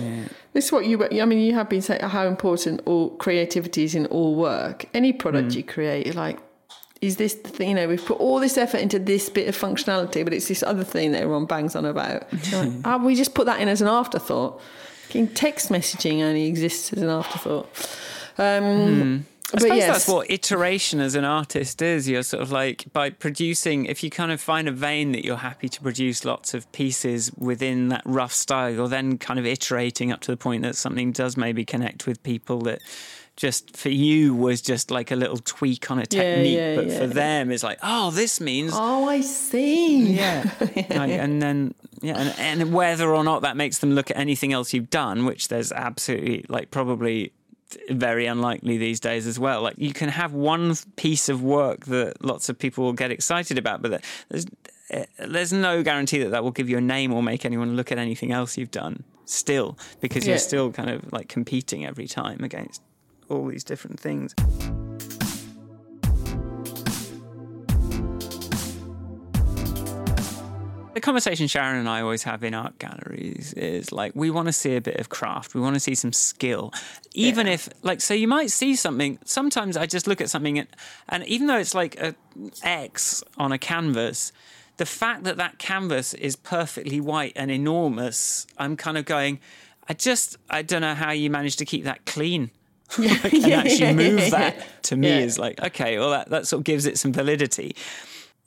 This 0.53 0.65
is 0.65 0.71
what 0.71 0.85
you, 0.85 1.03
I 1.03 1.25
mean, 1.25 1.39
you 1.39 1.53
have 1.55 1.69
been 1.69 1.81
saying 1.81 2.01
how 2.01 2.27
important 2.27 2.81
all 2.85 3.09
creativity 3.17 3.83
is 3.83 3.95
in 3.95 4.05
all 4.07 4.35
work. 4.35 4.85
Any 4.93 5.13
product 5.13 5.53
you 5.55 5.63
create, 5.63 6.05
you're 6.05 6.15
like, 6.15 6.39
is 7.01 7.17
this 7.17 7.33
the 7.35 7.49
thing? 7.49 7.69
You 7.69 7.75
know, 7.75 7.87
we've 7.87 8.03
put 8.03 8.19
all 8.19 8.39
this 8.39 8.57
effort 8.57 8.77
into 8.77 8.97
this 8.99 9.29
bit 9.29 9.47
of 9.47 9.55
functionality, 9.57 10.23
but 10.23 10.33
it's 10.33 10.47
this 10.47 10.63
other 10.63 10.83
thing 10.83 11.11
that 11.11 11.21
everyone 11.21 11.45
bangs 11.45 11.75
on 11.75 11.85
about. 11.85 12.27
Like, 12.51 12.71
"Ah, 12.85 12.97
we 12.97 13.15
just 13.15 13.33
put 13.33 13.45
that 13.47 13.59
in 13.59 13.67
as 13.67 13.81
an 13.81 13.87
afterthought. 13.87 14.61
Text 15.33 15.69
messaging 15.69 16.21
only 16.23 16.45
exists 16.47 16.91
as 16.93 17.01
an 17.01 17.09
afterthought. 17.09 17.69
Um, 18.37 19.25
I 19.57 19.61
suppose 19.61 19.77
yes, 19.77 19.87
that's 19.87 20.07
what 20.07 20.29
iteration 20.29 20.99
as 20.99 21.15
an 21.15 21.25
artist 21.25 21.81
is. 21.81 22.07
You're 22.07 22.23
sort 22.23 22.43
of 22.43 22.51
like 22.51 22.85
by 22.93 23.09
producing, 23.09 23.85
if 23.85 24.03
you 24.03 24.09
kind 24.09 24.31
of 24.31 24.41
find 24.41 24.67
a 24.67 24.71
vein 24.71 25.11
that 25.13 25.25
you're 25.25 25.37
happy 25.37 25.69
to 25.69 25.81
produce 25.81 26.25
lots 26.25 26.53
of 26.53 26.71
pieces 26.71 27.31
within 27.37 27.89
that 27.89 28.03
rough 28.05 28.33
style, 28.33 28.71
you're 28.71 28.87
then 28.87 29.17
kind 29.17 29.39
of 29.39 29.45
iterating 29.45 30.11
up 30.11 30.21
to 30.21 30.31
the 30.31 30.37
point 30.37 30.63
that 30.63 30.75
something 30.75 31.11
does 31.11 31.37
maybe 31.37 31.65
connect 31.65 32.07
with 32.07 32.21
people 32.23 32.61
that 32.61 32.81
just 33.35 33.75
for 33.75 33.89
you 33.89 34.33
was 34.33 34.61
just 34.61 34.91
like 34.91 35.11
a 35.11 35.15
little 35.15 35.37
tweak 35.37 35.91
on 35.91 35.99
a 35.99 36.05
technique, 36.05 36.55
yeah, 36.55 36.75
but 36.75 36.87
yeah. 36.87 36.99
for 36.99 37.07
them 37.07 37.51
it's 37.51 37.63
like, 37.63 37.77
oh, 37.83 38.11
this 38.11 38.39
means 38.39 38.71
oh, 38.73 39.09
I 39.09 39.21
see. 39.21 40.13
yeah. 40.13 40.49
Like, 40.59 41.09
and 41.09 41.41
then 41.41 41.73
yeah, 42.01 42.17
and, 42.17 42.61
and 42.61 42.73
whether 42.73 43.13
or 43.13 43.23
not 43.23 43.41
that 43.41 43.57
makes 43.57 43.79
them 43.79 43.91
look 43.91 44.09
at 44.09 44.17
anything 44.17 44.53
else 44.53 44.73
you've 44.73 44.89
done, 44.89 45.25
which 45.25 45.49
there's 45.49 45.71
absolutely 45.71 46.45
like 46.47 46.71
probably 46.71 47.33
very 47.89 48.25
unlikely 48.25 48.77
these 48.77 48.99
days 48.99 49.27
as 49.27 49.39
well. 49.39 49.61
Like 49.61 49.75
you 49.77 49.93
can 49.93 50.09
have 50.09 50.33
one 50.33 50.75
piece 50.95 51.29
of 51.29 51.43
work 51.43 51.85
that 51.85 52.23
lots 52.23 52.49
of 52.49 52.57
people 52.57 52.83
will 52.83 52.93
get 52.93 53.11
excited 53.11 53.57
about, 53.57 53.81
but 53.81 54.03
there's 54.29 54.45
eh, 54.89 55.05
there's 55.19 55.53
no 55.53 55.83
guarantee 55.83 56.19
that 56.19 56.29
that 56.29 56.43
will 56.43 56.51
give 56.51 56.69
you 56.69 56.77
a 56.77 56.81
name 56.81 57.13
or 57.13 57.23
make 57.23 57.45
anyone 57.45 57.75
look 57.75 57.91
at 57.91 57.97
anything 57.97 58.31
else 58.31 58.57
you've 58.57 58.71
done 58.71 59.03
still 59.25 59.77
because 60.01 60.27
you're 60.27 60.37
still 60.37 60.71
kind 60.71 60.89
of 60.89 61.11
like 61.11 61.27
competing 61.27 61.85
every 61.85 62.07
time 62.07 62.43
against 62.43 62.81
all 63.29 63.47
these 63.47 63.63
different 63.63 63.99
things. 63.99 64.35
The 70.95 71.01
conversation 71.01 71.47
Sharon 71.47 71.75
and 71.77 71.89
I 71.89 71.99
always 71.99 72.23
have 72.23 72.41
in 72.41 72.53
art 72.53 72.79
galleries 72.79 73.51
is 73.57 73.91
like 73.91 74.13
we 74.15 74.29
want 74.31 74.47
to 74.47 74.53
see 74.53 74.77
a 74.77 74.81
bit 74.81 74.95
of 74.95 75.09
craft, 75.09 75.53
we 75.53 75.59
want 75.59 75.73
to 75.75 75.79
see 75.81 75.93
some 75.93 76.13
skill. 76.13 76.73
Even 77.13 77.47
if 77.47 77.67
like 77.83 77.99
so 77.99 78.13
you 78.13 78.29
might 78.29 78.49
see 78.49 78.77
something 78.77 79.19
sometimes 79.25 79.75
I 79.75 79.87
just 79.87 80.07
look 80.07 80.21
at 80.21 80.29
something 80.29 80.57
and, 80.57 80.69
and 81.09 81.25
even 81.27 81.47
though 81.47 81.57
it's 81.57 81.75
like 81.75 81.99
a 81.99 82.15
X 82.63 83.25
on 83.37 83.51
a 83.51 83.57
canvas, 83.57 84.31
the 84.77 84.85
fact 84.85 85.25
that 85.25 85.35
that 85.35 85.59
canvas 85.59 86.13
is 86.13 86.37
perfectly 86.37 87.01
white 87.01 87.33
and 87.35 87.51
enormous, 87.51 88.47
I'm 88.57 88.77
kind 88.77 88.97
of 88.97 89.03
going 89.03 89.39
I 89.89 89.95
just 89.95 90.37
I 90.49 90.61
don't 90.61 90.81
know 90.81 90.95
how 90.95 91.11
you 91.11 91.29
manage 91.29 91.57
to 91.57 91.65
keep 91.65 91.83
that 91.83 92.05
clean. 92.05 92.51
Like, 92.97 93.33
and 93.33 93.45
actually 93.51 93.95
move 93.95 94.31
that 94.31 94.81
to 94.83 94.95
me 94.95 95.09
Yeah. 95.09 95.17
is 95.25 95.37
like 95.37 95.61
okay 95.61 95.99
well 95.99 96.11
that, 96.11 96.29
that 96.29 96.47
sort 96.47 96.61
of 96.61 96.63
gives 96.63 96.85
it 96.85 96.97
some 96.97 97.11
validity 97.11 97.75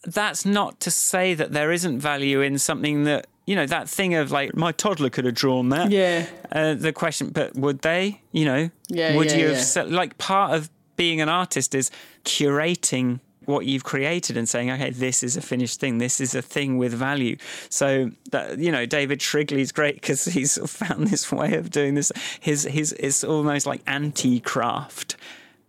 that's 0.04 0.44
not 0.44 0.80
to 0.80 0.90
say 0.90 1.34
that 1.34 1.52
there 1.52 1.72
isn't 1.72 1.98
value 2.00 2.40
in 2.40 2.58
something 2.58 3.04
that 3.04 3.26
you 3.46 3.56
know 3.56 3.66
that 3.66 3.88
thing 3.88 4.14
of 4.14 4.30
like 4.30 4.54
my 4.54 4.72
toddler 4.72 5.10
could 5.10 5.24
have 5.24 5.34
drawn 5.34 5.70
that. 5.70 5.90
Yeah. 5.90 6.26
uh, 6.52 6.74
the 6.74 6.92
question 6.92 7.30
but 7.30 7.54
would 7.54 7.80
they 7.80 8.20
you 8.32 8.44
know? 8.44 8.70
Yeah, 8.88 9.16
would 9.16 9.30
yeah, 9.30 9.36
you 9.36 9.46
yeah. 9.46 9.54
have 9.54 9.62
se- 9.62 9.86
like 9.86 10.18
part 10.18 10.54
of 10.54 10.70
being 10.96 11.20
an 11.20 11.28
artist 11.28 11.74
is 11.74 11.90
curating 12.24 13.20
what 13.46 13.64
you've 13.64 13.84
created 13.84 14.36
and 14.36 14.46
saying 14.46 14.70
okay 14.70 14.90
this 14.90 15.22
is 15.22 15.36
a 15.36 15.40
finished 15.40 15.80
thing. 15.80 15.98
This 15.98 16.20
is 16.20 16.34
a 16.34 16.42
thing 16.42 16.76
with 16.76 16.92
value. 16.92 17.36
So 17.70 18.10
that 18.30 18.58
you 18.58 18.70
know 18.70 18.84
david 18.86 19.22
shrigley's 19.22 19.72
great 19.72 19.94
because 19.94 20.26
he's 20.26 20.58
found 20.70 21.08
this 21.08 21.32
way 21.32 21.54
of 21.54 21.70
doing 21.70 21.94
this. 21.94 22.12
His 22.40 22.64
his 22.64 22.92
it's 22.92 23.24
almost 23.24 23.66
like 23.66 23.80
anti-craft 23.86 25.16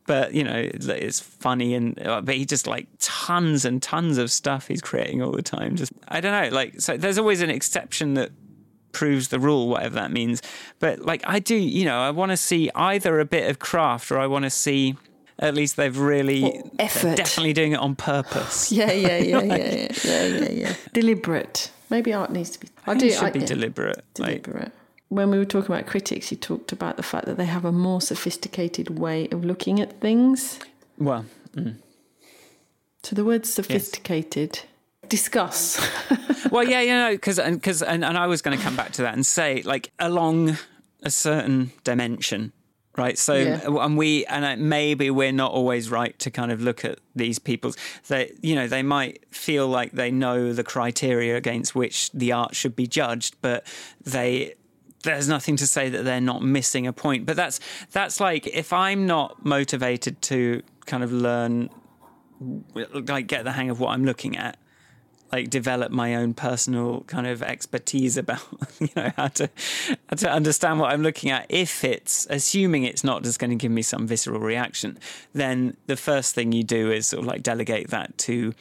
but 0.09 0.33
you 0.33 0.43
know 0.43 0.67
it's 0.73 1.19
funny 1.19 1.75
and 1.75 2.01
uh, 2.07 2.19
but 2.19 2.33
he 2.33 2.43
just 2.43 2.65
like 2.65 2.87
tons 2.97 3.63
and 3.63 3.79
tons 3.83 4.17
of 4.17 4.31
stuff 4.31 4.67
he's 4.67 4.81
creating 4.81 5.21
all 5.21 5.31
the 5.31 5.43
time 5.43 5.75
just 5.75 5.91
i 6.07 6.19
don't 6.19 6.31
know 6.33 6.49
like 6.55 6.81
so 6.81 6.97
there's 6.97 7.19
always 7.19 7.41
an 7.41 7.51
exception 7.51 8.15
that 8.15 8.31
proves 8.91 9.27
the 9.27 9.39
rule 9.39 9.69
whatever 9.69 9.93
that 9.93 10.11
means 10.11 10.41
but 10.79 10.97
like 10.99 11.21
i 11.27 11.37
do 11.37 11.55
you 11.55 11.85
know 11.85 11.99
i 12.01 12.09
want 12.09 12.31
to 12.31 12.37
see 12.37 12.71
either 12.73 13.19
a 13.19 13.25
bit 13.25 13.47
of 13.51 13.59
craft 13.59 14.11
or 14.11 14.17
i 14.17 14.25
want 14.25 14.43
to 14.45 14.49
see 14.49 14.95
at 15.37 15.53
least 15.53 15.75
they've 15.77 15.99
really 15.99 16.43
Or 16.43 16.63
effort. 16.79 17.15
definitely 17.15 17.53
doing 17.53 17.73
it 17.73 17.79
on 17.79 17.95
purpose 17.95 18.71
Yeah, 18.79 18.91
yeah, 18.91 19.17
yeah, 19.17 19.41
yeah, 19.43 19.55
yeah, 19.55 19.87
yeah, 20.03 20.25
yeah, 20.25 20.49
yeah. 20.49 20.73
Deliberate. 20.91 21.71
Maybe 21.91 22.13
art 22.13 22.31
needs 22.31 22.49
to 22.51 22.59
be. 22.59 22.67
I 22.87 22.93
do. 22.95 23.05
it 23.05 23.13
should 23.13 23.23
I, 23.23 23.31
be 23.31 23.39
yeah, 23.39 23.45
deliberate 23.45 24.03
like 24.17 24.43
Deliberate. 24.43 24.71
When 25.09 25.31
we 25.31 25.37
were 25.37 25.45
talking 25.45 25.73
about 25.73 25.87
critics, 25.87 26.31
you 26.31 26.37
talked 26.37 26.71
about 26.71 26.95
the 26.97 27.03
fact 27.03 27.25
that 27.25 27.37
they 27.37 27.45
have 27.45 27.65
a 27.65 27.71
more 27.71 27.99
sophisticated 28.01 28.99
way 28.99 29.27
of 29.31 29.43
looking 29.43 29.79
at 29.79 29.99
things. 29.99 30.59
well 30.97 31.25
So 33.03 33.15
the 33.15 33.25
word 33.25 33.45
sophisticated. 33.45 34.61
Discuss. 35.07 35.79
well, 36.51 36.63
yeah, 36.63 36.81
you 36.81 36.89
know, 36.89 37.11
because 37.11 37.39
and 37.39 37.55
because 37.55 37.81
and, 37.81 38.05
and 38.05 38.15
I 38.17 38.27
was 38.27 38.41
going 38.43 38.55
to 38.57 38.63
come 38.63 38.75
back 38.75 38.91
to 38.93 39.01
that 39.01 39.13
and 39.15 39.25
say 39.25 39.63
like 39.63 39.91
along 39.97 40.57
a 41.01 41.09
certain 41.09 41.71
dimension, 41.83 42.51
right? 42.95 43.17
So 43.17 43.33
Yeah. 43.33 43.61
and 43.65 43.97
we 43.97 44.25
and 44.27 44.45
uh, 44.45 44.55
maybe 44.57 45.09
we're 45.09 45.31
not 45.31 45.51
always 45.51 45.89
right 45.89 46.17
to 46.19 46.29
kind 46.29 46.51
of 46.51 46.61
look 46.61 46.85
at 46.85 46.99
these 47.15 47.39
people's. 47.39 47.75
They 48.07 48.31
you 48.41 48.53
know 48.53 48.67
they 48.67 48.83
might 48.83 49.25
feel 49.33 49.67
like 49.67 49.93
they 49.93 50.11
know 50.11 50.53
the 50.53 50.63
criteria 50.63 51.35
against 51.35 51.73
which 51.73 52.11
the 52.11 52.31
art 52.31 52.55
should 52.55 52.75
be 52.75 52.85
judged, 52.85 53.37
but 53.41 53.65
they. 54.05 54.53
There's 55.03 55.29
nothing 55.29 55.55
to 55.57 55.67
say 55.67 55.89
that 55.89 56.03
they're 56.03 56.19
not 56.21 56.41
missing 56.41 56.85
a 56.85 56.93
point, 56.93 57.25
but 57.25 57.35
that's 57.35 57.59
that's 57.91 58.19
like 58.19 58.47
if 58.47 58.73
I'm 58.73 59.07
not 59.07 59.45
motivated 59.45 60.21
to 60.23 60.61
kind 60.85 61.03
of 61.03 61.11
learn, 61.11 61.69
like 62.93 63.27
get 63.27 63.43
the 63.43 63.53
hang 63.53 63.69
of 63.69 63.79
what 63.79 63.91
I'm 63.91 64.03
looking 64.03 64.35
at, 64.35 64.57
like 65.31 65.49
develop 65.49 65.91
my 65.91 66.15
own 66.15 66.33
personal 66.33 67.01
kind 67.01 67.27
of 67.27 67.43
expertise 67.43 68.17
about 68.17 68.43
you 68.79 68.89
know 68.95 69.11
how 69.15 69.27
to 69.27 69.49
how 70.09 70.15
to 70.17 70.29
understand 70.29 70.79
what 70.79 70.91
I'm 70.91 71.03
looking 71.03 71.29
at. 71.29 71.45
If 71.49 71.83
it's 71.83 72.27
assuming 72.29 72.83
it's 72.83 73.03
not 73.03 73.23
just 73.23 73.39
going 73.39 73.51
to 73.51 73.55
give 73.55 73.71
me 73.71 73.81
some 73.81 74.07
visceral 74.07 74.39
reaction, 74.39 74.97
then 75.33 75.77
the 75.87 75.95
first 75.95 76.35
thing 76.35 76.51
you 76.51 76.63
do 76.63 76.91
is 76.91 77.07
sort 77.07 77.21
of 77.21 77.27
like 77.27 77.43
delegate 77.43 77.89
that 77.89 78.17
to 78.19 78.53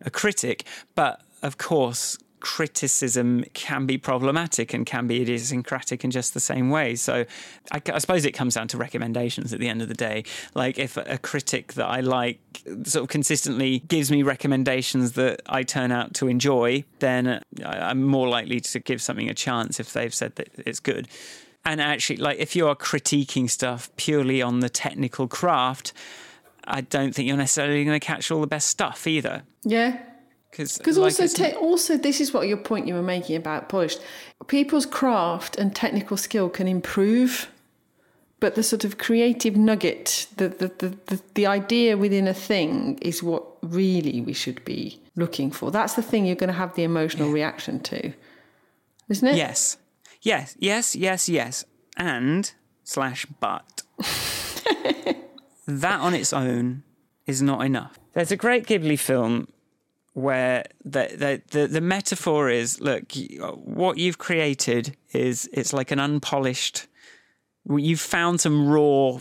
a 0.00 0.10
critic. 0.10 0.64
But 0.94 1.20
of 1.42 1.58
course, 1.58 2.18
criticism 2.42 3.44
can 3.54 3.86
be 3.86 3.96
problematic 3.96 4.74
and 4.74 4.84
can 4.84 5.06
be 5.06 5.22
idiosyncratic 5.22 6.04
in 6.04 6.10
just 6.10 6.34
the 6.34 6.40
same 6.40 6.70
way. 6.70 6.96
So 6.96 7.24
I, 7.70 7.80
I 7.86 7.98
suppose 7.98 8.24
it 8.24 8.32
comes 8.32 8.54
down 8.56 8.66
to 8.68 8.76
recommendations 8.76 9.52
at 9.52 9.60
the 9.60 9.68
end 9.68 9.80
of 9.80 9.88
the 9.88 9.94
day. 9.94 10.24
Like 10.54 10.76
if 10.76 10.96
a 10.96 11.18
critic 11.18 11.74
that 11.74 11.86
I 11.86 12.00
like 12.00 12.40
sort 12.82 13.04
of 13.04 13.08
consistently 13.08 13.78
gives 13.78 14.10
me 14.10 14.24
recommendations 14.24 15.12
that 15.12 15.40
I 15.46 15.62
turn 15.62 15.92
out 15.92 16.14
to 16.14 16.26
enjoy, 16.26 16.84
then 16.98 17.40
I'm 17.64 18.02
more 18.02 18.28
likely 18.28 18.60
to 18.60 18.80
give 18.80 19.00
something 19.00 19.30
a 19.30 19.34
chance 19.34 19.78
if 19.78 19.92
they've 19.92 20.12
said 20.12 20.34
that 20.36 20.48
it's 20.66 20.80
good. 20.80 21.06
And 21.64 21.80
actually, 21.80 22.16
like 22.16 22.40
if 22.40 22.56
you 22.56 22.66
are 22.66 22.74
critiquing 22.74 23.48
stuff 23.48 23.88
purely 23.96 24.42
on 24.42 24.58
the 24.58 24.68
technical 24.68 25.28
craft, 25.28 25.92
I 26.64 26.80
don't 26.80 27.14
think 27.14 27.28
you're 27.28 27.36
necessarily 27.36 27.84
going 27.84 27.98
to 27.98 28.04
catch 28.04 28.32
all 28.32 28.40
the 28.40 28.48
best 28.48 28.68
stuff 28.68 29.06
either. 29.06 29.44
yeah. 29.64 29.98
Because 30.52 30.76
Because 30.76 30.98
also, 30.98 31.26
te- 31.26 31.56
also, 31.56 31.96
this 31.96 32.20
is 32.20 32.32
what 32.34 32.46
your 32.46 32.58
point 32.58 32.86
you 32.86 32.94
were 32.94 33.02
making 33.02 33.36
about 33.36 33.70
polished. 33.70 34.00
People's 34.48 34.84
craft 34.84 35.56
and 35.56 35.74
technical 35.74 36.18
skill 36.18 36.50
can 36.50 36.68
improve, 36.68 37.50
but 38.38 38.54
the 38.54 38.62
sort 38.62 38.84
of 38.84 38.98
creative 38.98 39.56
nugget, 39.56 40.26
the 40.36 40.48
the, 40.48 40.68
the, 40.78 40.88
the 41.06 41.22
the 41.34 41.46
idea 41.46 41.96
within 41.96 42.28
a 42.28 42.34
thing, 42.34 42.98
is 43.00 43.22
what 43.22 43.44
really 43.62 44.20
we 44.20 44.34
should 44.34 44.62
be 44.66 45.00
looking 45.16 45.50
for. 45.50 45.70
That's 45.70 45.94
the 45.94 46.02
thing 46.02 46.26
you're 46.26 46.36
going 46.36 46.48
to 46.48 46.54
have 46.54 46.74
the 46.74 46.82
emotional 46.82 47.30
reaction 47.30 47.80
to, 47.80 48.12
isn't 49.08 49.26
it? 49.26 49.36
Yes. 49.36 49.78
Yes, 50.20 50.54
yes, 50.58 50.94
yes, 50.94 51.28
yes. 51.28 51.64
And 51.96 52.52
slash 52.84 53.26
but. 53.40 53.82
that 55.66 56.00
on 56.00 56.14
its 56.14 56.32
own 56.32 56.82
is 57.26 57.40
not 57.40 57.64
enough. 57.64 57.98
There's 58.12 58.30
a 58.30 58.36
great 58.36 58.66
Ghibli 58.66 58.98
film 58.98 59.48
where 60.14 60.64
the 60.84 61.08
the 61.16 61.58
the, 61.58 61.66
the 61.66 61.80
metaphor 61.80 62.50
is 62.50 62.80
look 62.80 63.04
what 63.54 63.96
you've 63.96 64.18
created 64.18 64.96
is 65.12 65.48
it's 65.52 65.72
like 65.72 65.90
an 65.90 65.98
unpolished 65.98 66.86
you've 67.68 68.00
found 68.00 68.40
some 68.40 68.68
raw 68.68 69.18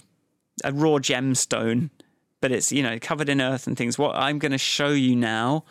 a 0.63 0.71
raw 0.71 0.97
gemstone, 0.97 1.89
but 2.39 2.51
it's 2.51 2.71
you 2.71 2.83
know 2.83 2.97
covered 2.99 3.29
in 3.29 3.41
earth 3.41 3.67
and 3.67 3.77
things. 3.77 3.97
What 3.97 4.15
I'm 4.15 4.39
going 4.39 4.51
to 4.51 4.57
show 4.57 4.89
you 4.89 5.15
now 5.15 5.63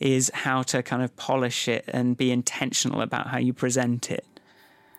is 0.00 0.30
how 0.34 0.62
to 0.62 0.82
kind 0.82 1.02
of 1.02 1.14
polish 1.16 1.68
it 1.68 1.84
and 1.88 2.16
be 2.16 2.30
intentional 2.30 3.02
about 3.02 3.28
how 3.28 3.38
you 3.38 3.52
present 3.52 4.10
it. 4.10 4.26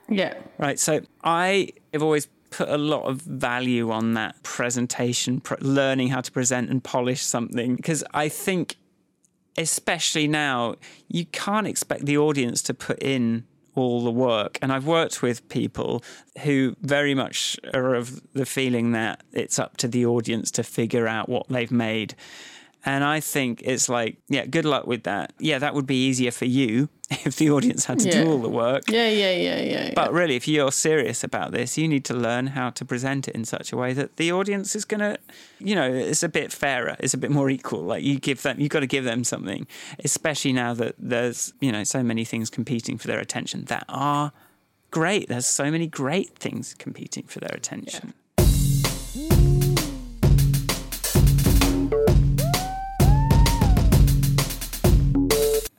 Yeah. 0.08 0.34
Right. 0.58 0.80
So 0.80 1.02
I 1.24 1.70
have 1.92 2.04
always 2.04 2.28
put 2.52 2.70
a 2.70 2.78
lot 2.78 3.04
of 3.04 3.22
value 3.22 3.92
on 3.92 4.14
that 4.14 4.42
presentation, 4.44 5.42
pr- 5.42 5.56
learning 5.60 6.10
how 6.10 6.22
to 6.22 6.32
present 6.32 6.70
and 6.70 6.84
polish 6.84 7.22
something, 7.22 7.76
because 7.76 8.04
I 8.14 8.30
think, 8.30 8.78
especially 9.58 10.28
now, 10.28 10.76
you 11.08 11.26
can't 11.26 11.68
expect 11.68 12.06
the 12.06 12.18
audience 12.18 12.62
to 12.64 12.74
put 12.74 13.00
in 13.00 13.46
all 13.76 14.04
the 14.04 14.12
work. 14.12 14.60
And 14.62 14.72
I've 14.72 14.86
worked 14.86 15.22
with 15.22 15.48
people 15.50 16.04
who 16.44 16.76
very 16.82 17.16
much 17.16 17.60
are 17.74 17.96
of 17.96 18.22
the 18.34 18.46
feeling 18.46 18.92
that 18.92 19.24
it's 19.32 19.58
up 19.58 19.78
to 19.78 19.88
the 19.88 20.06
audience 20.06 20.52
to 20.52 20.64
figure 20.64 21.08
out 21.08 21.30
what 21.30 21.48
they've 21.50 21.72
made. 21.72 22.16
And 22.86 23.04
I 23.04 23.22
think 23.22 23.62
it's 23.64 23.88
like, 23.88 24.18
yeah, 24.28 24.46
good 24.46 24.66
luck 24.66 24.88
with 24.88 25.04
that. 25.04 25.32
Yeah, 25.40 25.60
that 25.60 25.74
would 25.74 25.86
be 25.88 26.06
easier 26.08 26.32
for 26.32 26.44
you 26.46 26.90
if 27.10 27.38
the 27.38 27.50
audience 27.50 27.86
had 27.86 28.00
to 28.00 28.10
Yeah. 28.10 28.24
do 28.24 28.30
all 28.32 28.40
the 28.40 28.50
work. 28.50 28.84
Yeah, 28.90 29.08
yeah, 29.08 29.32
yeah, 29.32 29.62
yeah. 29.62 29.84
yeah. 29.86 29.92
But 29.96 30.12
really, 30.12 30.36
if 30.36 30.48
you're 30.50 30.72
serious 30.72 31.24
about 31.24 31.52
this, 31.54 31.78
you 31.78 31.88
need 31.88 32.04
to 32.06 32.14
learn 32.14 32.48
how 32.48 32.72
to 32.72 32.84
present 32.84 33.28
it 33.30 33.36
in 33.36 33.46
such 33.46 33.72
a 33.72 33.78
way 33.78 33.94
that 33.94 34.18
the 34.18 34.32
audience 34.34 34.76
is 34.76 34.84
going 34.84 35.00
to, 35.00 35.18
you 35.60 35.76
know, 35.76 35.90
it's 35.92 36.24
a 36.24 36.30
bit 36.30 36.52
fairer, 36.52 36.98
it's 37.00 37.14
a 37.14 37.18
bit 37.18 37.32
more 37.32 37.50
equal. 37.50 37.84
Like 37.84 38.04
you 38.04 38.20
give 38.20 38.42
them, 38.42 38.60
you've 38.60 38.70
got 38.70 38.82
to 38.82 38.88
give 38.88 39.06
them 39.06 39.24
something, 39.24 39.66
especially 40.04 40.52
now 40.52 40.74
that 40.74 40.96
there's, 41.00 41.54
you 41.62 41.72
know, 41.72 41.84
so 41.86 42.04
many 42.04 42.26
things 42.26 42.50
competing 42.50 42.98
for 42.98 43.08
their 43.08 43.20
attention 43.20 43.64
that 43.66 43.86
are 43.88 44.34
great. 44.92 45.30
There's 45.30 45.48
so 45.48 45.72
many 45.72 45.88
great 45.88 46.36
things 46.38 46.74
competing 46.78 47.24
for 47.28 47.40
their 47.40 47.54
attention. 47.56 48.14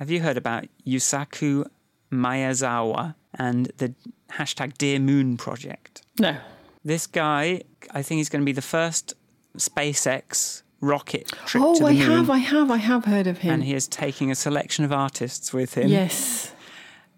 Have 0.05 0.11
you 0.11 0.21
heard 0.21 0.37
about 0.37 0.67
Yusaku 0.87 1.65
Maezawa 2.13 3.15
and 3.39 3.73
the 3.79 3.95
hashtag 4.33 4.77
Dear 4.77 4.99
Moon 4.99 5.39
project? 5.39 6.03
no. 6.21 6.37
This 6.85 7.07
guy, 7.07 7.63
I 7.93 8.03
think 8.03 8.19
he's 8.19 8.29
going 8.29 8.43
to 8.43 8.45
be 8.45 8.53
the 8.53 8.61
first 8.61 9.15
SpaceX 9.57 10.61
rocket 10.83 11.29
trip 11.47 11.65
oh, 11.65 11.79
to 11.79 11.85
Oh, 11.85 11.89
the 11.89 11.95
I 11.95 12.07
moon. 12.07 12.11
have, 12.19 12.29
I 12.29 12.37
have, 12.37 12.71
I 12.71 12.77
have 12.77 13.07
heard 13.07 13.27
of 13.27 13.39
him. 13.39 13.55
and 13.55 13.65
he 13.65 13.73
is 13.73 13.89
taking 13.89 14.31
a 14.31 14.35
selection 14.35 14.85
of 14.85 14.93
artists 14.93 15.55
with 15.55 15.73
him. 15.79 15.89
yes. 15.89 16.53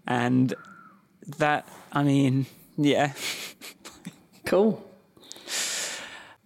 And 0.07 0.55
that, 1.39 1.69
I 1.93 2.05
mean, 2.05 2.47
yeah, 2.77 3.15
Cool. 4.45 4.89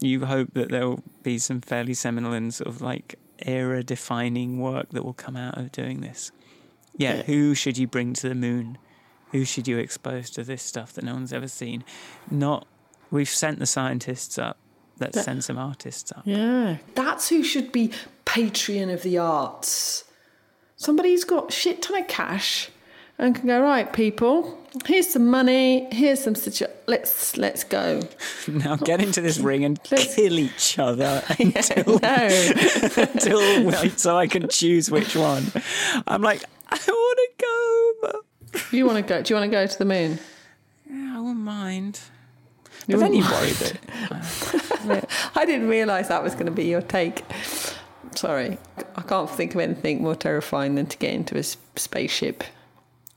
you 0.00 0.24
hope 0.24 0.54
that 0.54 0.70
there 0.70 0.88
will 0.88 1.02
be 1.22 1.36
some 1.36 1.60
fairly 1.60 1.92
seminal 1.92 2.32
and 2.32 2.54
sort 2.54 2.68
of 2.68 2.80
like 2.80 3.16
era 3.46 3.82
defining 3.82 4.58
work 4.58 4.90
that 4.90 5.04
will 5.04 5.12
come 5.14 5.36
out 5.36 5.58
of 5.58 5.72
doing 5.72 6.00
this. 6.00 6.32
Yeah, 6.96 7.16
Yeah. 7.16 7.22
who 7.22 7.54
should 7.54 7.78
you 7.78 7.86
bring 7.86 8.12
to 8.14 8.28
the 8.28 8.34
moon? 8.34 8.78
Who 9.32 9.44
should 9.44 9.68
you 9.68 9.78
expose 9.78 10.28
to 10.30 10.42
this 10.44 10.62
stuff 10.62 10.92
that 10.94 11.04
no 11.04 11.14
one's 11.14 11.32
ever 11.32 11.48
seen? 11.48 11.84
Not, 12.30 12.66
we've 13.10 13.28
sent 13.28 13.58
the 13.60 13.66
scientists 13.66 14.38
up. 14.38 14.58
Let's 14.98 15.14
That- 15.16 15.24
send 15.24 15.44
some 15.44 15.56
artists 15.56 16.12
up. 16.12 16.22
Yeah. 16.24 16.78
That's 16.94 17.28
who 17.28 17.42
should 17.42 17.72
be 17.72 17.92
patron 18.24 18.90
of 18.90 19.02
the 19.02 19.18
arts. 19.18 20.04
Somebody 20.76 21.10
who's 21.12 21.24
got 21.24 21.52
shit 21.52 21.80
ton 21.82 22.00
of 22.02 22.08
cash 22.08 22.70
and 23.20 23.34
can 23.34 23.46
go, 23.46 23.60
right, 23.60 23.92
people, 23.92 24.58
here's 24.86 25.08
some 25.08 25.26
money, 25.30 25.86
here's 25.94 26.20
some 26.24 26.34
situ- 26.34 26.66
let's 26.86 27.36
let's 27.36 27.62
go. 27.64 28.00
Now 28.48 28.76
get 28.76 29.00
into 29.02 29.20
this 29.20 29.38
ring 29.38 29.64
and 29.64 29.78
Let's- 29.90 30.14
kill 30.16 30.38
each 30.38 30.78
other 30.78 31.22
until, 31.38 31.98
no. 32.00 32.50
until 32.96 33.62
like, 33.70 33.98
so 33.98 34.16
I 34.16 34.26
can 34.26 34.48
choose 34.48 34.90
which 34.90 35.14
one. 35.14 35.44
I'm 36.08 36.22
like, 36.22 36.42
I 36.68 36.78
want 36.88 37.18
to 37.18 37.44
go, 37.44 38.20
You 38.76 38.86
want 38.86 38.96
to 38.96 39.02
go? 39.02 39.22
Do 39.22 39.32
you 39.34 39.38
want 39.40 39.50
to 39.50 39.56
go 39.56 39.66
to 39.66 39.78
the 39.78 39.84
moon? 39.84 40.18
yeah, 40.90 41.14
I 41.16 41.20
won't 41.20 41.38
mind. 41.38 42.00
You 42.86 42.96
But 42.96 43.00
then 43.02 43.12
you 43.14 43.22
wouldn't 43.22 43.40
worry 43.40 43.52
that 44.88 45.08
I 45.36 45.44
didn't 45.44 45.68
realise 45.68 46.08
that 46.08 46.22
was 46.22 46.32
going 46.34 46.46
to 46.46 46.52
be 46.52 46.64
your 46.64 46.80
take. 46.82 47.22
Sorry, 48.16 48.58
I 48.96 49.02
can't 49.02 49.30
think 49.30 49.54
of 49.54 49.60
anything 49.60 50.02
more 50.02 50.16
terrifying 50.16 50.74
than 50.74 50.86
to 50.86 50.96
get 50.98 51.12
into 51.14 51.38
a 51.38 51.42
spaceship, 51.42 52.42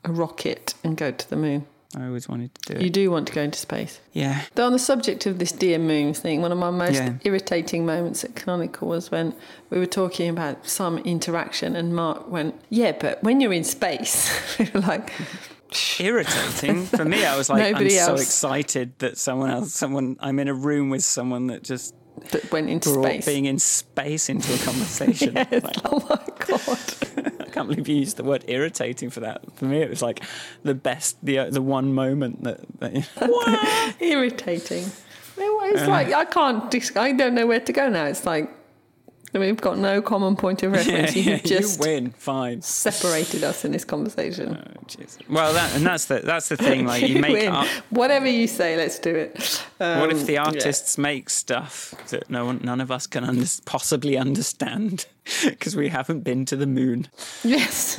a 0.05 0.11
rocket, 0.11 0.73
and 0.83 0.95
go 0.97 1.11
to 1.11 1.29
the 1.29 1.35
moon. 1.35 1.65
I 1.95 2.07
always 2.07 2.27
wanted 2.27 2.55
to 2.55 2.73
do 2.73 2.79
it. 2.79 2.83
You 2.83 2.89
do 2.89 3.11
want 3.11 3.27
to 3.27 3.33
go 3.33 3.41
into 3.43 3.59
space. 3.59 3.99
Yeah. 4.13 4.41
Though 4.55 4.65
on 4.65 4.71
the 4.71 4.79
subject 4.79 5.27
of 5.27 5.37
this 5.37 5.51
dear 5.51 5.77
moon 5.77 6.15
thing, 6.15 6.41
one 6.41 6.51
of 6.51 6.57
my 6.57 6.71
most 6.71 6.95
Yeah. 6.95 7.13
irritating 7.23 7.85
moments 7.85 8.23
at 8.23 8.35
Canonical 8.35 8.87
was 8.87 9.11
when 9.11 9.35
we 9.69 9.77
were 9.77 9.85
talking 9.85 10.27
about 10.27 10.67
some 10.67 10.97
interaction, 10.99 11.75
and 11.75 11.95
Mark 11.95 12.27
went, 12.31 12.55
"Yeah, 12.69 12.93
but 12.99 13.21
when 13.23 13.41
you're 13.41 13.53
in 13.53 13.63
space, 13.63 14.31
we 14.59 14.69
were 14.73 14.79
like." 14.81 15.11
Irritating 15.99 16.85
for 16.85 17.03
me. 17.05 17.25
I 17.25 17.35
was 17.37 17.49
like, 17.49 17.71
Nobody 17.71 17.99
I'm 17.99 18.05
so 18.05 18.13
excited 18.15 18.93
that 18.99 19.17
someone 19.17 19.49
else, 19.49 19.73
someone, 19.73 20.17
I'm 20.19 20.37
in 20.39 20.47
a 20.47 20.53
room 20.53 20.89
with 20.89 21.03
someone 21.03 21.47
that 21.47 21.63
just 21.63 21.95
That 22.31 22.51
went 22.51 22.69
into 22.69 22.89
brought 22.93 23.05
space. 23.05 23.25
being 23.25 23.45
in 23.45 23.57
space 23.59 24.29
into 24.29 24.53
a 24.53 24.57
conversation. 24.65 25.33
Like, 25.33 25.77
oh 25.85 25.99
my 26.09 26.45
god! 26.45 26.92
I 27.63 27.65
can't 27.65 27.85
believe 27.85 27.87
you 27.87 27.95
used 27.97 28.17
the 28.17 28.23
word 28.23 28.43
irritating 28.47 29.09
for 29.09 29.21
that. 29.21 29.41
For 29.55 29.65
me, 29.65 29.81
it 29.81 29.89
was 29.89 30.01
like 30.01 30.23
the 30.63 30.73
best, 30.73 31.17
the 31.23 31.39
uh, 31.39 31.49
the 31.49 31.61
one 31.61 31.93
moment 31.93 32.43
that. 32.43 32.59
that 32.79 33.95
Irritating. 34.01 34.85
It's 35.65 35.87
like 35.87 36.13
I 36.13 36.25
can't. 36.25 36.69
dis- 36.69 36.95
I 36.95 37.13
don't 37.13 37.33
know 37.33 37.47
where 37.47 37.59
to 37.59 37.73
go 37.73 37.89
now. 37.89 38.05
It's 38.05 38.25
like 38.25 38.51
we've 39.33 39.59
got 39.61 39.77
no 39.77 40.01
common 40.01 40.35
point 40.35 40.63
of 40.63 40.71
reference. 40.71 41.15
yeah, 41.15 41.23
You've 41.35 41.43
just 41.57 41.79
you 41.79 41.85
win. 41.85 42.11
Fine. 42.11 42.61
separated 42.61 43.43
us 43.43 43.65
in 43.65 43.71
this 43.71 43.83
conversation. 43.85 44.55
Oh, 44.57 45.05
well, 45.29 45.53
that 45.53 45.75
and 45.75 45.85
that's 45.85 46.05
the 46.05 46.19
that's 46.19 46.49
the 46.49 46.57
thing. 46.57 46.85
Like 46.85 47.01
you 47.07 47.19
make. 47.19 47.33
win. 47.33 47.49
Art, 47.53 47.67
Whatever 47.89 48.27
you 48.27 48.47
say, 48.47 48.75
let's 48.77 48.99
do 48.99 49.15
it. 49.15 49.33
what 49.77 50.11
if 50.11 50.19
Um, 50.21 50.25
the 50.25 50.33
yeah. 50.33 50.43
artists 50.45 50.97
make 50.97 51.29
stuff 51.29 51.93
that 52.09 52.29
no 52.29 52.45
one, 52.45 52.59
none 52.63 52.81
of 52.81 52.91
us 52.91 53.07
can 53.07 53.23
under, 53.23 53.45
possibly 53.65 54.17
understand 54.17 55.05
because 55.43 55.75
we 55.75 55.89
haven't 55.89 56.21
been 56.21 56.45
to 56.45 56.55
the 56.55 56.67
moon? 56.67 57.07
Yes. 57.43 57.97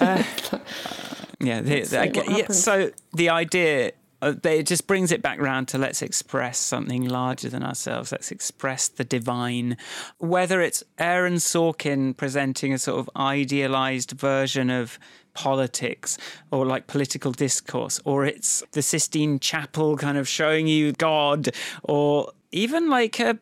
Yeah, 1.41 1.61
the, 1.61 1.83
the- 1.83 2.01
I 2.01 2.07
see 2.07 2.13
get- 2.13 2.27
what 2.29 2.39
yeah, 2.39 2.47
so 2.49 2.91
the 3.13 3.29
idea. 3.31 3.93
Uh, 4.25 4.33
it 4.45 4.67
just 4.67 4.87
brings 4.87 5.13
it 5.13 5.21
back 5.21 5.39
round 5.39 5.69
to 5.69 5.77
let's 5.77 6.01
express 6.01 6.57
something 6.57 7.07
larger 7.07 7.51
than 7.51 7.63
ourselves. 7.63 8.11
Let's 8.11 8.31
express 8.31 8.89
the 8.89 9.05
divine. 9.05 9.77
Whether 10.17 10.63
it's 10.63 10.83
Aaron 10.99 11.35
Sorkin 11.35 12.17
presenting 12.17 12.73
a 12.73 12.79
sort 12.79 13.01
of 13.01 13.11
idealized 13.17 14.13
version 14.13 14.71
of 14.71 14.99
politics 15.35 16.17
or 16.51 16.65
like 16.65 16.87
political 16.87 17.33
discourse, 17.33 18.01
or 18.07 18.25
it's 18.25 18.63
the 18.73 18.81
Sistine 18.81 19.39
Chapel 19.41 19.99
kind 19.99 20.17
of 20.17 20.27
showing 20.27 20.69
you 20.69 20.93
God, 20.93 21.51
or 21.83 22.33
even 22.51 22.89
like 22.89 23.21
a 23.21 23.39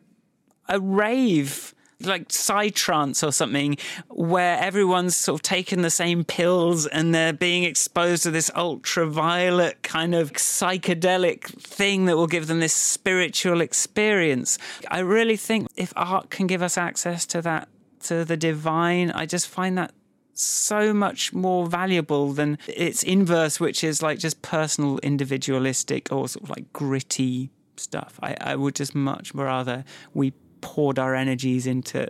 a 0.67 0.81
rave 0.81 1.73
like 2.01 2.29
psytrance 2.29 3.25
or 3.25 3.31
something 3.31 3.77
where 4.09 4.57
everyone's 4.59 5.15
sort 5.15 5.39
of 5.39 5.41
taken 5.41 5.81
the 5.81 5.89
same 5.89 6.23
pills 6.23 6.85
and 6.87 7.13
they're 7.13 7.33
being 7.33 7.63
exposed 7.63 8.23
to 8.23 8.31
this 8.31 8.51
ultraviolet 8.55 9.81
kind 9.83 10.15
of 10.15 10.33
psychedelic 10.33 11.45
thing 11.61 12.05
that 12.05 12.15
will 12.15 12.27
give 12.27 12.47
them 12.47 12.59
this 12.59 12.73
spiritual 12.73 13.61
experience 13.61 14.57
i 14.89 14.99
really 14.99 15.37
think 15.37 15.67
if 15.75 15.93
art 15.95 16.29
can 16.29 16.47
give 16.47 16.61
us 16.61 16.77
access 16.77 17.25
to 17.25 17.41
that 17.41 17.67
to 17.99 18.25
the 18.25 18.37
divine 18.37 19.11
i 19.11 19.25
just 19.25 19.47
find 19.47 19.77
that 19.77 19.91
so 20.33 20.93
much 20.93 21.33
more 21.33 21.67
valuable 21.67 22.33
than 22.33 22.57
its 22.67 23.03
inverse, 23.03 23.59
which 23.59 23.83
is 23.83 24.01
like 24.01 24.19
just 24.19 24.41
personal, 24.41 24.97
individualistic, 24.99 26.11
or 26.11 26.27
sort 26.27 26.43
of 26.43 26.49
like 26.49 26.71
gritty 26.73 27.51
stuff. 27.77 28.19
I, 28.21 28.35
I 28.39 28.55
would 28.55 28.75
just 28.75 28.95
much 28.95 29.33
rather 29.33 29.83
we 30.13 30.33
poured 30.63 30.97
our 30.97 31.13
energies 31.13 31.67
into 31.67 32.07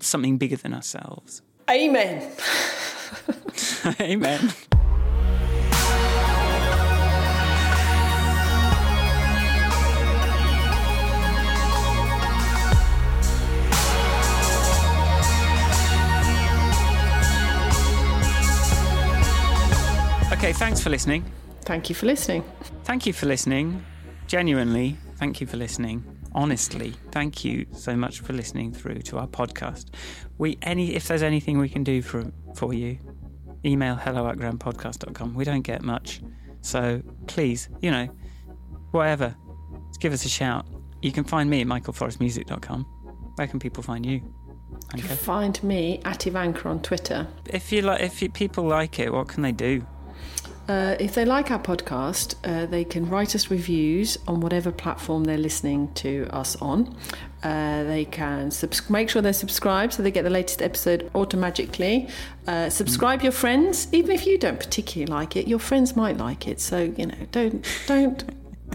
something 0.00 0.36
bigger 0.36 0.56
than 0.56 0.74
ourselves. 0.74 1.40
Amen. 1.70 2.30
Amen. 4.00 4.52
Okay, 20.32 20.52
thanks 20.52 20.80
for 20.80 20.90
listening. 20.90 21.24
Thank 21.62 21.88
you 21.88 21.94
for 21.94 22.04
listening. 22.04 22.44
Thank 22.82 23.06
you 23.06 23.14
for 23.14 23.24
listening. 23.24 23.82
Genuinely, 24.26 24.98
thank 25.16 25.40
you 25.40 25.46
for 25.46 25.56
listening. 25.56 26.13
Honestly, 26.34 26.92
thank 27.12 27.44
you 27.44 27.66
so 27.72 27.96
much 27.96 28.20
for 28.20 28.32
listening 28.32 28.72
through 28.72 29.02
to 29.02 29.18
our 29.18 29.26
podcast. 29.26 29.86
We 30.38 30.58
any 30.62 30.94
if 30.94 31.06
there's 31.08 31.22
anything 31.22 31.58
we 31.58 31.68
can 31.68 31.84
do 31.84 32.02
for 32.02 32.32
for 32.56 32.74
you, 32.74 32.98
email 33.64 33.94
hello 33.94 34.28
at 34.28 34.36
grandpodcast.com. 34.36 35.34
We 35.34 35.44
don't 35.44 35.62
get 35.62 35.82
much. 35.82 36.20
So 36.60 37.02
please, 37.26 37.68
you 37.80 37.90
know, 37.90 38.08
whatever. 38.90 39.36
Just 39.88 40.00
give 40.00 40.12
us 40.12 40.24
a 40.24 40.28
shout. 40.28 40.66
you 41.02 41.12
can 41.12 41.22
find 41.22 41.50
me 41.50 41.60
at 41.60 41.66
michaelforestmusic.com. 41.66 42.84
Where 43.36 43.46
can 43.46 43.58
people 43.60 43.82
find 43.82 44.04
you? 44.06 44.22
Okay. 44.94 45.14
Find 45.14 45.62
me 45.62 46.00
at 46.04 46.26
Ivanka 46.26 46.68
on 46.68 46.80
Twitter. 46.80 47.26
If 47.46 47.70
you 47.70 47.82
like, 47.82 48.00
if 48.00 48.22
you, 48.22 48.30
people 48.30 48.64
like 48.64 48.98
it, 48.98 49.12
what 49.12 49.28
can 49.28 49.42
they 49.42 49.52
do? 49.52 49.86
Uh, 50.68 50.96
if 50.98 51.14
they 51.14 51.24
like 51.24 51.50
our 51.50 51.58
podcast, 51.58 52.34
uh, 52.44 52.64
they 52.66 52.84
can 52.84 53.08
write 53.08 53.34
us 53.34 53.50
reviews 53.50 54.18
on 54.26 54.40
whatever 54.40 54.72
platform 54.72 55.24
they're 55.24 55.36
listening 55.36 55.92
to 55.94 56.26
us 56.30 56.56
on. 56.56 56.96
Uh, 57.42 57.84
they 57.84 58.06
can 58.06 58.50
subs- 58.50 58.88
make 58.88 59.10
sure 59.10 59.20
they're 59.20 59.34
subscribed 59.34 59.92
so 59.92 60.02
they 60.02 60.10
get 60.10 60.22
the 60.22 60.30
latest 60.30 60.62
episode 60.62 61.10
automatically. 61.14 62.08
Uh, 62.46 62.70
subscribe 62.70 63.22
your 63.22 63.32
friends, 63.32 63.88
even 63.92 64.10
if 64.10 64.26
you 64.26 64.38
don't 64.38 64.58
particularly 64.58 65.12
like 65.12 65.36
it, 65.36 65.46
your 65.46 65.58
friends 65.58 65.94
might 65.94 66.16
like 66.16 66.48
it. 66.48 66.60
So 66.60 66.94
you 66.96 67.06
know, 67.06 67.26
don't 67.30 67.66
don't 67.86 68.24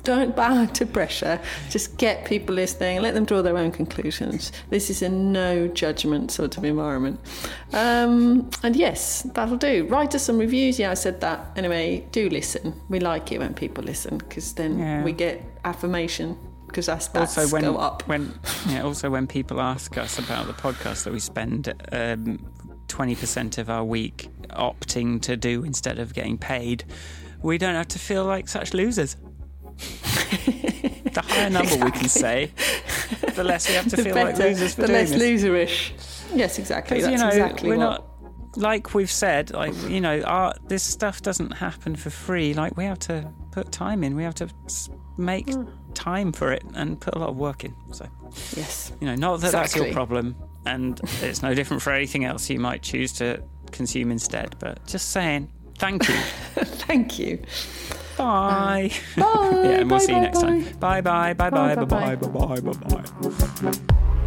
don't 0.03 0.35
bow 0.35 0.65
to 0.73 0.85
pressure. 0.85 1.39
Just 1.69 1.97
get 1.97 2.25
people 2.25 2.55
listening, 2.55 3.01
let 3.01 3.13
them 3.13 3.25
draw 3.25 3.41
their 3.41 3.57
own 3.57 3.71
conclusions. 3.71 4.51
This 4.69 4.89
is 4.89 5.01
a 5.01 5.09
no 5.09 5.67
judgment 5.67 6.31
sort 6.31 6.57
of 6.57 6.63
environment. 6.63 7.19
Um, 7.73 8.49
and 8.63 8.75
yes, 8.75 9.23
that'll 9.33 9.57
do. 9.57 9.85
Write 9.87 10.15
us 10.15 10.23
some 10.23 10.37
reviews. 10.37 10.79
Yeah, 10.79 10.91
I 10.91 10.95
said 10.95 11.21
that. 11.21 11.51
Anyway, 11.55 12.05
do 12.11 12.29
listen. 12.29 12.73
We 12.89 12.99
like 12.99 13.31
it 13.31 13.39
when 13.39 13.53
people 13.53 13.83
listen 13.83 14.17
because 14.17 14.53
then 14.53 14.79
yeah. 14.79 15.03
we 15.03 15.11
get 15.11 15.43
affirmation 15.65 16.37
because 16.67 16.87
our 16.87 16.97
stats 16.97 17.37
also 17.37 17.47
when, 17.47 17.63
go 17.63 17.77
up. 17.77 18.07
When, 18.07 18.37
yeah, 18.67 18.81
also 18.81 19.09
when 19.09 19.27
people 19.27 19.59
ask 19.59 19.97
us 19.97 20.19
about 20.19 20.47
the 20.47 20.53
podcast 20.53 21.03
that 21.03 21.13
we 21.13 21.19
spend 21.19 21.73
um, 21.91 22.45
20% 22.87 23.57
of 23.57 23.69
our 23.69 23.83
week 23.83 24.29
opting 24.51 25.21
to 25.23 25.35
do 25.35 25.63
instead 25.63 25.99
of 25.99 26.13
getting 26.13 26.37
paid, 26.37 26.85
we 27.41 27.57
don't 27.57 27.75
have 27.75 27.87
to 27.89 27.99
feel 27.99 28.25
like 28.25 28.47
such 28.47 28.73
losers. 28.73 29.15
the 31.13 31.23
higher 31.25 31.49
number 31.49 31.73
exactly. 31.73 31.91
we 31.91 31.99
can 31.99 32.09
say, 32.09 32.51
the 33.33 33.43
less 33.43 33.67
we 33.67 33.75
have 33.75 33.87
to 33.89 33.95
the 33.95 34.03
feel 34.03 34.13
better, 34.13 34.31
like 34.31 34.39
losers 34.39 34.75
for 34.75 34.81
the 34.81 34.87
doing 34.87 34.99
less 34.99 35.11
this. 35.11 35.43
loserish. 35.43 35.91
Yes, 36.35 36.59
exactly. 36.59 37.01
That's 37.01 37.11
you 37.11 37.17
know, 37.17 37.27
exactly 37.27 37.69
we're 37.69 37.77
what... 37.77 37.83
not 37.83 38.09
like 38.55 38.93
we've 38.93 39.11
said. 39.11 39.51
Like 39.51 39.73
you 39.89 40.01
know, 40.01 40.21
our, 40.21 40.53
this 40.67 40.83
stuff 40.83 41.21
doesn't 41.21 41.51
happen 41.51 41.95
for 41.95 42.09
free. 42.09 42.53
Like 42.53 42.77
we 42.77 42.85
have 42.85 42.99
to 42.99 43.31
put 43.51 43.71
time 43.71 44.03
in. 44.03 44.15
We 44.15 44.23
have 44.23 44.35
to 44.35 44.49
make 45.17 45.47
mm. 45.47 45.67
time 45.93 46.31
for 46.31 46.51
it 46.51 46.63
and 46.75 46.99
put 46.99 47.15
a 47.15 47.19
lot 47.19 47.29
of 47.29 47.37
work 47.37 47.63
in. 47.63 47.75
So 47.91 48.07
yes, 48.55 48.91
you 48.99 49.07
know, 49.07 49.15
not 49.15 49.41
that 49.41 49.47
exactly. 49.47 49.81
that's 49.81 49.87
your 49.87 49.93
problem, 49.93 50.35
and 50.65 50.99
it's 51.21 51.41
no 51.41 51.53
different 51.53 51.81
for 51.81 51.91
anything 51.91 52.25
else 52.25 52.49
you 52.49 52.59
might 52.59 52.81
choose 52.81 53.13
to 53.13 53.41
consume 53.71 54.11
instead. 54.11 54.55
But 54.59 54.85
just 54.85 55.11
saying, 55.11 55.49
thank 55.77 56.07
you. 56.07 56.15
thank 56.55 57.19
you. 57.19 57.41
Bye. 58.19 58.91
Bye. 59.15 59.17
yeah, 59.17 59.79
and 59.79 59.89
we'll 59.89 59.99
bye, 59.99 60.05
see 60.05 60.13
you 60.13 60.19
next 60.19 60.41
bye. 60.41 60.47
time. 60.47 60.79
Bye 60.79 61.01
bye. 61.01 61.33
Bye 61.33 61.49
bye. 61.49 61.75
Bye 61.75 61.85
bye. 61.85 62.15
Bye 62.15 62.27
bye. 62.27 62.59
Bye 62.59 63.71
bye. 63.71 64.18